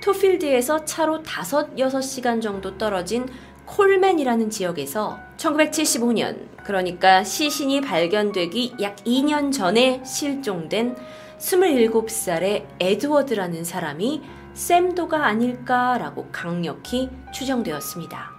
[0.02, 3.26] 토필드에서 차로 5, 6시간 정도 떨어진
[3.66, 10.96] 콜맨이라는 지역에서 1975년, 그러니까 시신이 발견되기 약 2년 전에 실종된
[11.38, 14.22] 27살의 에드워드라는 사람이
[14.54, 18.32] 샘도가 아닐까라고 강력히 추정되었습니다.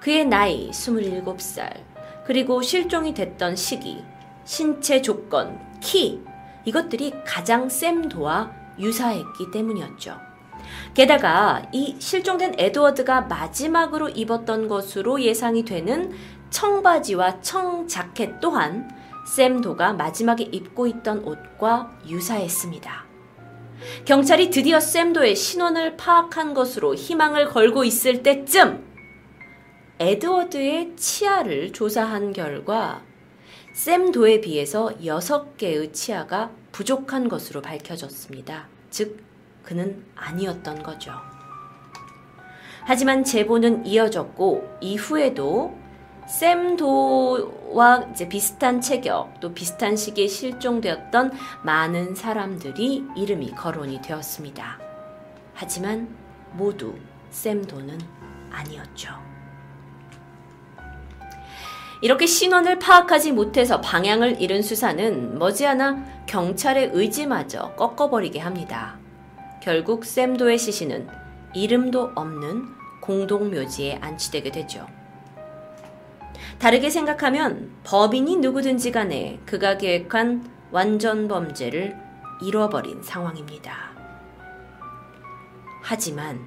[0.00, 1.84] 그의 나이 27살,
[2.26, 4.04] 그리고 실종이 됐던 시기,
[4.44, 6.22] 신체 조건, 키,
[6.64, 10.16] 이것들이 가장 샘도와 유사했기 때문이었죠.
[10.94, 16.12] 게다가 이 실종된 에드워드가 마지막으로 입었던 것으로 예상이 되는
[16.50, 18.90] 청바지와 청자켓 또한
[19.30, 23.04] 샘도가 마지막에 입고 있던 옷과 유사했습니다.
[24.04, 28.84] 경찰이 드디어 샘도의 신원을 파악한 것으로 희망을 걸고 있을 때쯤
[30.00, 33.02] 에드워드의 치아를 조사한 결과
[33.72, 38.68] 샘도에 비해서 6개의 치아가 부족한 것으로 밝혀졌습니다.
[38.90, 39.22] 즉,
[39.62, 41.12] 그는 아니었던 거죠.
[42.84, 45.79] 하지만 제보는 이어졌고 이후에도
[46.30, 51.32] 샘도와 이제 비슷한 체격 또 비슷한 시기에 실종되었던
[51.64, 54.78] 많은 사람들이 이름이 거론이 되었습니다.
[55.54, 56.08] 하지만
[56.52, 56.94] 모두
[57.30, 57.98] 샘도는
[58.50, 59.12] 아니었죠.
[62.00, 68.98] 이렇게 신원을 파악하지 못해서 방향을 잃은 수사는 머지않아 경찰의 의지마저 꺾어버리게 합니다.
[69.60, 71.08] 결국 샘도의 시신은
[71.54, 72.68] 이름도 없는
[73.02, 74.86] 공동묘지에 안치되게 되죠.
[76.60, 81.96] 다르게 생각하면 법인이 누구든지 간에 그가 계획한 완전 범죄를
[82.42, 83.92] 잃어버린 상황입니다.
[85.80, 86.38] 하지만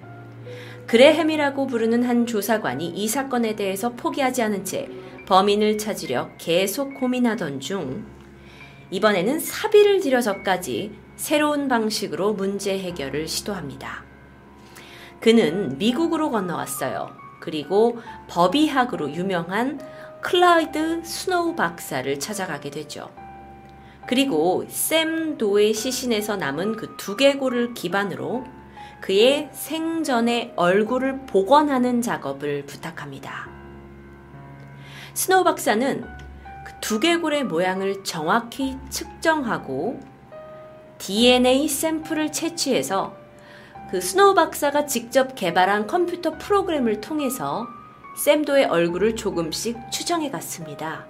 [0.85, 4.87] 그레햄이라고 부르는 한 조사관이 이 사건에 대해서 포기하지 않은 채
[5.25, 8.05] 범인을 찾으려 계속 고민하던 중
[8.91, 14.03] 이번에는 사비를 들여서까지 새로운 방식으로 문제 해결을 시도합니다.
[15.19, 17.09] 그는 미국으로 건너왔어요.
[17.39, 17.99] 그리고
[18.29, 19.79] 법의학으로 유명한
[20.23, 23.11] 클라이드 스노우 박사를 찾아가게 되죠.
[24.07, 28.45] 그리고 샘 도의 시신에서 남은 그 두개골을 기반으로
[29.01, 33.49] 그의 생전의 얼굴을 복원하는 작업을 부탁합니다.
[35.13, 36.05] 스노우 박사는
[36.65, 39.99] 그 두개골의 모양을 정확히 측정하고
[40.99, 43.15] DNA 샘플을 채취해서
[43.91, 47.67] 그 스노우 박사가 직접 개발한 컴퓨터 프로그램을 통해서
[48.15, 51.05] 샘도의 얼굴을 조금씩 추정해 갔습니다.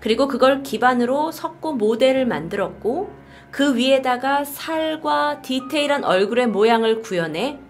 [0.00, 3.12] 그리고 그걸 기반으로 석고 모델을 만들었고
[3.50, 7.60] 그 위에다가 살과 디테일한 얼굴의 모양을 구현해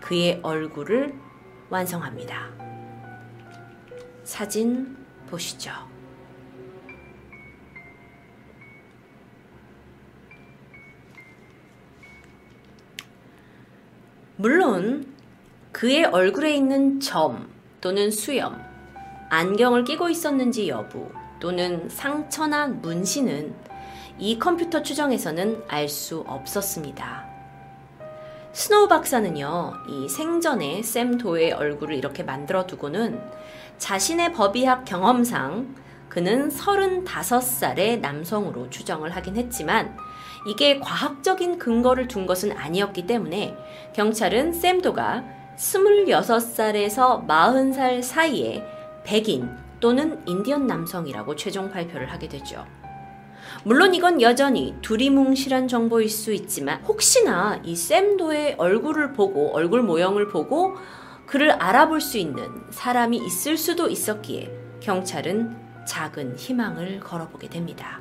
[0.00, 1.14] 그의 얼굴을
[1.70, 2.50] 완성합니다.
[4.24, 4.96] 사진
[5.28, 5.72] 보시죠.
[14.36, 15.06] 물론
[15.72, 17.48] 그의 얼굴에 있는 점
[17.82, 18.58] 또는 수염,
[19.28, 21.10] 안경을 끼고 있었는지 여부
[21.40, 23.54] 또는 상처나 문신은
[24.18, 27.26] 이 컴퓨터 추정에서는 알 수 없었습니다.
[28.52, 33.20] 스노우 박사는요, 이 생전에 샘 도의 얼굴을 이렇게 만들어 두고는
[33.78, 35.74] 자신의 법의학 경험상
[36.08, 39.96] 그는 35살의 남성으로 추정을 하긴 했지만
[40.46, 43.56] 이게 과학적인 근거를 둔 것은 아니었기 때문에
[43.94, 48.64] 경찰은 샘도가 26살에서 40살 사이에
[49.04, 49.50] 백인
[49.80, 52.64] 또는 인디언 남성이라고 최종 발표를 하게 되죠.
[53.64, 60.76] 물론 이건 여전히 두리뭉실한 정보일 수 있지만 혹시나 이 샘도의 얼굴을 보고 얼굴 모형을 보고
[61.26, 64.50] 그를 알아볼 수 있는 사람이 있을 수도 있었기에
[64.80, 65.56] 경찰은
[65.86, 68.00] 작은 희망을 걸어보게 됩니다.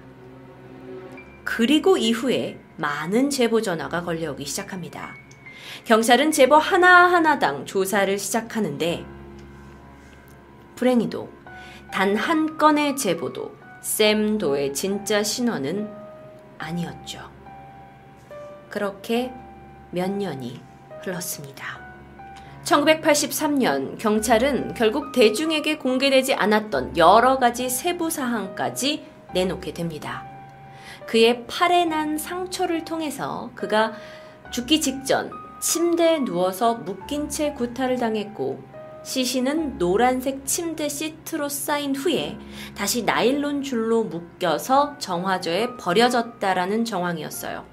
[1.43, 5.20] 그리고 이후에 많은 제보 전화가 걸려오기 시작합니다.
[5.85, 9.05] 경찰은 제보 하나하나당 조사를 시작하는데
[10.75, 11.29] 불행히도
[11.91, 15.91] 단 한 건의 제보도 샘 도의 진짜 신원은
[16.57, 17.19] 아니었죠.
[18.69, 19.33] 그렇게
[19.89, 20.61] 몇 년이
[21.01, 21.81] 흘렀습니다.
[22.63, 30.23] 1983년 경찰은 결국 대중에게 공개되지 않았던 여러 가지 세부 사항까지 내놓게 됩니다.
[31.07, 33.93] 그의 팔에 난 상처를 통해서 그가
[34.51, 38.63] 죽기 직전 침대에 누워서 묶인 채 구타를 당했고
[39.03, 42.37] 시신은 노란색 침대 시트로 쌓인 후에
[42.75, 47.65] 다시 나일론 줄로 묶여서 정화조에 버려졌다라는 정황이었어요.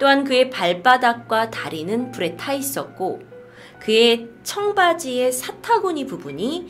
[0.00, 3.20] 또한 그의 발바닥과 다리는 불에 타 있었고
[3.80, 6.68] 그의 청바지의 사타구니 부분이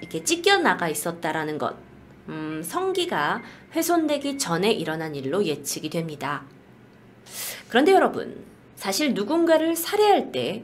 [0.00, 1.76] 이렇게 찢겨 나가 있었다라는 것.
[2.28, 3.42] 음, 성기가
[3.74, 6.44] 훼손되기 전에 일어난 일로 예측이 됩니다.
[7.68, 8.47] 그런데 여러분,
[8.78, 10.62] 사실 누군가를 살해할 때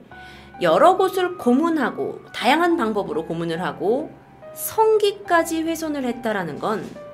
[0.62, 4.12] 여러 곳을 고문하고 다양한 방법으로 고문을 하고
[4.54, 7.04] 성기까지 훼손을 했다라는 건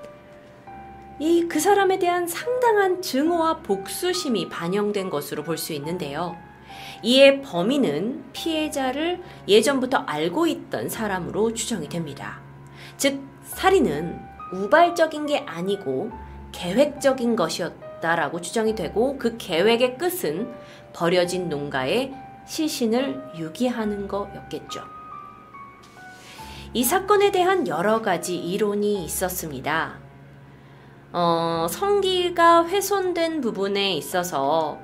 [1.22, 6.34] 이 그 사람에 대한 상당한 증오와 복수심이 반영된 것으로 볼 수 있는데요.
[7.02, 12.40] 이에 범인은 피해자를 예전부터 알고 있던 사람으로 추정이 됩니다.
[12.96, 14.18] 즉, 살인은
[14.54, 16.10] 우발적인 게 아니고
[16.52, 20.50] 계획적인 것이었다라고 추정이 되고 그 계획의 끝은
[20.92, 22.12] 버려진 농가에
[22.46, 24.82] 시신을 유기하는 거였겠죠.
[26.72, 29.98] 이 사건에 대한 여러 가지 이론이 있었습니다.
[31.12, 34.78] 어, 성기가 훼손된 부분에 있어서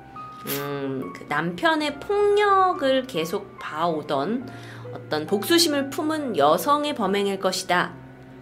[0.47, 4.49] 음, 그 남편의 폭력을 계속 봐오던
[4.93, 7.93] 어떤 복수심을 품은 여성의 범행일 것이다.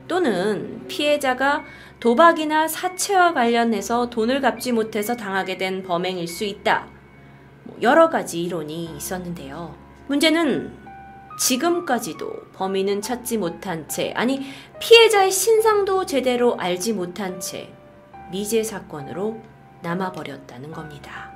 [0.07, 1.63] 또는 피해자가
[1.99, 6.94] 도박이나 사채와 관련해서 돈을 갚지 못해서 당하게 된 범행일 수 있다.
[7.65, 9.75] 뭐 여러 가지 이론이 있었는데요.
[10.07, 10.85] 문제는
[11.37, 14.45] 지금까지도 범인은 찾지 못한 채, 아니,
[14.79, 17.73] 피해자의 신상도 제대로 알지 못한 채
[18.31, 19.41] 미제 사건으로
[19.81, 21.31] 남아버렸다는 겁니다.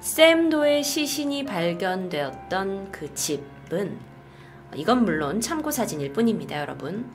[0.00, 3.98] 샘도의 시신이 발견되었던 그 집은
[4.74, 7.10] 이건 물론 참고 사진일 뿐입니다, 여러분.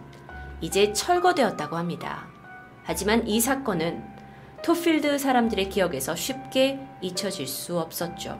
[0.61, 2.27] 이제 철거되었다고 합니다.
[2.83, 4.14] 하지만 이 사건은
[4.65, 8.39] 토필드 사람들의 기억에서 쉽게 잊혀질 수 없었죠.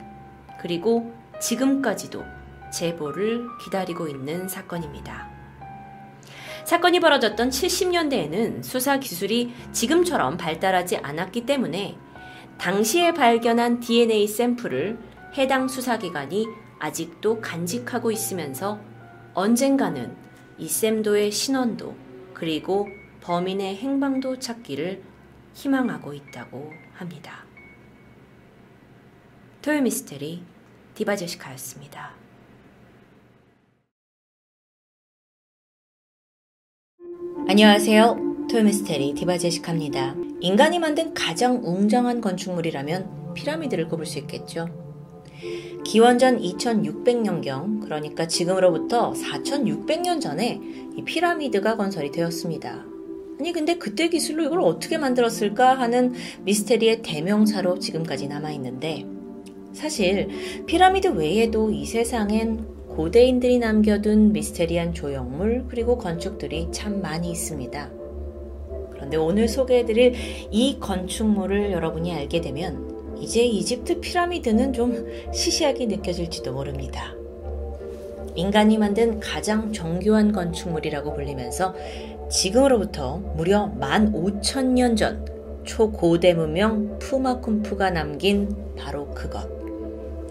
[0.60, 2.24] 그리고 지금까지도
[2.74, 5.30] 제보를 기다리고 있는 사건입니다.
[6.64, 11.96] 사건이 벌어졌던 70년대에는 수사 기술이 지금처럼 발달하지 않았기 때문에
[12.58, 14.98] 당시에 발견한 DNA 샘플을
[15.38, 16.48] 해당 수사기관이
[16.80, 18.80] 아직도 간직하고 있으면서
[19.36, 20.16] 언젠가는
[20.58, 21.96] 이 샘도의 신원도
[22.34, 22.88] 그리고
[23.22, 25.14] 범인의 행방도 찾기를
[25.56, 27.46] 희망하고 있다고 합니다.
[29.62, 30.44] 토요 미스테리
[30.94, 32.14] 디바제시카였습니다.
[37.48, 38.48] 안녕하세요.
[38.52, 40.16] 토요 미스테리 디바제시카입니다.
[40.42, 44.68] 인간이 만든 가장 웅장한 건축물이라면 피라미드를 꼽을 수 있겠죠.
[45.86, 50.60] 기원전 2600년경, 그러니까 지금으로부터 4600년 전에
[50.96, 52.95] 이 피라미드가 건설이 되었습니다.
[53.40, 56.14] 아니, 근데 그때 기술로 이걸 어떻게 만들었을까 하는
[56.44, 59.06] 미스테리의 대명사로 지금까지 남아 있는데,
[59.74, 60.30] 사실
[60.66, 67.92] 피라미드 외에도 이 세상엔 고대인들이 남겨둔 미스테리한 조형물 그리고 건축들이 참 많이 있습니다.
[68.92, 70.14] 그런데 오늘 소개해드릴
[70.50, 77.14] 이 건축물을 여러분이 알게 되면 이제 이집트 피라미드는 좀 시시하게 느껴질지도 모릅니다.
[78.36, 81.74] 인간이 만든 가장 정교한 건축물이라고 불리면서
[82.30, 85.26] 지금으로부터 무려 15,000년 전
[85.64, 89.48] 초고대 문명 푸마쿰푸가 남긴 바로 그것.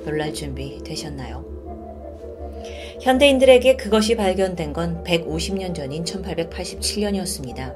[0.04, 1.44] 놀랄 준비 되셨나요?
[3.00, 7.74] 현대인들에게 그것이 발견된 건 150년 전인 1887년이었습니다.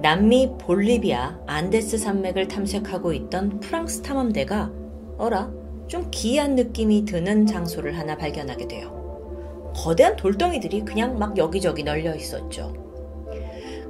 [0.00, 4.70] 남미 볼리비아 안데스 산맥을 탐색하고 있던 프랑스 탐험대가
[5.16, 5.50] 어라
[5.86, 9.72] 좀 기이한 느낌이 드는 장소를 하나 발견하게 돼요.
[9.74, 12.87] 거대한 돌덩이들이 그냥 막 여기저기 널려 있었죠.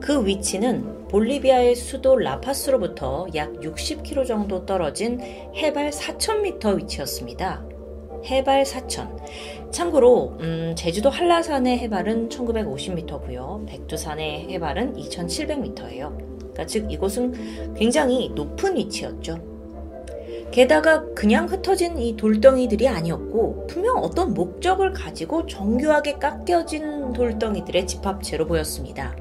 [0.01, 5.20] 그 위치는 볼리비아의 수도 라파스로부터 약 60km 정도 떨어진
[5.57, 7.65] 해발 4,000m 위치였습니다.
[8.25, 9.09] 해발 4,000.
[9.70, 13.66] 참고로 음, 제주도 한라산의 해발은 1950m고요.
[13.66, 16.16] 백두산의 해발은 2700m예요.
[16.39, 19.49] 그러니까 즉 이곳은 굉장히 높은 위치였죠.
[20.51, 29.15] 게다가 그냥 흩어진 이 돌덩이들이 아니었고 분명 어떤 목적을 가지고 정교하게 깎여진 돌덩이들의 집합체로 보였습니다.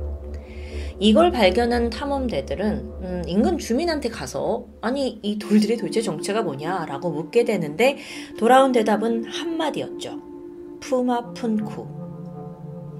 [1.00, 7.98] 이걸 발견한 탐험대들은 음, 인근 주민한테 가서 아니 이 돌들의 도대체 정체가 뭐냐라고 묻게 되는데
[8.40, 10.20] 돌아온 대답은 한마디였죠.
[10.80, 11.98] 푸마푼쿠.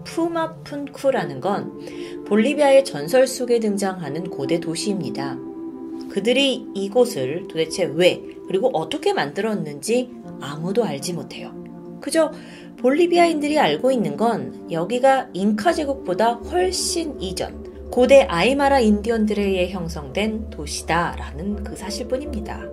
[0.04, 5.38] 푸마푼쿠라는 건 볼리비아의 전설 속에 등장하는 고대 도시입니다.
[6.10, 11.52] 그들이 이곳을 도대체 왜 그리고 어떻게 만들었는지 아무도 알지 못해요.
[12.00, 12.32] 그저
[12.78, 21.64] 볼리비아인들이 알고 있는 건 여기가 잉카 제국보다 훨씬 이전 고대 아이마라 인디언들에 의해 형성된 도시다라는
[21.64, 22.66] 그 사실뿐입니다.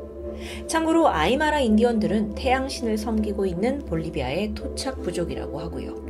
[0.67, 6.05] 참고로 아이마라 인디언들은 태양신을 섬기고 있는 볼리비아의 토착 부족이라고 하고요.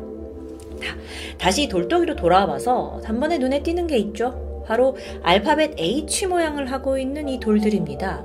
[1.38, 4.64] 다 시 돌덩이로 돌아와서 단번에 눈에 띄는 게 있죠.
[4.66, 8.24] 바로 알파벳 H 모양을 하고 있는 이 돌들입니다.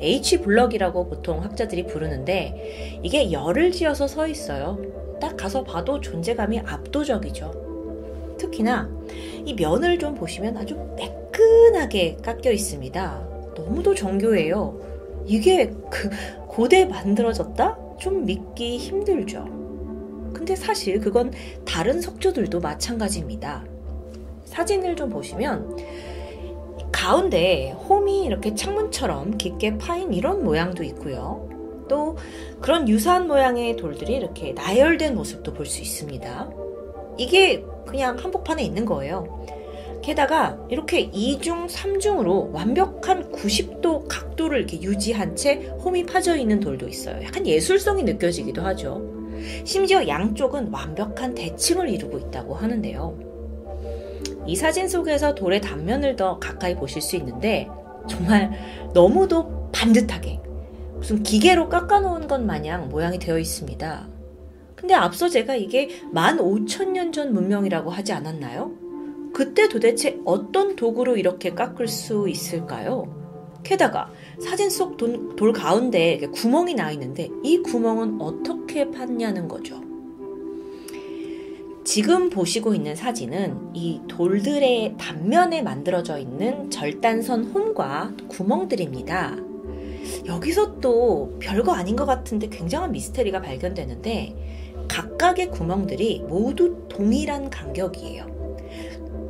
[0.00, 4.78] H 블럭이라고 보통 학자들이 부르는데 이게 열을 지어서 서 있어요.
[5.20, 7.69] 딱 가서 봐도 존재감이 압도적이죠.
[8.40, 8.88] 특히나
[9.44, 13.28] 이 면을 좀 보시면 아주 매끈하게 깎여 있습니다.
[13.54, 14.80] 너무도 정교해요.
[15.26, 16.08] 이게 그
[16.46, 17.78] 고대 만들어졌다?
[17.98, 19.44] 좀 믿기 힘들죠.
[20.32, 21.32] 근데 사실 그건
[21.66, 23.64] 다른 석조들도 마찬가지입니다.
[24.46, 25.76] 사진을 좀 보시면
[26.90, 31.48] 가운데 홈이 이렇게 창문처럼 깊게 파인 이런 모양도 있고요.
[31.88, 32.16] 또
[32.60, 36.50] 그런 유사한 모양의 돌들이 이렇게 나열된 모습도 볼 수 있습니다.
[37.18, 39.44] 이게 그냥 한복판에 있는 거예요.
[40.02, 47.22] 게다가 이렇게 2중, 3중으로 완벽한 90도 각도를 이렇게 유지한 채 홈이 파져 있는 돌도 있어요.
[47.22, 49.02] 약간 예술성이 느껴지기도 하죠.
[49.64, 53.18] 심지어 양쪽은 완벽한 대칭을 이루고 있다고 하는데요.
[54.46, 57.68] 이 사진 속에서 돌의 단면을 더 가까이 보실 수 있는데
[58.08, 58.50] 정말
[58.94, 60.40] 너무도 반듯하게
[60.94, 64.19] 무슨 기계로 깎아놓은 것 마냥 모양이 되어 있습니다.
[64.80, 68.72] 근데 앞서 제가 이게 15,000년 전 문명이라고 하지 않았나요?
[69.34, 73.14] 그때 도대체 어떤 도구로 이렇게 깎을 수 있을까요?
[73.62, 79.80] 게다가 사진 속 돌 가운데 구멍이 나 있는데 이 구멍은 어떻게 팠냐는 거죠.
[81.84, 89.36] 지금 보시고 있는 사진은 이 돌들의 단면에 만들어져 있는 절단선 홈과 구멍들입니다.
[90.26, 94.49] 여기서 또 별거 아닌 것 같은데 굉장한 미스테리가 발견되는데
[94.90, 98.26] 각각의 구멍들이 모두 동일한 간격이에요.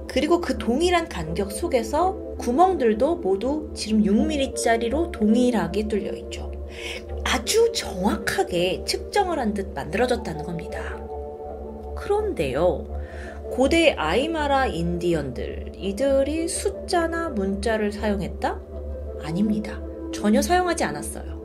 [0.08, 6.50] 그리고 그 동일한 간격 속에서 구멍들도 모두 지름 6mm짜리로 동일하게 뚫려 있죠.
[7.24, 10.98] 아주 정확하게 측정을 한 듯 만들어졌다는 겁니다.
[11.94, 12.86] 그런데요.
[13.50, 18.60] 고대 아이마라 인디언들, 이들이 숫자나 문자를 사용했다?
[19.22, 19.80] 아닙니다.
[20.14, 21.39] 전혀 사용하지 않았어요.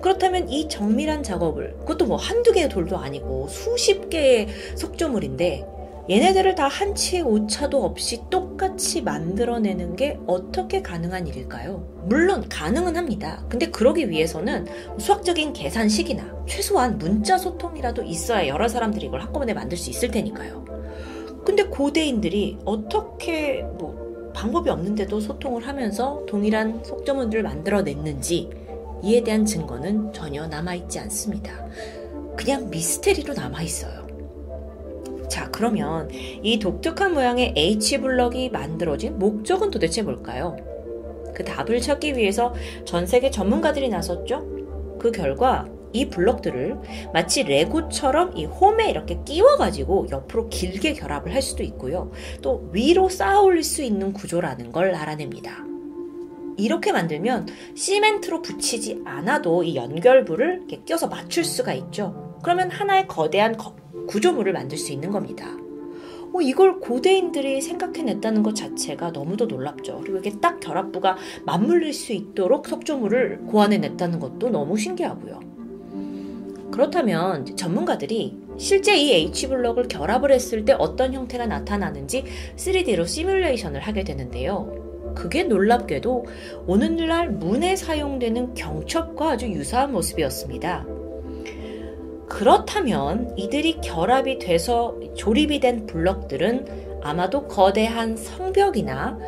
[0.00, 5.66] 그렇다면 이 정밀한 작업을, 그것도 뭐 한두 개의 돌도 아니고 수십 개의 석조물인데,
[6.08, 12.04] 얘네들을 다 한치의 오차도 없이 똑같이 만들어내는 게 어떻게 가능한 일일까요?
[12.04, 13.44] 물론 가능은 합니다.
[13.48, 14.66] 근데 그러기 위해서는
[14.98, 20.64] 수학적인 계산식이나 최소한 문자 소통이라도 있어야 여러 사람들이 이걸 한꺼번에 만들 수 있을 테니까요.
[21.44, 28.50] 근데 고대인들이 어떻게 뭐 방법이 없는데도 소통을 하면서 동일한 속점문들을 만들어냈는지
[29.06, 31.52] 이에 대한 증거는 전혀 남아있지 않습니다.
[32.36, 34.04] 그냥 미스테리로 남아있어요.
[35.28, 40.56] 자, 그러면 이 독특한 모양의 H블럭이 만들어진 목적은 도대체 뭘까요?
[41.36, 42.52] 그 답을 찾기 위해서
[42.84, 44.96] 전 세계 전문가들이 나섰죠.
[44.98, 46.76] 그 결과 이 블럭들을
[47.14, 52.10] 마치 레고처럼 이 홈에 이렇게 끼워가지고 옆으로 길게 결합을 할 수도 있고요.
[52.42, 55.75] 또 위로 쌓아 올릴 수 있는 구조라는 걸 알아냅니다.
[56.56, 62.38] 이렇게 만들면 시멘트로 붙이지 않아도 이 연결부를 이렇게 껴서 맞출 수가 있죠.
[62.42, 63.56] 그러면 하나의 거대한
[64.06, 65.56] 구조물을 만들 수 있는 겁니다.
[66.32, 70.00] 어, 이걸 고대인들이 생각해냈다는 것 자체가 너무도 놀랍죠.
[70.02, 75.40] 그리고 이게 딱 결합부가 맞물릴 수 있도록 석조물을 고안해냈다는 것도 너무 신기하고요.
[76.70, 82.24] 그렇다면 전문가들이 실제 이 H블럭을 결합을 했을 때 어떤 형태가 나타나는지
[82.56, 84.85] 3D로 시뮬레이션을 하게 되는데요.
[85.16, 86.26] 그게 놀랍게도
[86.66, 90.86] 오늘날 문에 사용되는 경첩과 아주 유사한 모습이었습니다.
[92.28, 99.18] 그렇다면 이들이 결합이 돼서 조립이 된 블럭들은 아마도 거대한 성벽이나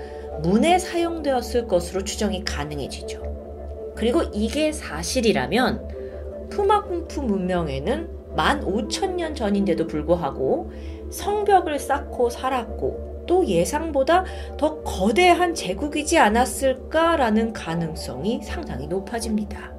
[0.43, 3.95] 문에 사용되었을 것으로 추정이 가능해지죠.
[3.97, 10.71] 그리고 이게 사실이라면 푸마쿵푸 문명에는 15,000년 전인데도 불구하고
[11.11, 14.25] 성벽을 쌓고 살았고 이것도 예상보다
[14.57, 19.73] 더 거대한 제국이지 않았을까라는 가능성이 상당히 높아집니다.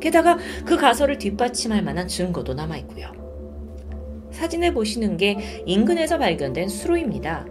[0.00, 3.10] 게다가 그 가설을 뒷받침할 만한 증거도 남아있고요.
[4.30, 5.36] 사진에 보시는 게
[5.66, 7.46] 인근에서 발견된 수로입니다.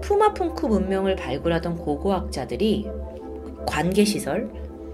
[0.00, 2.88] 푸마풍크 문명을 발굴하던 고고학자들이
[3.66, 4.50] 관계시설,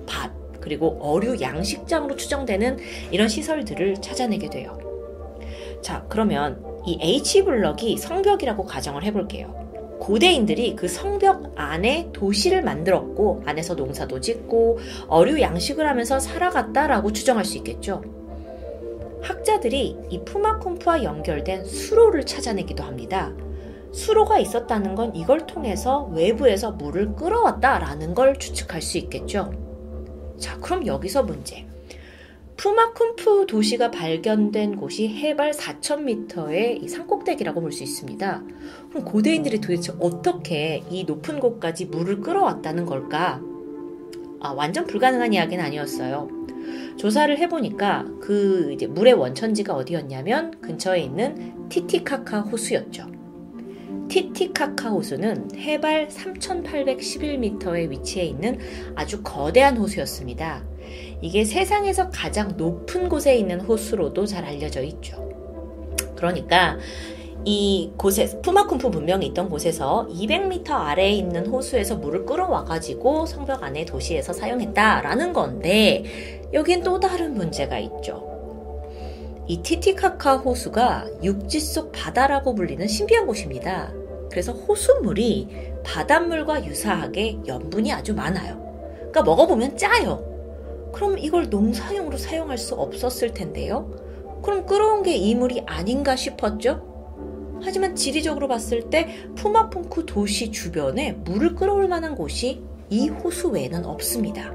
[0.07, 2.79] 밭, 그리고 어류 양식장으로 추정되는
[3.11, 4.79] 이런 시설들을 찾아내게 돼요.
[5.83, 9.63] 자, 그러면 이 H블럭이 성벽이라고 가정을 해볼게요.
[10.01, 17.57] 고대인들이 그 성벽 안에 도시를 만들었고 안에서 농사도 짓고 어류 양식을 하면서 살아갔다라고 추정할 수
[17.59, 18.03] 있겠죠.
[19.23, 23.33] 학자들이 이 푸마콤프와 연결된 수로를 찾아내기도 합니다.
[23.93, 29.53] 수로가 있었다는 건 이걸 통해서 외부에서 물을 끌어왔다라는 걸 추측할 수 있겠죠.
[30.37, 31.65] 자, 그럼 여기서 문제.
[32.57, 38.43] 푸마쿰프 도시가 발견된 곳이 해발 4,000m의 산꼭대기라고 볼 수 있습니다.
[38.91, 43.41] 그럼 고대인들이 도대체 어떻게 이 높은 곳까지 물을 끌어왔다는 걸까?
[44.41, 46.29] 아, 완전 불가능한 이야기는 아니었어요.
[46.97, 53.07] 조사를 해보니까 그 이제 물의 원천지가 어디였냐면 근처에 있는 티티카카 호수였죠.
[54.09, 58.59] 티티카카 호수는 해발 3,811m의 위치해 있는
[58.95, 60.72] 아주 거대한 호수였습니다.
[61.21, 65.29] 이게 세상에서 가장 높은 곳에 있는 호수로도 잘 알려져 있죠.
[66.17, 66.79] 그러니까
[67.45, 73.85] 이 곳에 푸마쿰프 문명이 있던 곳에서 200m 아래에 있는 호수에서 물을 끌어와 가지고 성벽 안에
[73.85, 76.05] 도시에서 사용했다라는 건데
[76.53, 78.31] 여긴 또 다른 문제가 있죠.
[79.49, 83.93] 이 티티카카 호수가 육지 속 바다라고 불리는 신비한 곳입니다.
[84.31, 85.49] 그래서 호수물이
[85.85, 88.63] 바닷물과 유사하게 염분이 아주 많아요.
[88.97, 90.32] 그러니까 먹어보면 짜요.
[90.93, 93.91] 그럼 이걸 농사용으로 사용할 수 없었을 텐데요.
[94.43, 96.93] 그럼 끌어온 게 이물이 아닌가 싶었죠?
[97.63, 104.55] 하지만 지리적으로 봤을 때 푸마풍쿠 도시 주변에 물을 끌어올 만한 곳이 이 호수 외에는 없습니다.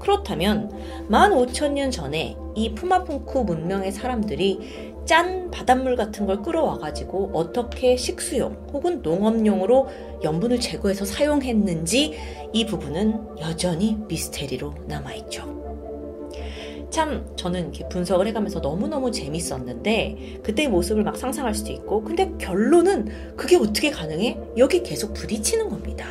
[0.00, 0.70] 그렇다면
[1.10, 9.88] 15,000년 전에 이 푸마풍쿠 문명의 사람들이 짠 바닷물 같은 걸 끌어와가지고 어떻게 식수용 혹은 농업용으로
[10.22, 12.14] 염분을 제거해서 사용했는지
[12.52, 16.28] 이 부분은 여전히 미스테리로 남아있죠.
[16.90, 23.56] 참 저는 분석을 해가면서 너무너무 재밌었는데 그때의 모습을 막 상상할 수도 있고 근데 결론은 그게
[23.56, 24.38] 어떻게 가능해?
[24.58, 26.06] 여기 계속 부딪히는 겁니다.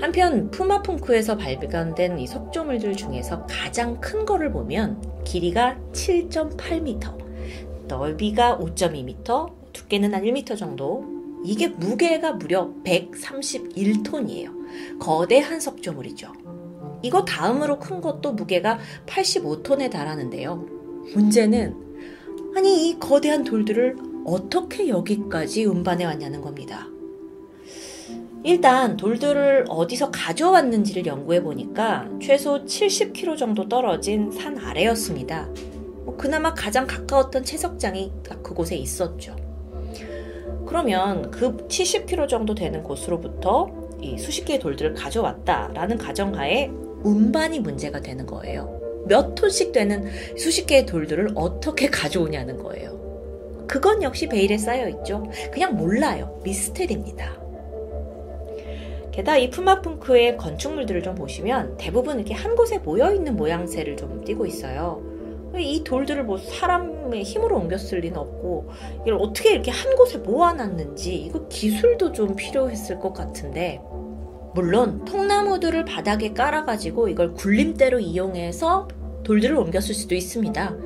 [0.00, 10.14] 한편 푸마풍크에서 발견된 이 석조물들 중에서 가장 큰 거를 보면 길이가 7.8m, 넓이가 5.2m, 두께는
[10.14, 11.04] 한 1m 정도.
[11.44, 14.98] 이게 무게가 무려 131톤이에요.
[14.98, 16.32] 거대한 석조물이죠.
[17.02, 20.56] 이거 다음으로 큰 것도 무게가 85톤에 달하는데요.
[21.14, 21.76] 문제는
[22.56, 26.88] 아니 이 거대한 돌들을 어떻게 여기까지 운반해 왔냐는 겁니다.
[28.48, 35.50] 일단 돌들을 어디서 가져왔는지를 연구해 보니까 최소 70km 정도 떨어진 산 아래였습니다.
[36.06, 38.10] 뭐 그나마 가장 가까웠던 채석장이
[38.42, 39.36] 그곳에 있었죠.
[40.66, 43.70] 그러면 그 70km 정도 되는 곳으로부터
[44.00, 46.70] 이 수십 개의 돌들을 가져왔다라는 가정하에
[47.02, 48.80] 운반이 문제가 되는 거예요.
[49.06, 50.08] 몇 톤씩 되는
[50.38, 53.66] 수십 개의 돌들을 어떻게 가져오냐는 거예요.
[53.66, 55.30] 그건 역시 베일에 쌓여 있죠.
[55.52, 56.40] 그냥 몰라요.
[56.44, 57.47] 미스테리입니다.
[59.18, 64.46] 게다가 이 푸마풍크의 건축물들을 좀 보시면 대부분 이렇게 한 곳에 모여 있는 모양새를 좀 띠고
[64.46, 65.02] 있어요.
[65.58, 68.70] 이 돌들을 뭐 사람의 힘으로 옮겼을 리는 없고
[69.00, 73.80] 이걸 어떻게 이렇게 한 곳에 모아놨는지 이거 기술도 좀 필요했을 것 같은데
[74.54, 78.86] 물론 통나무들을 바닥에 깔아가지고 이걸 굴림대로 이용해서
[79.24, 80.76] 돌들을 옮겼을 수도 있습니다.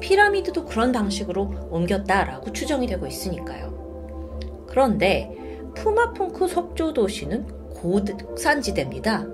[0.00, 4.64] 피라미드도 그런 방식으로 옮겼다라고 추정이 되고 있으니까요.
[4.66, 5.30] 그런데
[5.74, 9.26] 푸마풍크 석조 도시는 고산지대입니다.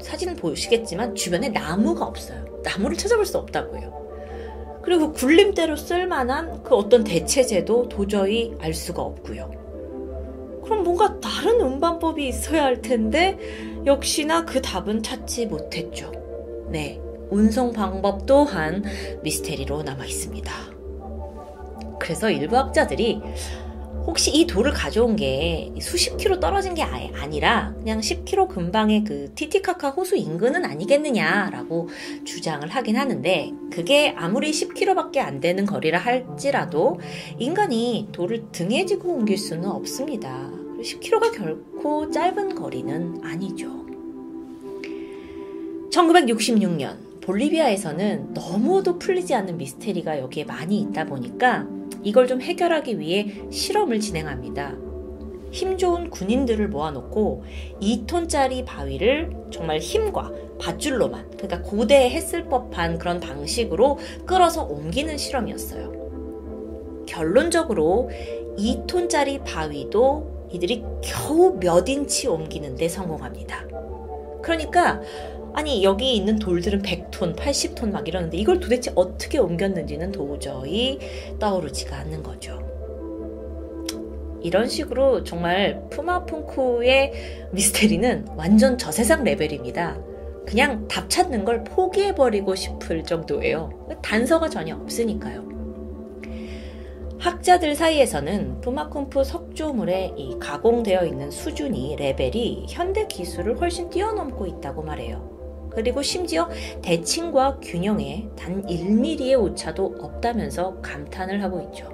[0.00, 2.44] 사진 보시겠지만 주변에 나무가 없어요.
[2.62, 4.04] 나무를 찾아볼 수 없다고요.
[4.82, 9.50] 그리고 굴림대로 쓸만한 그 어떤 대체제도 도저히 알 수가 없고요.
[10.62, 13.38] 그럼 뭔가 다른 운반법이 있어야 할 텐데
[13.86, 16.12] 역시나 그 답은 찾지 못했죠.
[16.68, 17.00] 네,
[17.30, 18.84] 운송 방법 또한
[19.22, 20.52] 미스테리로 남아 있습니다.
[21.98, 23.20] 그래서 일부 학자들이
[24.06, 29.90] 혹시 이 돌을 가져온 게 수십 킬로 떨어진 게 아니라 그냥 10킬로 근방의 그 티티카카
[29.90, 31.88] 호수 인근은 아니겠느냐라고
[32.24, 37.00] 주장을 하긴 하는데 그게 아무리 10킬로밖에 안 되는 거리라 할지라도
[37.38, 40.50] 인간이 돌을 등에 지고 옮길 수는 없습니다.
[40.82, 43.84] 10킬로가 결코 짧은 거리는 아니죠.
[45.90, 51.66] 1966년 볼리비아에서는 너무도 풀리지 않는 미스테리가 여기에 많이 있다 보니까
[52.02, 54.76] 이걸 좀 해결하기 위해 실험을 진행합니다.
[55.50, 57.44] 힘 좋은 군인들을 모아놓고
[57.80, 67.04] 2톤짜리 바위를 정말 힘과 밧줄로만, 그러니까 고대에 했을 법한 그런 방식으로 끌어서 옮기는 실험이었어요.
[67.06, 68.10] 결론적으로
[68.58, 73.64] 2톤짜리 바위도 이들이 겨우 몇 인치 옮기는데 성공합니다.
[74.44, 75.00] 그러니까
[75.54, 80.98] 아니 여기 있는 돌들은 100톤, 80톤 막 이러는데 이걸 도대체 어떻게 옮겼는지는 도저히
[81.38, 82.60] 떠오르지가 않는 거죠.
[84.42, 89.98] 이런 식으로 정말 푸마풍쿠의 미스테리는 완전 저세상 레벨입니다.
[90.44, 93.70] 그냥 답 찾는 걸 포기해버리고 싶을 정도예요.
[94.02, 95.43] 단서가 전혀 없으니까요.
[97.18, 105.70] 학자들 사이에서는 푸마쿰프 석조물의 이 가공되어 있는 수준이 레벨이 현대 기술을 훨씬 뛰어넘고 있다고 말해요.
[105.70, 106.48] 그리고 심지어
[106.82, 111.88] 대칭과 균형에 단 1mm의 오차도 없다면서 감탄을 하고 있죠.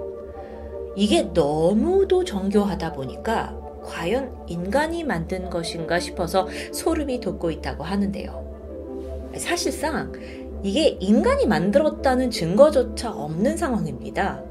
[0.96, 9.30] 이게 너무도 정교하다 보니까 과연 인간이 만든 것인가 싶어서 소름이 돋고 있다고 하는데요.
[9.36, 10.12] 사실상
[10.62, 14.49] 이게 인간이 만들었다는 증거조차 없는 상황입니다.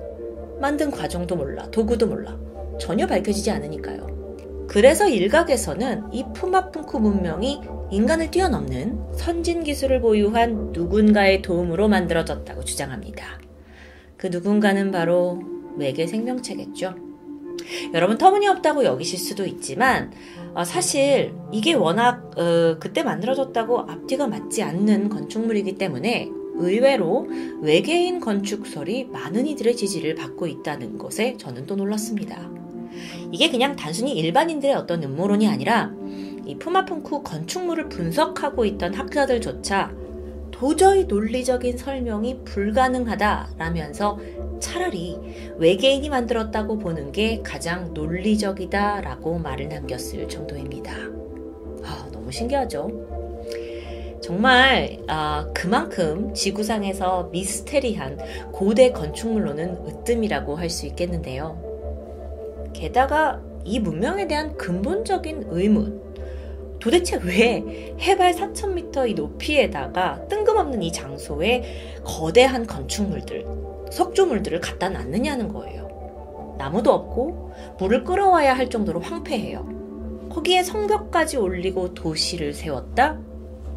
[0.60, 2.38] 만든 과정도 몰라, 도구도 몰라.
[2.80, 4.68] 전혀 밝혀지지 않으니까요.
[4.68, 7.62] 그래서 일각에서는 이 푸마풍쿠 문명이
[7.92, 13.40] 인간을 뛰어넘는 선진 기술을 보유한 누군가의 도움으로 만들어졌다고 주장합니다.
[14.16, 15.42] 그 누군가는 바로
[15.78, 16.96] 외계 생명체겠죠.
[17.94, 20.12] 여러분 터무니없다고 여기실 수도 있지만
[20.54, 26.30] 어, 사실 이게 워낙 어, 그때 만들어졌다고 앞뒤가 맞지 않는 건축물이기 때문에
[26.60, 27.28] 의외로
[27.62, 32.50] 외계인 건축설이 많은 이들의 지지를 받고 있다는 것에 저는 또 놀랐습니다.
[33.32, 35.94] 이게 그냥 단순히 일반인들의 어떤 음모론이 아니라
[36.46, 39.94] 이 푸마풍쿠 건축물을 분석하고 있던 학자들조차
[40.52, 44.20] 도저히 논리적인 설명이 불가능하다라면서
[44.60, 45.18] 차라리
[45.58, 50.92] 외계인이 만들었다고 보는 게 가장 논리적이다라고 말을 남겼을 정도입니다.
[51.84, 53.19] 아, 너무 신기하죠?
[54.22, 58.18] 정말 아, 그만큼 지구상에서 미스테리한
[58.52, 62.70] 고대 건축물로는 으뜸이라고 할 수 있겠는데요.
[62.74, 66.02] 게다가 이 문명에 대한 근본적인 의문,
[66.80, 73.46] 도대체 왜 해발 4,000m 이 높이에다가 뜬금없는 이 장소에 거대한 건축물들,
[73.92, 76.56] 석조물들을 갖다 놨느냐는 거예요.
[76.58, 80.30] 나무도 없고 물을 끌어와야 할 정도로 황폐해요.
[80.30, 83.20] 거기에 성벽까지 올리고 도시를 세웠다?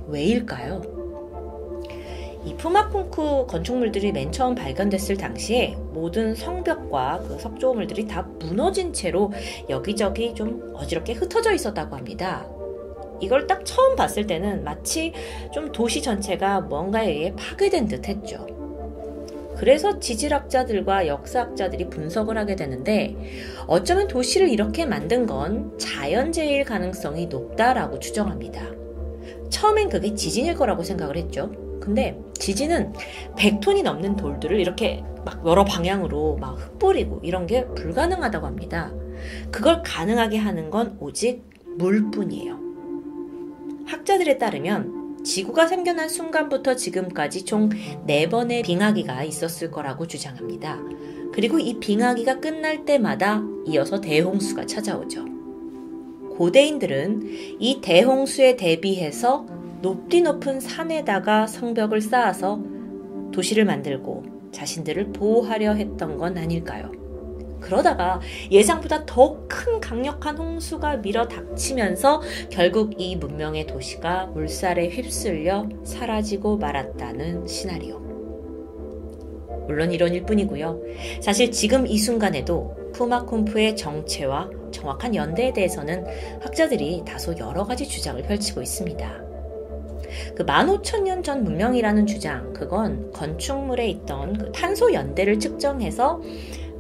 [0.09, 1.03] 왜일까요?
[2.45, 9.33] 이 푸마풍쿠 건축물들이 맨 처음 발견됐을 당시에 모든 성벽과 그 석조물들이 다 무너진 채로
[9.69, 12.47] 여기저기 좀 어지럽게 흩어져 있었다고 합니다.
[13.20, 15.12] 이걸 딱 처음 봤을 때는 마치
[15.53, 18.45] 좀 도시 전체가 뭔가에 의해 파괴된 듯 했죠.
[19.57, 23.15] 그래서 지질학자들과 역사학자들이 분석을 하게 되는데
[23.69, 28.81] 어쩌면 도시를 이렇게 만든 건 자연재해일 가능성이 높다라고 추정합니다.
[29.53, 31.53] 처음엔 그게 지진일 거라고 생각을 했죠.
[31.79, 32.93] 근데 지진은
[33.37, 38.93] 100톤이 넘는 돌들을 이렇게 막 여러 방향으로 막 흩뿌리고 이런 게 불가능하다고 합니다.
[39.51, 41.45] 그걸 가능하게 하는 건 오직
[41.77, 42.59] 물뿐이에요.
[43.87, 50.81] 학자들에 따르면 지구가 생겨난 순간부터 지금까지 총 4번의 빙하기가 있었을 거라고 주장합니다.
[51.33, 55.41] 그리고 이 빙하기가 끝날 때마다 이어서 대홍수가 찾아오죠.
[56.43, 59.47] 고대인들은 이 대홍수에 대비해서
[59.81, 62.60] 높디 높은 산에다가 성벽을 쌓아서
[63.31, 66.90] 도시를 만들고 자신들을 보호하려 했던 건 아닐까요?
[67.60, 68.20] 그러다가
[68.51, 72.20] 예상보다 더 큰 강력한 홍수가 밀어 닥치면서
[72.51, 78.01] 결국 이 문명의 도시가 물살에 휩쓸려 사라지고 말았다는 시나리오.
[79.69, 80.81] 물론 이론일 뿐이고요.
[81.20, 86.05] 사실 지금 이 순간에도 푸마쿰프의 정체와 정확한 연대에 대해서는
[86.40, 89.23] 학자들이 다소 여러 가지 주장을 펼치고 있습니다.
[90.36, 96.20] 그 15,000년 전 문명이라는 주장, 그건 건축물에 있던 그 탄소 연대를 측정해서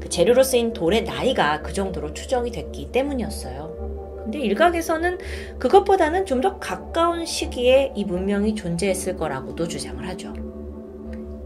[0.00, 4.20] 그 재료로 쓰인 돌의 나이가 그 정도로 추정이 됐기 때문이었어요.
[4.24, 5.18] 근데 일각에서는
[5.58, 10.51] 그것보다는 좀 더 가까운 시기에 이 문명이 존재했을 거라고도 주장을 하죠.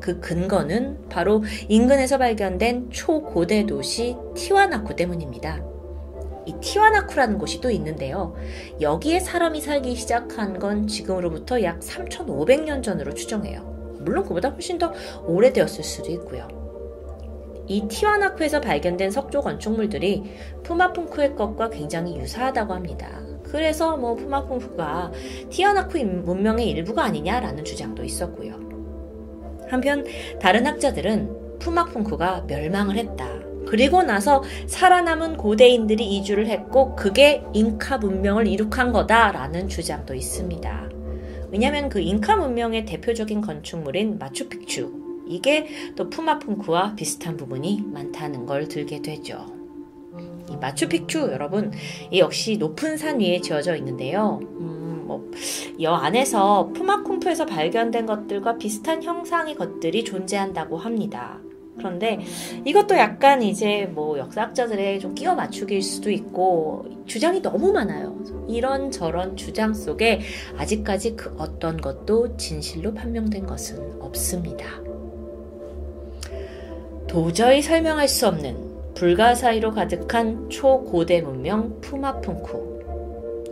[0.07, 5.65] 그 근거는 바로 인근에서 발견된 초고대 도시 티와나쿠 때문입니다.
[6.47, 8.37] 이 티와나쿠라는 곳이 또 있는데요.
[8.81, 13.63] 여기에 사람이 살기 시작한 건 지금으로부터 약 3,500년 전으로 추정해요.
[13.99, 14.93] 물론 그보다 훨씬 더
[15.27, 16.47] 오래되었을 수도 있고요.
[17.67, 20.23] 이 티와나쿠에서 발견된 석조 건축물들이
[20.63, 23.11] 푸마풍쿠의 것과 굉장히 유사하다고 합니다.
[23.43, 25.11] 그래서 뭐 푸마풍푸가
[25.51, 28.76] 티아나쿠 문명의 일부가 아니냐라는 주장도 있었고요.
[29.69, 30.05] 한편
[30.41, 33.29] 다른 학자들은 푸마풍쿠가 멸망을 했다.
[33.67, 40.91] 그리고 나서 살아남은 고대인들이 이주를 했고 그게 잉카 문명을 이룩한 거다라는 주장도 있습니다.
[41.51, 45.67] 왜냐하면 그 잉카 문명의 대표적인 건축물인 마추픽추 이게
[45.97, 49.47] 또 푸마풍쿠와 비슷한 부분이 많다는 걸 들게 되죠.
[50.49, 51.73] 이 마추픽추 여러분
[52.11, 54.41] 이 역시 높은 산 위에 지어져 있는데요.
[54.61, 54.76] 음,
[55.07, 55.31] 뭐,
[55.81, 61.41] 여 안에서 푸마쿵푸에서 발견된 것들과 비슷한 형상의 것들이 존재한다고 합니다.
[61.79, 62.21] 그런데
[62.65, 68.17] 이것도 약간 이제 뭐 역사학자들의 좀 끼워 맞추기일 수도 있고 주장이 너무 많아요.
[68.49, 70.21] 이런 저런 주장 속에
[70.57, 74.67] 아직까지 그 어떤 것도 진실로 판명된 것은 없습니다.
[77.07, 82.76] 도저히 설명할 수 없는 불가사의로 가득한 초고대 문명 푸마풍쿠.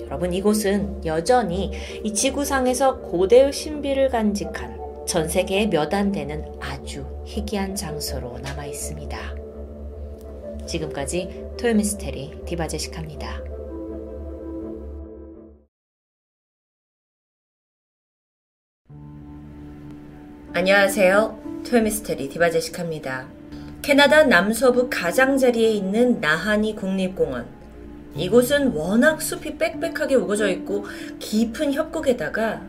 [0.06, 1.72] 여러분 이곳은 여전히
[2.02, 9.18] 이 지구상에서 고대의 신비를 간직한 전 세계에 몇 안 되는 아주 희귀한 장소로 남아 있습니다.
[10.66, 13.42] 지금까지 토요미스테리 디바제식합니다.
[20.52, 21.62] 안녕하세요.
[21.68, 23.28] 토요미스테리 디바제식합니다.
[23.82, 27.63] 캐나다 남서부 가장자리에 있는 나하니 국립공원.
[28.16, 30.86] 이곳은 워낙 숲이 빽빽하게 우거져 있고
[31.18, 32.62] 깊은 협곡에다가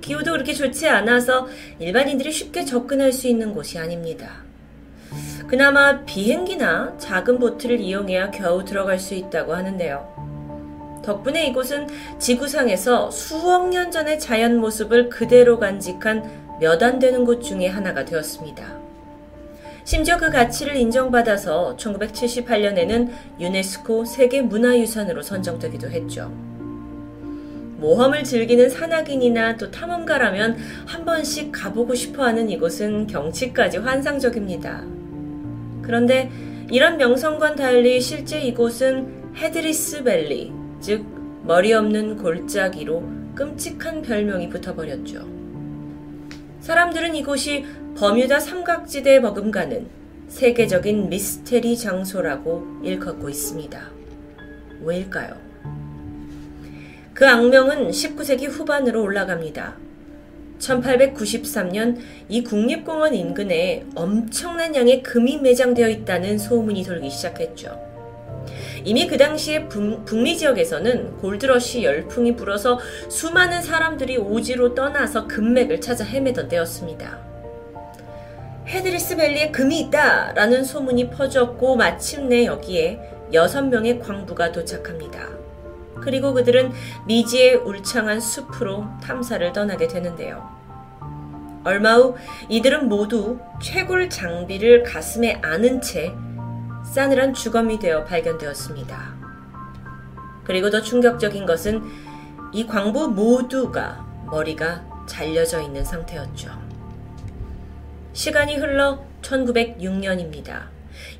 [0.00, 1.46] 기후도 그렇게 좋지 않아서
[1.78, 4.42] 일반인들이 쉽게 접근할 수 있는 곳이 아닙니다.
[5.46, 11.00] 그나마 비행기나 작은 보트를 이용해야 겨우 들어갈 수 있다고 하는데요.
[11.04, 17.66] 덕분에 이곳은 지구상에서 수억 년 전의 자연 모습을 그대로 간직한 몇 안 되는 곳 중에
[17.66, 18.79] 하나가 되었습니다.
[19.90, 23.10] 심지어 그 가치를 인정받아서 1978년에는
[23.40, 26.28] 유네스코 세계문화유산으로 선정되기도 했죠.
[27.78, 34.84] 모험을 즐기는 산악인이나 또 탐험가라면 한 번씩 가보고 싶어 하는 이곳은 경치까지 환상적입니다.
[35.82, 36.30] 그런데
[36.70, 41.04] 이런 명성과 달리 실제 이곳은 헤드리스 밸리, 즉
[41.42, 43.02] 머리 없는 골짜기로
[43.34, 45.39] 끔찍한 별명이 붙어버렸죠.
[46.70, 47.66] 사람들은 이곳이
[47.96, 49.88] 버뮤다 삼각지대에 버금가는
[50.28, 53.90] 세계적인 미스테리 장소라고 일컫고 있습니다.
[54.80, 55.34] 왜일까요?
[57.12, 59.78] 그 악명은 19세기 후반으로 올라갑니다.
[60.60, 61.98] 1893년
[62.28, 67.89] 이 국립공원 인근에 엄청난 양의 금이 매장되어 있다는 소문이 돌기 시작했죠.
[68.84, 76.48] 이미 그 당시에 북미 지역에서는 골드러시 열풍이 불어서 수많은 사람들이 오지로 떠나서 금맥을 찾아 헤매던
[76.48, 77.18] 때였습니다.
[78.66, 80.32] 헤드리스 밸리에 금이 있다!
[80.32, 83.00] 라는 소문이 퍼졌고 마침내 여기에
[83.32, 85.28] 여섯 명의 광부가 도착합니다.
[86.00, 86.72] 그리고 그들은
[87.06, 90.48] 미지의 울창한 숲으로 탐사를 떠나게 되는데요.
[91.62, 92.16] 얼마 후
[92.48, 96.14] 이들은 모두 채굴 장비를 가슴에 안은 채
[96.90, 99.14] 싸늘한 주검이 되어 발견되었습니다.
[100.42, 101.82] 그리고 더 충격적인 것은
[102.52, 106.50] 이 광부 모두가 머리가 잘려져 있는 상태였죠.
[108.12, 110.64] 시간이 흘러 1906년입니다.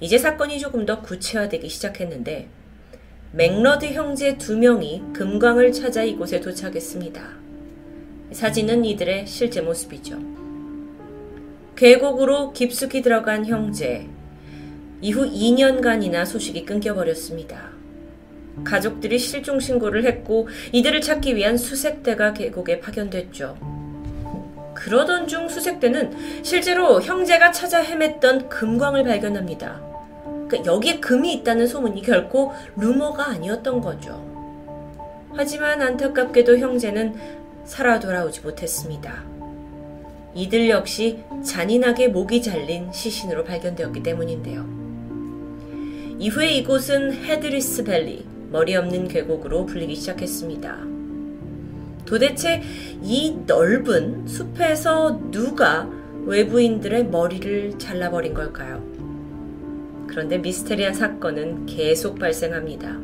[0.00, 2.48] 이제 사건이 조금 더 구체화되기 시작했는데
[3.30, 7.22] 맥러드 형제 두 명이 금광을 찾아 이곳에 도착했습니다.
[8.32, 10.18] 사진은 이들의 실제 모습이죠.
[11.76, 14.08] 계곡으로 깊숙이 들어간 형제.
[15.00, 17.70] 이후 2년간이나 소식이 끊겨버렸습니다.
[18.64, 23.56] 가족들이 실종 신고를 했고 이들을 찾기 위한 수색대가 계곡에 파견됐죠.
[24.74, 29.80] 그러던 중 수색대는 실제로 형제가 찾아 헤맸던 금광을 발견합니다.
[30.48, 34.26] 그러니까 여기에 금이 있다는 소문이 결코 루머가 아니었던 거죠.
[35.34, 37.14] 하지만 안타깝게도 형제는
[37.64, 39.22] 살아 돌아오지 못했습니다.
[40.34, 44.79] 이들 역시 잔인하게 목이 잘린 시신으로 발견되었기 때문인데요.
[46.20, 50.76] 이후에 이곳은 헤드리스 밸리, 머리 없는 계곡으로 불리기 시작했습니다.
[52.04, 52.60] 도대체
[53.02, 55.88] 이 넓은 숲에서 누가
[56.26, 58.84] 외부인들의 머리를 잘라버린 걸까요?
[60.08, 62.98] 그런데 미스테리한 사건은 계속 발생합니다.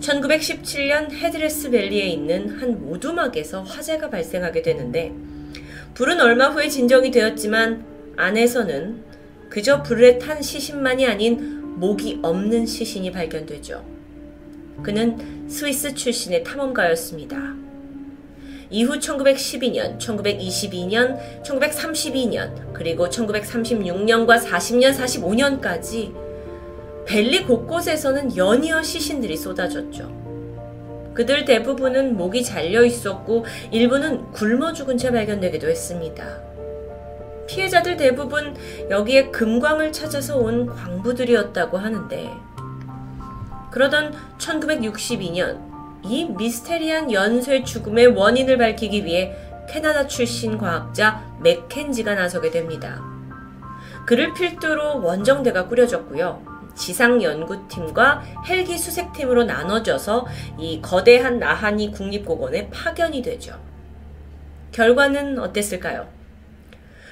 [0.00, 5.14] 1917년 헤드레스 밸리에 있는 한 오두막에서 화재가 발생하게 되는데
[5.94, 7.84] 불은 얼마 후에 진정이 되었지만
[8.16, 9.04] 안에서는
[9.48, 13.84] 그저 불에 탄 시신만이 아닌 목이 없는 시신이 발견되죠.
[14.82, 17.54] 그는 스위스 출신의 탐험가였습니다.
[18.70, 26.12] 이후 1912년, 1922년, 1932년, 그리고 1936년과 40년, 45년까지
[27.06, 30.18] 벨리 곳곳에서는 연이어 시신들이 쏟아졌죠.
[31.14, 36.57] 그들 대부분은 목이 잘려 있었고 일부는 굶어 죽은 채 발견되기도 했습니다.
[37.48, 38.54] 피해자들 대부분
[38.88, 42.30] 여기에 금광을 찾아서 온 광부들이었다고 하는데
[43.70, 45.66] 그러던 1962년
[46.04, 49.34] 이 미스테리한 연쇄 죽음의 원인을 밝히기 위해
[49.68, 53.02] 캐나다 출신 과학자 맥켄지가 나서게 됩니다.
[54.06, 56.58] 그를 필두로 원정대가 꾸려졌고요.
[56.74, 60.26] 지상연구팀과 헬기 수색팀으로 나눠져서
[60.58, 63.58] 이 거대한 나한이 국립공원에 파견이 되죠.
[64.72, 66.17] 결과는 어땠을까요?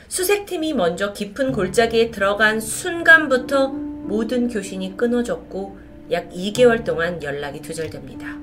[0.09, 5.79] 수색팀이 먼저 깊은 골짜기에 들어간 순간부터 모든 교신이 끊어졌고
[6.13, 8.37] 약 2개월 동안 연락이 두절됩니다.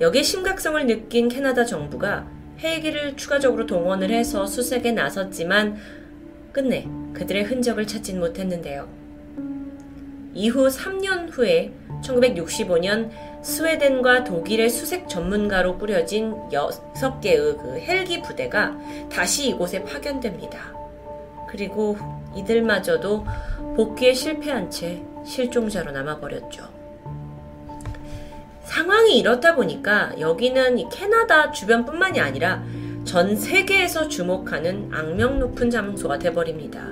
[0.00, 2.26] 여기에 심각성을 느낀 캐나다 정부가
[2.58, 5.76] 헬기를 추가적으로 동원을 해서 수색에 나섰지만
[6.52, 8.88] 끝내 그들의 흔적을 찾진 못했는데요.
[10.32, 11.72] 이후 3년 후에
[12.02, 13.10] 1965년
[13.44, 18.74] 스웨덴과 독일의 수색 전문가로 꾸려진 6개의 그 헬기 부대가
[19.12, 20.72] 다시 이곳에 파견됩니다.
[21.50, 21.96] 그리고
[22.34, 23.26] 이들마저도
[23.76, 26.64] 복귀에 실패한 채 실종자로 남아버렸죠.
[28.64, 32.64] 상황이 이렇다 보니까 여기는 캐나다 주변뿐만이 아니라
[33.04, 36.88] 전 세계에서 주목하는 악명 높은 장소가 돼버립니다.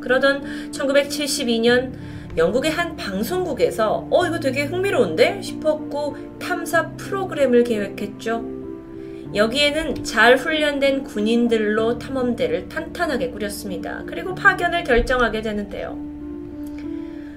[0.00, 1.92] 그러던 1972년
[2.36, 8.44] 영국의 한 방송국에서 어 이거 되게 흥미로운데 싶었고 탐사 프로그램을 계획했죠.
[9.34, 14.02] 여기에는 잘 훈련된 군인들로 탐험대를 탄탄하게 꾸렸습니다.
[14.06, 15.98] 그리고 파견을 결정하게 되는데요.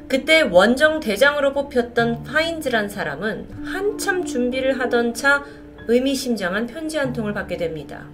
[0.08, 5.44] 그때 원정 대장으로 뽑혔던 파인즈란 사람은 한참 준비를 하던 차
[5.88, 8.06] 의미심장한 편지 한 통을 받게 됩니다.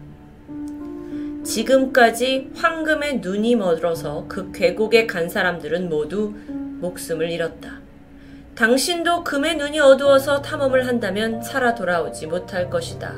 [1.44, 6.34] 지금까지 황금의 눈이 멀어서 그 계곡에 간 사람들은 모두
[6.82, 7.80] 목숨을 잃었다.
[8.56, 13.14] 당신도 금의 눈이 어두워서 탐험을 한다면 살아 돌아오지 못할 것이다.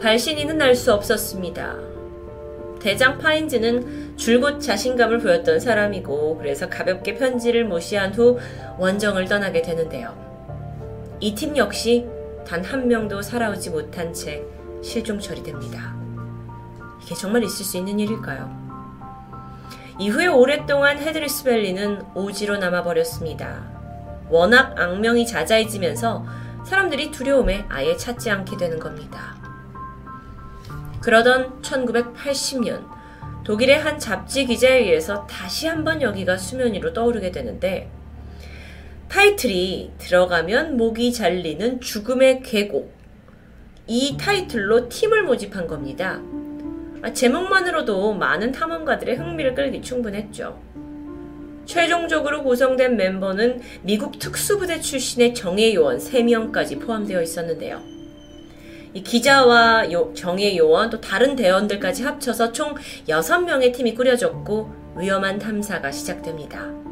[0.00, 1.76] 발신인은 알 수 없었습니다.
[2.80, 8.38] 대장 파인즈는 줄곧 자신감을 보였던 사람이고 그래서 가볍게 편지를 모시한 후
[8.78, 10.16] 원정을 떠나게 되는데요.
[11.20, 12.06] 이 팀 역시
[12.46, 14.42] 단 한 명도 살아오지 못한 채
[14.82, 15.96] 실종 처리됩니다.
[17.02, 18.67] 이게 정말 있을 수 있는 일일까요?
[19.98, 23.78] 이후에 오랫동안 헤드리스밸리는 오지로 남아버렸습니다.
[24.30, 26.24] 워낙 악명이 자자해지면서
[26.64, 29.36] 사람들이 두려움에 아예 찾지 않게 되는 겁니다.
[31.00, 32.86] 그러던 1980년
[33.42, 37.90] 독일의 한 잡지 기자에 의해서 다시 한번 여기가 수면 위로 떠오르게 되는데
[39.08, 42.94] 타이틀이 들어가면 목이 잘리는 죽음의 계곡
[43.86, 46.20] 이 타이틀로 팀을 모집한 겁니다.
[47.00, 50.60] 아, 제목만으로도 많은 탐험가들의 흥미를 끌기 충분했죠.
[51.64, 57.80] 최종적으로 구성된 멤버는 미국 특수부대 출신의 정예 요원 3명까지 포함되어 있었는데요.
[58.94, 62.74] 이 기자와 요, 정예 요원 또 다른 대원들까지 합쳐서 총
[63.06, 66.87] 6명의 팀이 꾸려졌고 위험한 탐사가 시작됩니다.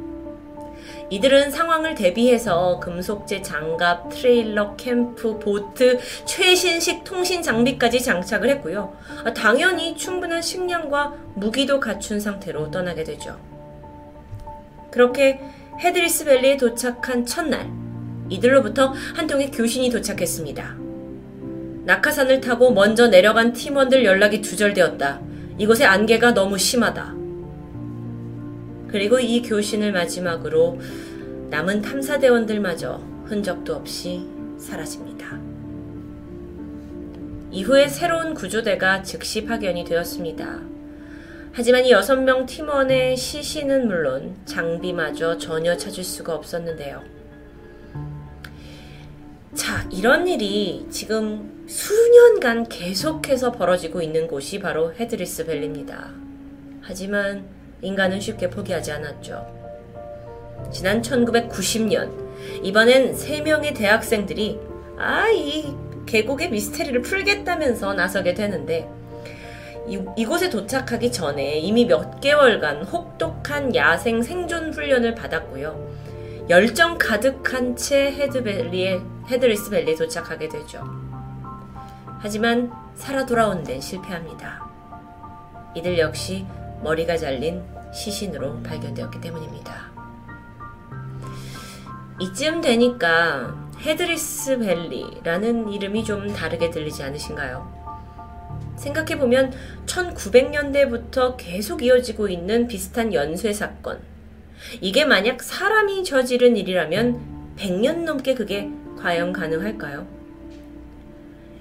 [1.11, 8.97] 이들은 상황을 대비해서 금속제 장갑, 트레일러, 캠프, 보트, 최신식 통신 장비까지 장착을 했고요.
[9.25, 13.39] 아, 당연히 충분한 식량과 무기도 갖춘 상태로 떠나게 되죠.
[14.91, 15.41] 그렇게
[15.81, 17.71] 헤드리스 밸리에 도착한 첫날,
[18.29, 20.77] 이들로부터 한 통의 교신이 도착했습니다.
[21.85, 25.21] 낙하산을 타고 먼저 내려간 팀원들 연락이 두절되었다.
[25.59, 27.26] 이곳의 안개가 너무 심하다.
[28.97, 30.81] 그리고 이 교신을 마지막으로
[31.51, 32.95] 남은 탐사대원들마저
[33.27, 35.39] 흔적도 없이 사라집니다.
[37.51, 40.63] 이후에 새로운 구조대가 즉시 파견이 되었습니다.
[41.53, 47.03] 하지만 이 여섯 명 팀원의 시신은 물론 장비마저 전혀 찾을 수가 없었는데요.
[49.53, 56.15] 자, 이런 일이 지금 수년간 계속해서 벌어지고 있는 곳이 바로 헤드리스 밸리입니다.
[56.81, 57.56] 하지만
[57.87, 59.47] 인간은 쉽게 포기하지 않았죠.
[60.73, 62.11] 지난 1990년,
[62.65, 64.59] 이번엔 3명의 대학생들이
[64.99, 65.73] 아, 이
[66.07, 68.89] 계곡의 미스테리를 풀겠다면서 나서게 되는데,
[69.87, 75.97] 이, 이곳에 도착하기 전에 이미 몇 개월간 혹독한 야생 생존 훈련을 받았고요.
[76.49, 80.83] 열정 가득한 채 헤드리스 밸리에, 헤드리스 밸리에 도착하게 되죠.
[82.19, 84.67] 하지만 살아 돌아온 데는 실패합니다.
[85.77, 86.47] 이들 역시
[86.83, 89.91] 머리가 잘린 시신으로 발견되었기 때문입니다.
[92.21, 97.75] 이쯤 되니까 헤드리스 밸리라는 이름이 좀 다르게 들리지 않으신가요?
[98.77, 99.53] 생각해보면
[99.87, 104.01] 1900년대부터 계속 이어지고 있는 비슷한 연쇄 사건.
[104.81, 110.07] 이게 만약 사람이 저지른 일이라면 100년 넘게 그게 과연 가능할까요?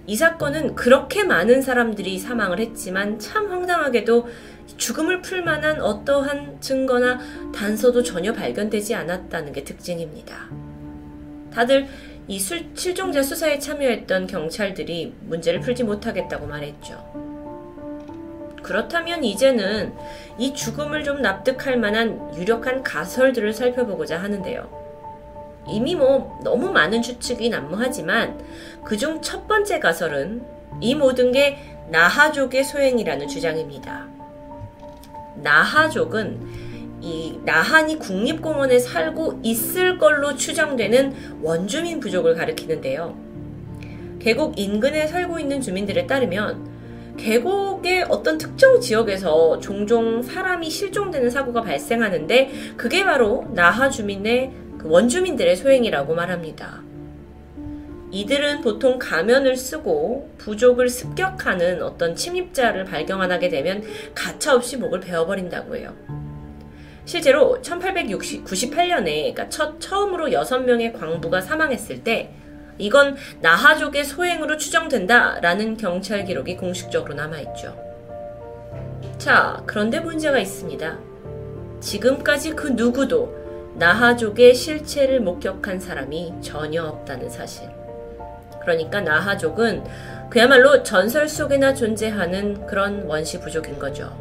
[0.08, 4.28] 이 사건은 그렇게 많은 사람들이 사망을 했지만 참 황당하게도
[4.78, 7.20] 죽음을 풀 만한 어떠한 증거나
[7.54, 10.50] 단서도 전혀 발견되지 않았다는 게 특징입니다.
[11.54, 11.88] 다들
[12.28, 17.26] 이 술, 실종자 수사에 참여했던 경찰들이 문제를 풀지 못하겠다고 말했죠.
[18.64, 19.94] 그렇다면 이제는
[20.40, 24.86] 이 죽음을 좀 납득할 만한 유력한 가설들을 살펴보고자 하는데요.
[25.68, 28.44] 이미 뭐 너무 많은 추측이 난무하지만
[28.84, 30.44] 그중 첫 번째 가설은
[30.82, 31.60] 이 모든 게
[31.90, 34.15] 나하족의 소행이라는 주장입니다.
[35.42, 36.40] 나하족은
[37.02, 43.16] 이 나한이 국립공원에 살고 있을 걸로 추정되는 원주민 부족을 가리키는데요.
[44.20, 52.74] 계곡 인근에 살고 있는 주민들에 따르면 계곡의 어떤 특정 지역에서 종종 사람이 실종되는 사고가 발생하는데
[52.76, 56.85] 그게 바로 나하 주민의 그 원주민들의 소행이라고 말합니다.
[58.16, 63.84] 이들은 보통 가면을 쓰고 부족을 습격하는 어떤 침입자를 발견하게 되면
[64.16, 65.94] 가차없이 목을 베어버린다고 해요.
[67.04, 72.32] 실제로 1898년에 그러니까 첫, 처음으로 6명의 광부가 사망했을 때
[72.78, 77.78] 이건 나하족의 소행으로 추정된다라는 경찰 기록이 공식적으로 남아있죠.
[79.18, 81.00] 자, 그런데 문제가 있습니다.
[81.82, 83.36] 지금까지 그 누구도
[83.76, 87.75] 나하족의 실체를 목격한 사람이 전혀 없다는 사실.
[88.66, 89.84] 그러니까 나하족은
[90.30, 94.12] 그야말로 전설 속에나 존재하는 그런 원시 부족인 거죠.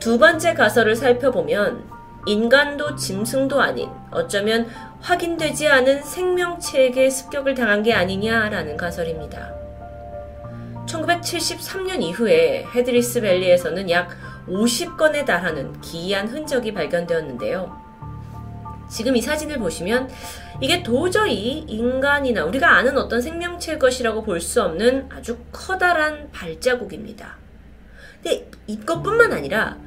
[0.00, 1.84] 두 번째 가설을 살펴보면
[2.26, 4.68] 인간도 짐승도 아닌 어쩌면
[5.00, 9.54] 확인되지 않은 생명체에게 습격을 당한 게 아니냐라는 가설입니다.
[10.86, 14.10] 1973년 이후에 헤드리스 밸리에서는 약
[14.48, 17.87] 50건에 달하는 기이한 흔적이 발견되었는데요.
[18.88, 20.08] 지금 이 사진을 보시면
[20.60, 27.36] 이게 도저히 인간이나 우리가 아는 어떤 생명체의 것이라고 볼 수 없는 아주 커다란 발자국입니다.
[28.22, 29.78] 근데 이것뿐만 아니라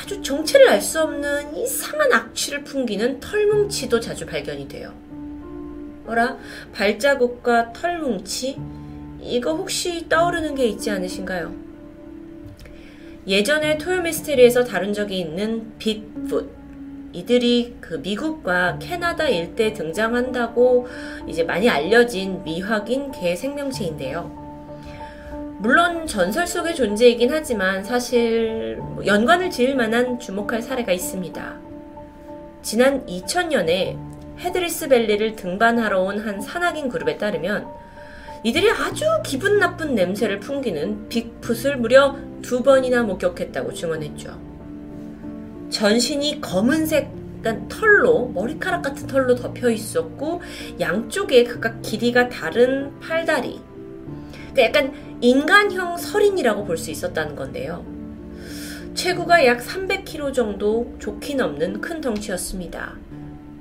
[0.00, 4.94] 아주 정체를 알 수 없는 이상한 악취를 풍기는 털뭉치도 자주 발견이 돼요.
[6.04, 6.38] 뭐라?
[6.72, 8.58] 발자국과 털뭉치?
[9.20, 11.54] 이거 혹시 떠오르는 게 있지 않으신가요?
[13.26, 16.59] 예전에 토요 미스테리에서 다룬 적이 있는 빅풋.
[17.12, 20.86] 이들이 그 미국과 캐나다 일대 등장한다고
[21.26, 24.38] 이제 많이 알려진 미확인 개 생명체인데요.
[25.58, 31.56] 물론 전설 속의 존재이긴 하지만 사실 뭐 연관을 지을 만한 주목할 사례가 있습니다.
[32.62, 33.98] 지난 2000년에
[34.38, 37.66] 헤드리스 밸리를 등반하러 온 한 산악인 그룹에 따르면
[38.42, 44.49] 이들이 아주 기분 나쁜 냄새를 풍기는 빅풋을 무려 두 번이나 목격했다고 증언했죠.
[45.70, 47.20] 전신이 검은색
[47.68, 50.42] 털로 머리카락 같은 털로 덮여 있었고
[50.78, 53.60] 양쪽에 각각 길이가 다른 팔다리.
[54.52, 57.84] 그러니까 약간 인간형 설인이라고 볼 수 있었다는 건데요.
[58.94, 62.96] 체구가 약 300kg 정도 좋게 넘는 큰 덩치였습니다.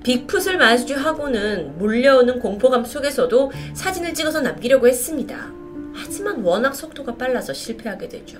[0.03, 5.51] 빅풋을 마주하고는 몰려오는 공포감 속에서도 사진을 찍어서 남기려고 했습니다.
[5.93, 8.39] 하지만 워낙 속도가 빨라서 실패하게 되죠.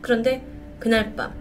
[0.00, 0.44] 그런데
[0.78, 1.32] 그날 밤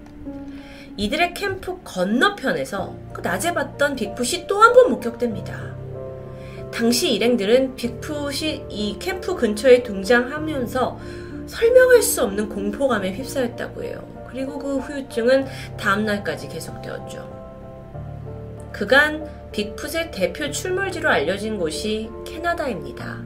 [0.98, 5.74] 이들의 캠프 건너편에서 그 낮에 봤던 빅풋이 또 한 번 목격됩니다.
[6.72, 11.00] 당시 일행들은 빅풋이 이 캠프 근처에 등장하면서
[11.48, 14.04] 설명할 수 없는 공포감에 휩싸였다고 해요.
[14.30, 15.46] 그리고 그 후유증은
[15.78, 17.44] 다음날까지 계속되었죠.
[18.72, 23.18] 그간 빅풋의 대표 출몰지로 알려진 곳이 캐나다입니다.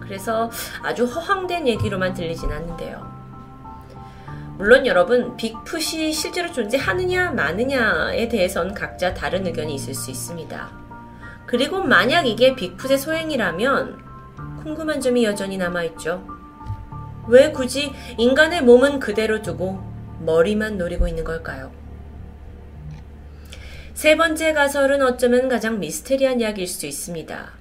[0.00, 0.50] 그래서
[0.82, 3.15] 아주 허황된 얘기로만 들리진 않는데요.
[4.58, 10.70] 물론 여러분, 빅풋이 실제로 존재하느냐 마느냐에 대해선 각자 다른 의견이 있을 수 있습니다.
[11.46, 13.98] 그리고 만약 이게 빅풋의 소행이라면
[14.62, 16.26] 궁금한 점이 여전히 남아있죠.
[17.28, 19.78] 왜 굳이 인간의 몸은 그대로 두고
[20.20, 21.70] 머리만 노리고 있는 걸까요?
[23.92, 27.52] 세 번째 가설은 어쩌면 가장 미스테리한 이야기일 수 있습니다.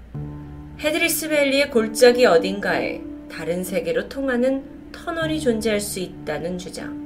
[0.80, 7.04] 헤드리스 밸리의 골짜기 어딘가에 다른 세계로 통하는 터널이 존재할 수 있다는 주장.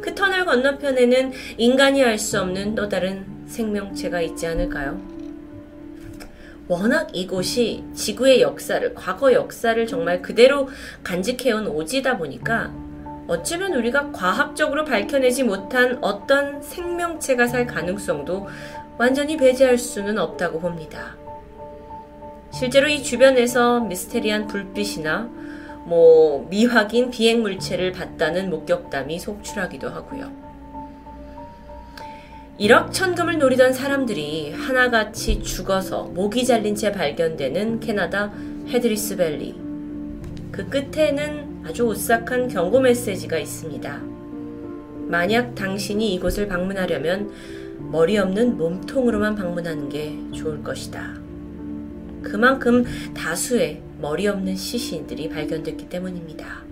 [0.00, 5.00] 그 터널 건너편에는 인간이 알 수 없는 또 다른 생명체가 있지 않을까요?
[6.68, 10.68] 워낙 이곳이 지구의 역사를, 과거 역사를 정말 그대로
[11.02, 12.72] 간직해온 오지다 보니까
[13.26, 18.48] 어쩌면 우리가 과학적으로 밝혀내지 못한 어떤 생명체가 살 가능성도
[18.98, 21.16] 완전히 배제할 수는 없다고 봅니다.
[22.52, 25.28] 실제로 이 주변에서 미스테리한 불빛이나
[25.90, 30.30] 뭐 미확인 비행 물체를 봤다는 목격담이 속출하기도 하고요.
[32.58, 38.32] 일확천금을 노리던 사람들이 하나같이 죽어서 목이 잘린 채 발견되는 캐나다
[38.68, 39.56] 헤드리스 밸리.
[40.52, 44.00] 그 끝에는 아주 오싹한 경고 메시지가 있습니다.
[45.08, 47.32] 만약 당신이 이곳을 방문하려면
[47.90, 51.16] 머리 없는 몸통으로만 방문하는 게 좋을 것이다.
[52.22, 56.64] 그만큼 다수의 머리 없는 시신들이 발견됐기 때문입니다.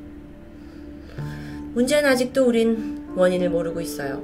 [1.75, 4.23] 문제는 아직도 우린 원인을 모르고 있어요.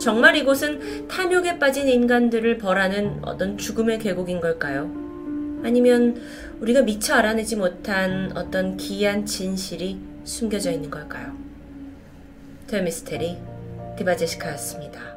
[0.00, 4.90] 정말 이곳은 탐욕에 빠진 인간들을 벌하는 어떤 죽음의 계곡인 걸까요?
[5.62, 6.20] 아니면
[6.60, 11.36] 우리가 미처 알아내지 못한 어떤 기이한 진실이 숨겨져 있는 걸까요?
[12.66, 13.38] 토미스테리
[13.96, 15.14] 디바제시카였습니다.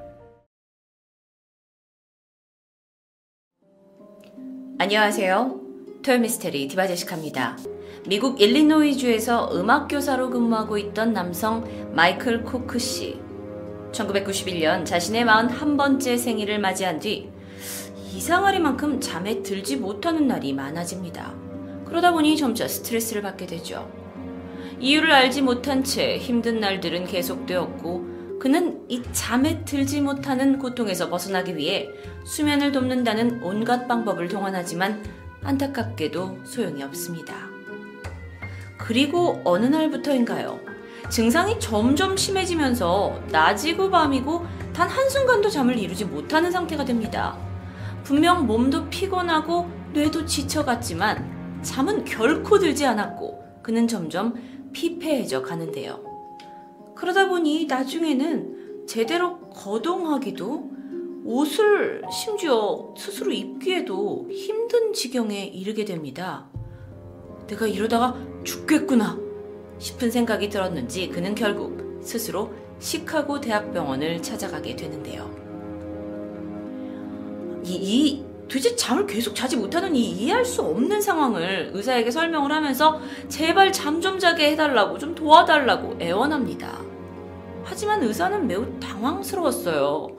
[4.79, 5.66] 안녕하세요.
[6.07, 7.57] 토요미스테리 디바제시카입니다.
[8.05, 13.19] 미국 일리노이주에서 음악교사로 근무하고 있던 남성 마이클 코크 씨.
[13.91, 17.29] 1991년 자신의 41번째 생일을 맞이한 뒤
[18.15, 21.35] 이상하리만큼 잠에 들지 못하는 날이 많아집니다.
[21.83, 23.91] 그러다 보니 점차 스트레스를 받게 되죠.
[24.79, 31.89] 이유를 알지 못한 채 힘든 날들은 계속되었고 그는 이 잠에 들지 못하는 고통에서 벗어나기 위해
[32.23, 37.35] 수면을 돕는다는 온갖 방법을 동원하지만 안타깝게도 소용이 없습니다.
[38.77, 40.59] 그리고 어느 날부터인가요?
[41.09, 47.37] 증상이 점점 심해지면서 낮이고 밤이고 단 한순간도 잠을 이루지 못하는 상태가 됩니다.
[48.03, 54.35] 분명 몸도 피곤하고 뇌도 지쳐갔지만 잠은 결코 들지 않았고 그는 점점
[54.71, 56.03] 피폐해져 가는데요.
[56.95, 60.71] 그러다 보니 나중에는 제대로 거동하기도
[61.27, 66.45] 옷을 심지어 스스로 입기에도 힘든 지경에 이르게 됩니다.
[67.47, 69.19] 내가 이러다가 죽겠구나
[69.77, 75.29] 싶은 생각이 들었는지 그는 결국 스스로 시카고 대학병원을 찾아가게 되는데요.
[77.65, 83.01] 이, 이 도대체 잠을 계속 자지 못하는 이 이해할 수 없는 상황을 의사에게 설명을 하면서
[83.27, 86.79] 제발 잠 좀 자게 해달라고 좀 도와달라고 애원합니다.
[87.65, 90.15] 하지만 의사는 매우 당황스러웠어요.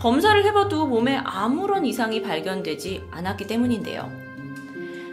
[0.00, 4.10] 검사를 해봐도 몸에 아무런 이상이 발견되지 않았기 때문인데요.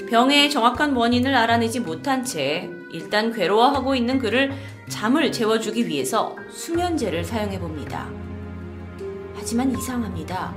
[0.10, 4.54] 병의 정확한 원인을 알아내지 못한 채 일단 괴로워하고 있는 그를
[4.88, 8.08] 잠을 재워주기 위해서 수면제를 사용해 봅니다.
[9.36, 10.56] 하지만 이상합니다.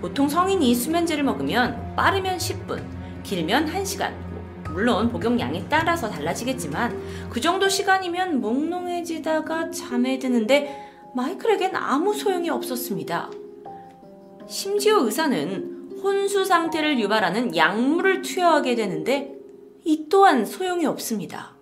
[0.00, 2.82] 보통 성인이 수면제를 먹으면 빠르면 10분,
[3.22, 4.12] 길면 1시간,
[4.70, 10.84] 물론 복용량에 따라서 달라지겠지만 그 정도 시간이면 몽롱해지다가 잠에 드는데
[11.14, 13.30] 마이클에겐 아무 소용이 없었습니다.
[14.48, 19.34] 심지어 의사는 혼수 상태를 유발하는 약물을 투여하게 되는데
[19.84, 21.54] 이 또한 소용이 없습니다.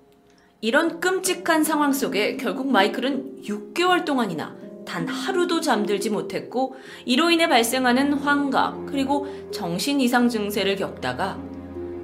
[0.61, 4.55] 이런 끔찍한 상황 속에 결국 마이클은 6개월 동안이나
[4.87, 11.41] 단 하루도 잠들지 못했고 이로 인해 발생하는 환각 그리고 정신 이상 증세를 겪다가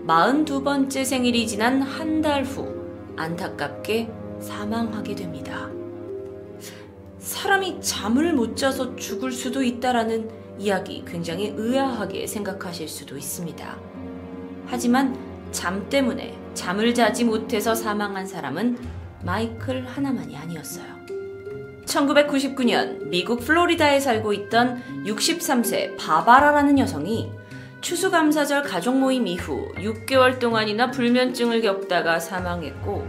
[0.07, 2.83] 42번째 생일이 지난 한 달 후
[3.17, 4.09] 안타깝게
[4.41, 5.71] 사망하게 됩니다.
[7.19, 13.77] 사람이 잠을 못 자서 죽을 수도 있다라는 이야기 굉장히 의아하게 생각하실 수도 있습니다.
[14.67, 15.19] 하지만
[15.51, 18.79] 잠 때문에 잠을 자지 못해서 사망한 사람은
[19.25, 21.03] 마이클 하나만이 아니었어요.
[21.85, 27.31] 1999년 미국 플로리다에 살고 있던 63세 바바라라는 여성이
[27.81, 33.05] 추수감사절 가족 모임 이후 6개월 동안이나 불면증을 겪다가 사망했고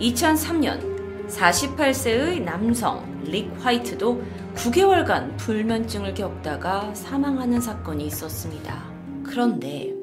[0.00, 4.22] 2003년 48세의 남성 릭 화이트도
[4.54, 8.84] 9개월간 불면증을 겪다가 사망하는 사건이 있었습니다.
[9.24, 9.94] 그런데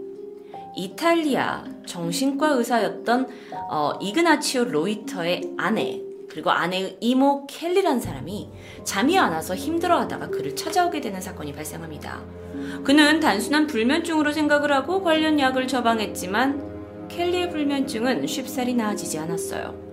[0.76, 3.28] 이탈리아 정신과 의사였던
[3.70, 8.50] 어, 이그나치오 로이터의 아내 그리고 아내의 이모 켈리란 사람이
[8.84, 12.22] 잠이 안 와서 힘들어하다가 그를 찾아오게 되는 사건이 발생합니다.
[12.84, 19.87] 그는 단순한 불면증으로 생각을 하고 관련 약을 처방했지만 켈리의 불면증은 쉽사리 나아지지 않았어요.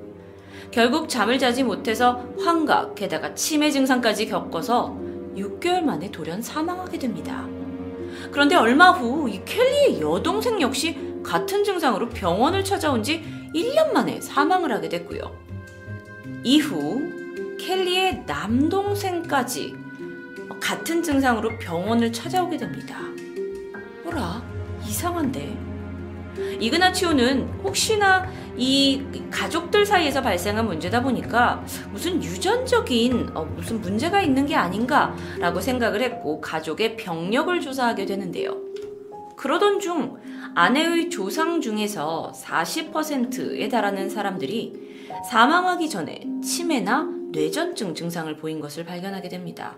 [0.71, 4.97] 결국 잠을 자지 못해서 환각, 게다가 치매 증상까지 겪어서
[5.37, 7.47] 6개월 만에 돌연 사망하게 됩니다.
[8.31, 13.25] 그런데 얼마 후 이 켈리의 여동생 역시 같은 증상으로 병원을 찾아온 지
[13.55, 15.21] 1년 만에 사망을 하게 됐고요.
[16.45, 17.01] 이후
[17.59, 19.75] 켈리의 남동생까지
[20.61, 22.99] 같은 증상으로 병원을 찾아오게 됩니다.
[24.03, 24.43] 뭐라
[24.87, 25.74] 이상한데
[26.61, 34.55] 이그나치오는 혹시나 이 가족들 사이에서 발생한 문제다 보니까 무슨 유전적인 어, 무슨 문제가 있는 게
[34.55, 38.57] 아닌가라고 생각을 했고 가족의 병력을 조사하게 되는데요.
[39.37, 40.17] 그러던 중
[40.55, 49.77] 아내의 조상 중에서 40%에 달하는 사람들이 사망하기 전에 치매나 뇌전증 증상을 보인 것을 발견하게 됩니다.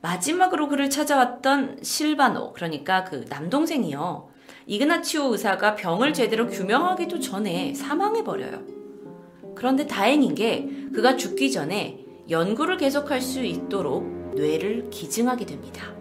[0.00, 4.31] 마지막으로 그를 찾아왔던 실바노, 그러니까 그 남동생이요.
[4.66, 8.62] 이그나치오 의사가 병을 제대로 규명하기도 전에 사망해 버려요.
[9.54, 11.98] 그런데 다행인 게 그가 죽기 전에
[12.30, 15.92] 연구를 계속할 수 있도록 뇌를 기증하게 됩니다.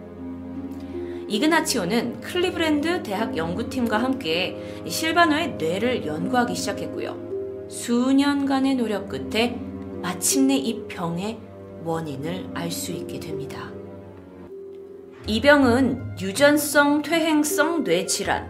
[1.27, 7.67] 이그나치오는 클리브랜드 대학 연구팀과 함께 실바노의 뇌를 연구하기 시작했고요.
[7.69, 9.57] 수년간의 노력 끝에
[10.01, 11.39] 마침내 이 병의
[11.83, 13.71] 원인을 알 수 있게 됩니다.
[15.27, 18.49] 이 병은 유전성 퇴행성 뇌질환,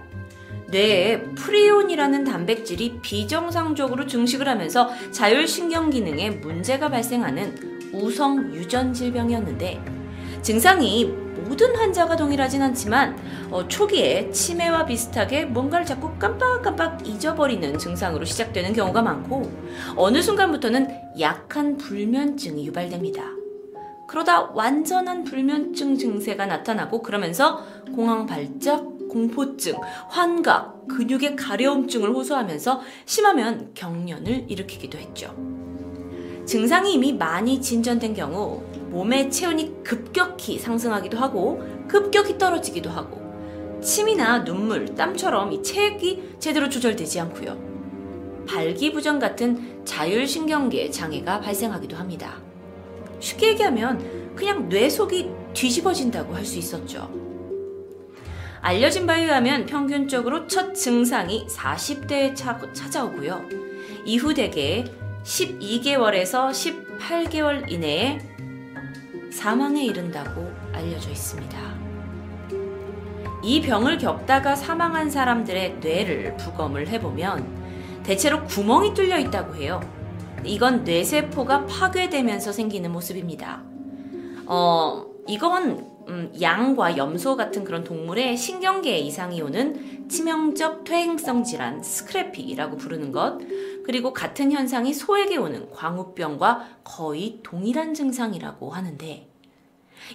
[0.70, 9.84] 뇌에 프리온이라는 단백질이 비정상적으로 증식을 하면서 자율신경 기능에 문제가 발생하는 우성 유전 질병이었는데
[10.42, 13.18] 증상이 모든 환자가 동일하진 않지만
[13.52, 19.52] 어, 초기에 치매와 비슷하게 뭔가를 자꾸 깜빡깜빡 잊어버리는 증상으로 시작되는 경우가 많고
[19.98, 20.88] 어느 순간부터는
[21.20, 23.41] 약한 불면증이 유발됩니다.
[24.12, 27.64] 그러다 완전한 불면증 증세가 나타나고 그러면서
[27.96, 29.76] 공황 발작, 공포증,
[30.10, 35.34] 환각, 근육의 가려움증을 호소하면서 심하면 경련을 일으키기도 했죠.
[36.46, 43.22] 증상이 이미 많이 진전된 경우 몸의 체온이 급격히 상승하기도 하고 급격히 떨어지기도 하고
[43.82, 48.46] 침이나 눈물, 땀처럼 이 체액이 제대로 조절되지 않고요.
[48.46, 52.51] 발기부전 같은 자율신경계 장애가 발생하기도 합니다.
[53.22, 57.10] 쉽게 얘기하면 그냥 뇌 속이 뒤집어진다고 할 수 있었죠.
[58.62, 62.36] 알려진 바에 의하면 평균적으로 첫 증상이 40대에
[62.74, 63.44] 찾아오고요.
[64.06, 64.84] 이후 대개
[65.24, 66.52] 12개월에서
[67.00, 68.20] 18개월 이내에
[69.32, 71.58] 사망에 이른다고 알려져 있습니다.
[73.44, 79.80] 이 병을 겪다가 사망한 사람들의 뇌를 부검을 해보면 대체로 구멍이 뚫려 있다고 해요.
[80.46, 83.64] 이건 뇌세포가 파괴되면서 생기는 모습입니다.
[84.46, 92.76] 어, 이건 음, 양과 염소 같은 그런 동물의 신경계에 이상이 오는 치명적 퇴행성 질환 스크래피라고
[92.78, 93.40] 부르는 것
[93.86, 99.28] 그리고 같은 현상이 소에게 오는 광우병과 거의 동일한 증상이라고 하는데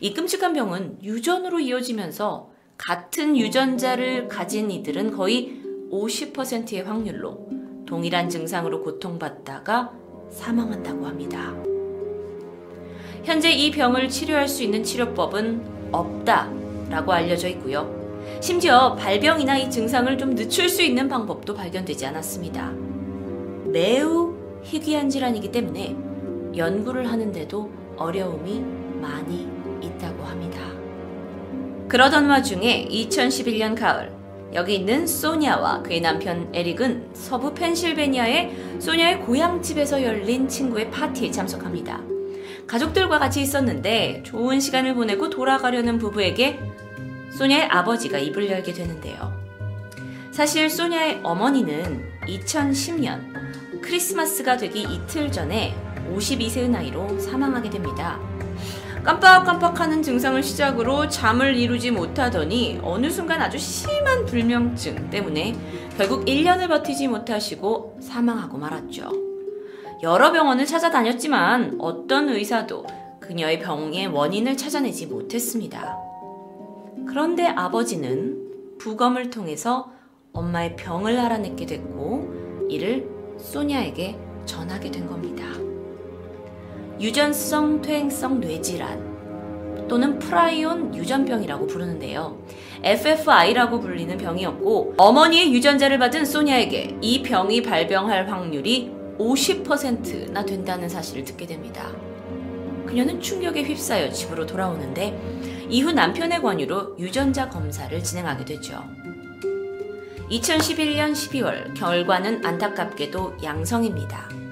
[0.01, 7.49] 이 끔찍한 병은 유전으로 이어지면서 같은 유전자를 가진 이들은 거의 50%의 확률로
[7.87, 11.55] 동일한 증상으로 고통받다가 사망한다고 합니다.
[13.25, 17.95] 현재 이 병을 치료할 수 있는 치료법은 없다라고 알려져 있고요.
[18.41, 22.71] 심지어 발병이나 이 증상을 좀 늦출 수 있는 방법도 발견되지 않았습니다.
[23.67, 25.97] 매우 희귀한 질환이기 때문에
[26.57, 28.61] 연구를 하는데도 어려움이
[29.01, 29.49] 많이
[29.81, 30.61] 있다고 합니다.
[31.89, 34.16] 그러던 와중에 2011년 가을
[34.57, 42.01] 여기 있는 소니아와 그의 남편 에릭은 서부 펜실베니아의 소니아의 고향집에서 열린 친구의 파티에 참석합니다.
[42.67, 46.59] 가족들과 같이 있었는데 좋은 시간을 보내고 돌아가려는 부부에게
[47.33, 49.39] 소니아의 아버지가 입을 열게 되는데요.
[50.33, 55.75] 사실 소니아의 어머니는 2010년 크리스마스가 되기 이틀 전에
[56.15, 58.19] 52세의 나이로 사망하게 됩니다.
[59.07, 65.55] 깜빡깜빡하는 증상을 시작으로 잠을 이루지 못하더니 어느 순간 아주 심한 불면증 때문에
[65.97, 69.09] 결국 1년을 버티지 못하시고 사망하고 말았죠.
[70.03, 72.85] 여러 병원을 찾아다녔지만 어떤 의사도
[73.21, 75.97] 그녀의 병의 원인을 찾아내지 못했습니다.
[77.07, 79.93] 그런데 아버지는 부검을 통해서
[80.33, 83.09] 엄마의 병을 알아냈게 됐고 이를
[83.39, 85.66] 소니아에게 전하게 된 겁니다.
[87.01, 92.39] 유전성 퇴행성 뇌질환 또는 프라이온 유전병이라고 부르는데요.
[92.83, 101.47] FFI라고 불리는 병이었고 어머니의 유전자를 받은 소니아에게 이 병이 발병할 확률이 50%나 된다는 사실을 듣게
[101.47, 101.91] 됩니다.
[102.87, 108.83] 그녀는 충격에 휩싸여 집으로 돌아오는데 이후 남편의 권유로 유전자 검사를 진행하게 되죠.
[110.31, 114.46] 2011년 12월 결과는 안타깝게도 양성입니다.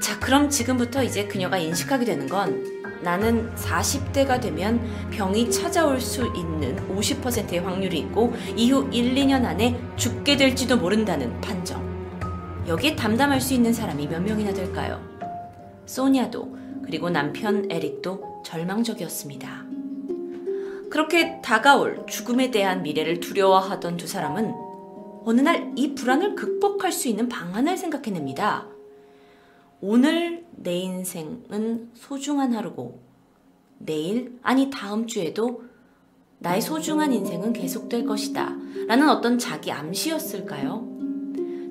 [0.00, 6.76] 자, 그럼 지금부터 이제 그녀가 인식하게 되는 건 나는 40대가 되면 병이 찾아올 수 있는
[6.88, 11.88] 50%의 확률이 있고 이후 1, 2년 안에 죽게 될지도 모른다는 판정.
[12.66, 15.00] 여기에 담담할 수 있는 사람이 몇 명이나 될까요?
[15.86, 19.64] 소니아도 그리고 남편 에릭도 절망적이었습니다.
[20.90, 24.52] 그렇게 다가올 죽음에 대한 미래를 두려워하던 두 사람은
[25.24, 28.66] 어느 날 이 불안을 극복할 수 있는 방안을 생각해냅니다.
[29.82, 33.00] 오늘 내 인생은 소중한 하루고
[33.78, 35.62] 내일, 아니 다음 주에도
[36.38, 38.56] 나의 소중한 인생은 계속될 것이다.
[38.86, 40.86] 라는 어떤 자기 암시였을까요?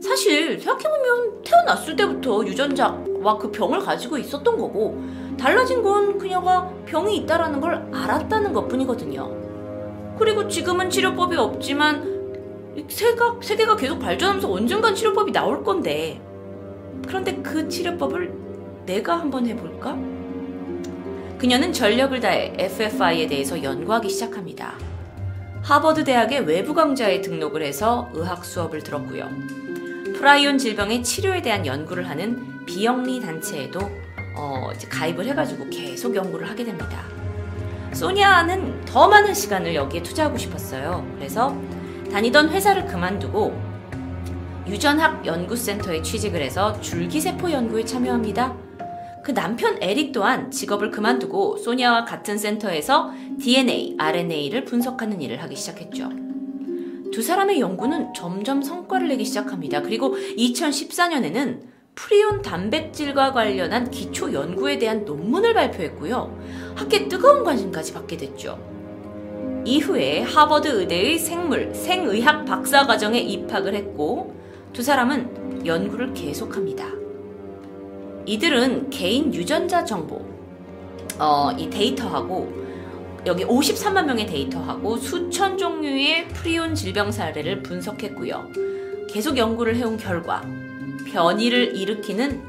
[0.02, 4.98] 사실 생각해보면 태어났을 때부터 유전자 와 그 병을 가지고 있었던 거고
[5.38, 10.16] 달라진 건 그녀가 병이 있다라는 걸 알았다는 것 뿐이거든요.
[10.18, 12.18] 그리고 지금은 치료법이 없지만
[12.88, 16.22] 세가, 세계가 계속 발전하면서 언젠간 치료법이 나올 건데
[17.08, 18.34] 그런데 그 치료법을
[18.86, 19.98] 내가 한번 해볼까?
[21.38, 24.74] 그녀는 전력을 다해 FFI에 대해서 연구하기 시작합니다.
[25.62, 29.30] 하버드 대학의 외부 강좌에 등록을 해서 의학 수업을 들었고요.
[30.18, 33.80] 프라이온 질병의 치료에 대한 연구를 하는 비영리 단체에도
[34.36, 37.04] 어, 가입을 해가지고 계속 연구를 하게 됩니다.
[37.94, 41.06] 소니아는 더 많은 시간을 여기에 투자하고 싶었어요.
[41.16, 41.56] 그래서
[42.12, 43.69] 다니던 회사를 그만두고
[44.70, 48.56] 유전학 연구센터에 취직을 해서 줄기세포 연구에 참여합니다.
[49.24, 56.10] 그 남편 에릭 또한 직업을 그만두고 소니아와 같은 센터에서 DNA, RNA를 분석하는 일을 하기 시작했죠.
[57.12, 59.82] 두 사람의 연구는 점점 성과를 내기 시작합니다.
[59.82, 61.62] 그리고 2014년에는
[61.96, 66.76] 프리온 단백질과 관련한 기초 연구에 대한 논문을 발표했고요.
[66.76, 68.60] 학계 뜨거운 관심까지 받게 됐죠.
[69.66, 74.39] 이후에 하버드 의대의 생물, 생의학 박사 과정에 입학을 했고
[74.74, 76.86] 두 사람은 연구를 계속합니다.
[78.26, 80.26] 이들은 개인 유전자 정보,
[81.18, 82.60] 어, 이 데이터하고
[83.26, 88.48] 여기 53만 명의 데이터하고 수천 종류의 프리온 질병 사례를 분석했고요.
[89.10, 90.42] 계속 연구를 해온 결과
[91.12, 92.42] 변이를 일으키는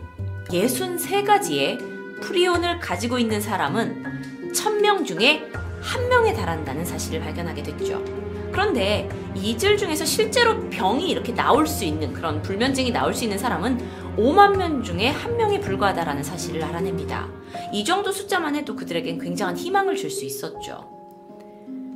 [0.49, 8.05] 63가지의 프리온을 가지고 있는 사람은 1000명 중에 한 명에 달한다는 사실을 발견하게 됐죠.
[8.53, 13.79] 그런데 이들 중에서 실제로 병이 이렇게 나올 수 있는 그런 불면증이 나올 수 있는 사람은
[14.17, 17.29] 5만 명 중에 한 명에 불과하다라는 사실을 알아냅니다.
[17.73, 20.89] 이 정도 숫자만 해도 그들에겐 굉장한 희망을 줄 수 있었죠.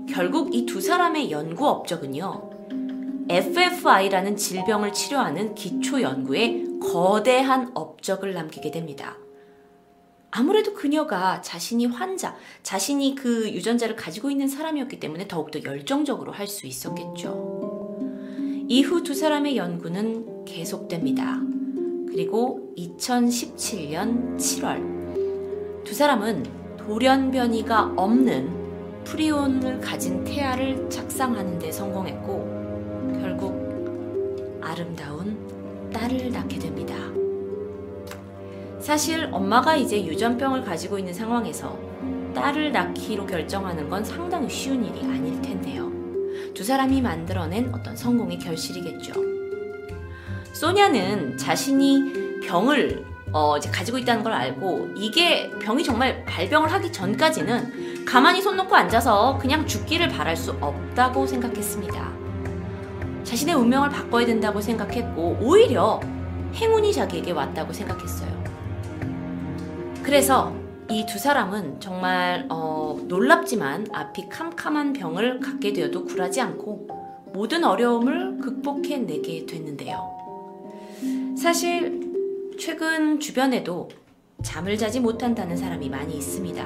[0.08, 2.50] 결국 이 두 사람의 연구 업적은요.
[3.28, 9.16] FFI라는 질병을 치료하는 기초 연구에 거대한 업적을 남기게 됩니다.
[10.36, 12.34] 아무래도 그녀가 자신이 환자,
[12.64, 17.96] 자신이 그 유전자를 가지고 있는 사람이었기 때문에 더욱더 열정적으로 할 수 있었겠죠.
[18.66, 21.40] 이후 두 사람의 연구는 계속됩니다.
[22.08, 26.42] 그리고 2017년 7월 두 사람은
[26.78, 37.23] 돌연변이가 없는 프리온을 가진 태아를 착상하는 데 성공했고 결국 아름다운 딸을 낳게 됩니다.
[38.84, 41.74] 사실 엄마가 이제 유전병을 가지고 있는 상황에서
[42.34, 45.90] 딸을 낳기로 결정하는 건 상당히 쉬운 일이 아닐 텐데요.
[46.52, 49.14] 두 사람이 만들어낸 어떤 성공의 결실이겠죠.
[50.52, 58.04] 소냐는 자신이 병을 어, 이제 가지고 있다는 걸 알고 이게 병이 정말 발병을 하기 전까지는
[58.04, 62.12] 가만히 손 놓고 앉아서 그냥 죽기를 바랄 수 없다고 생각했습니다.
[63.24, 66.00] 자신의 운명을 바꿔야 된다고 생각했고 오히려
[66.54, 68.33] 행운이 자기에게 왔다고 생각했어요.
[70.04, 70.54] 그래서
[70.90, 76.88] 이 두 사람은 정말 어, 놀랍지만 앞이 캄캄한 병을 갖게 되어도 굴하지 않고
[77.32, 80.14] 모든 어려움을 극복해내게 됐는데요.
[81.38, 82.00] 사실
[82.58, 83.88] 최근 주변에도
[84.42, 86.64] 잠을 자지 못한다는 사람이 많이 있습니다.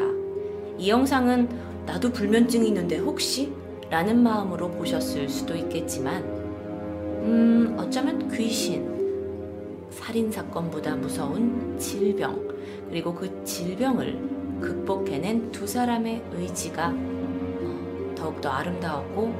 [0.79, 1.49] 이 영상은
[1.87, 3.53] 나도 불면증이 있는데 혹시?
[3.89, 12.48] 라는 마음으로 보셨을 수도 있겠지만, 음, 어쩌면 귀신, 살인사건보다 무서운 질병,
[12.89, 19.35] 그리고 그 질병을 극복해낸 두 사람의 의지가 어, 더욱더 아름다웠고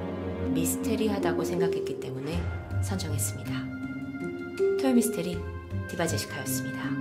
[0.55, 2.41] 미스테리하다고 생각했기 때문에
[2.83, 3.53] 선정했습니다.
[4.81, 5.39] 토요미스테리
[5.89, 6.98] 디바제시카였습니다.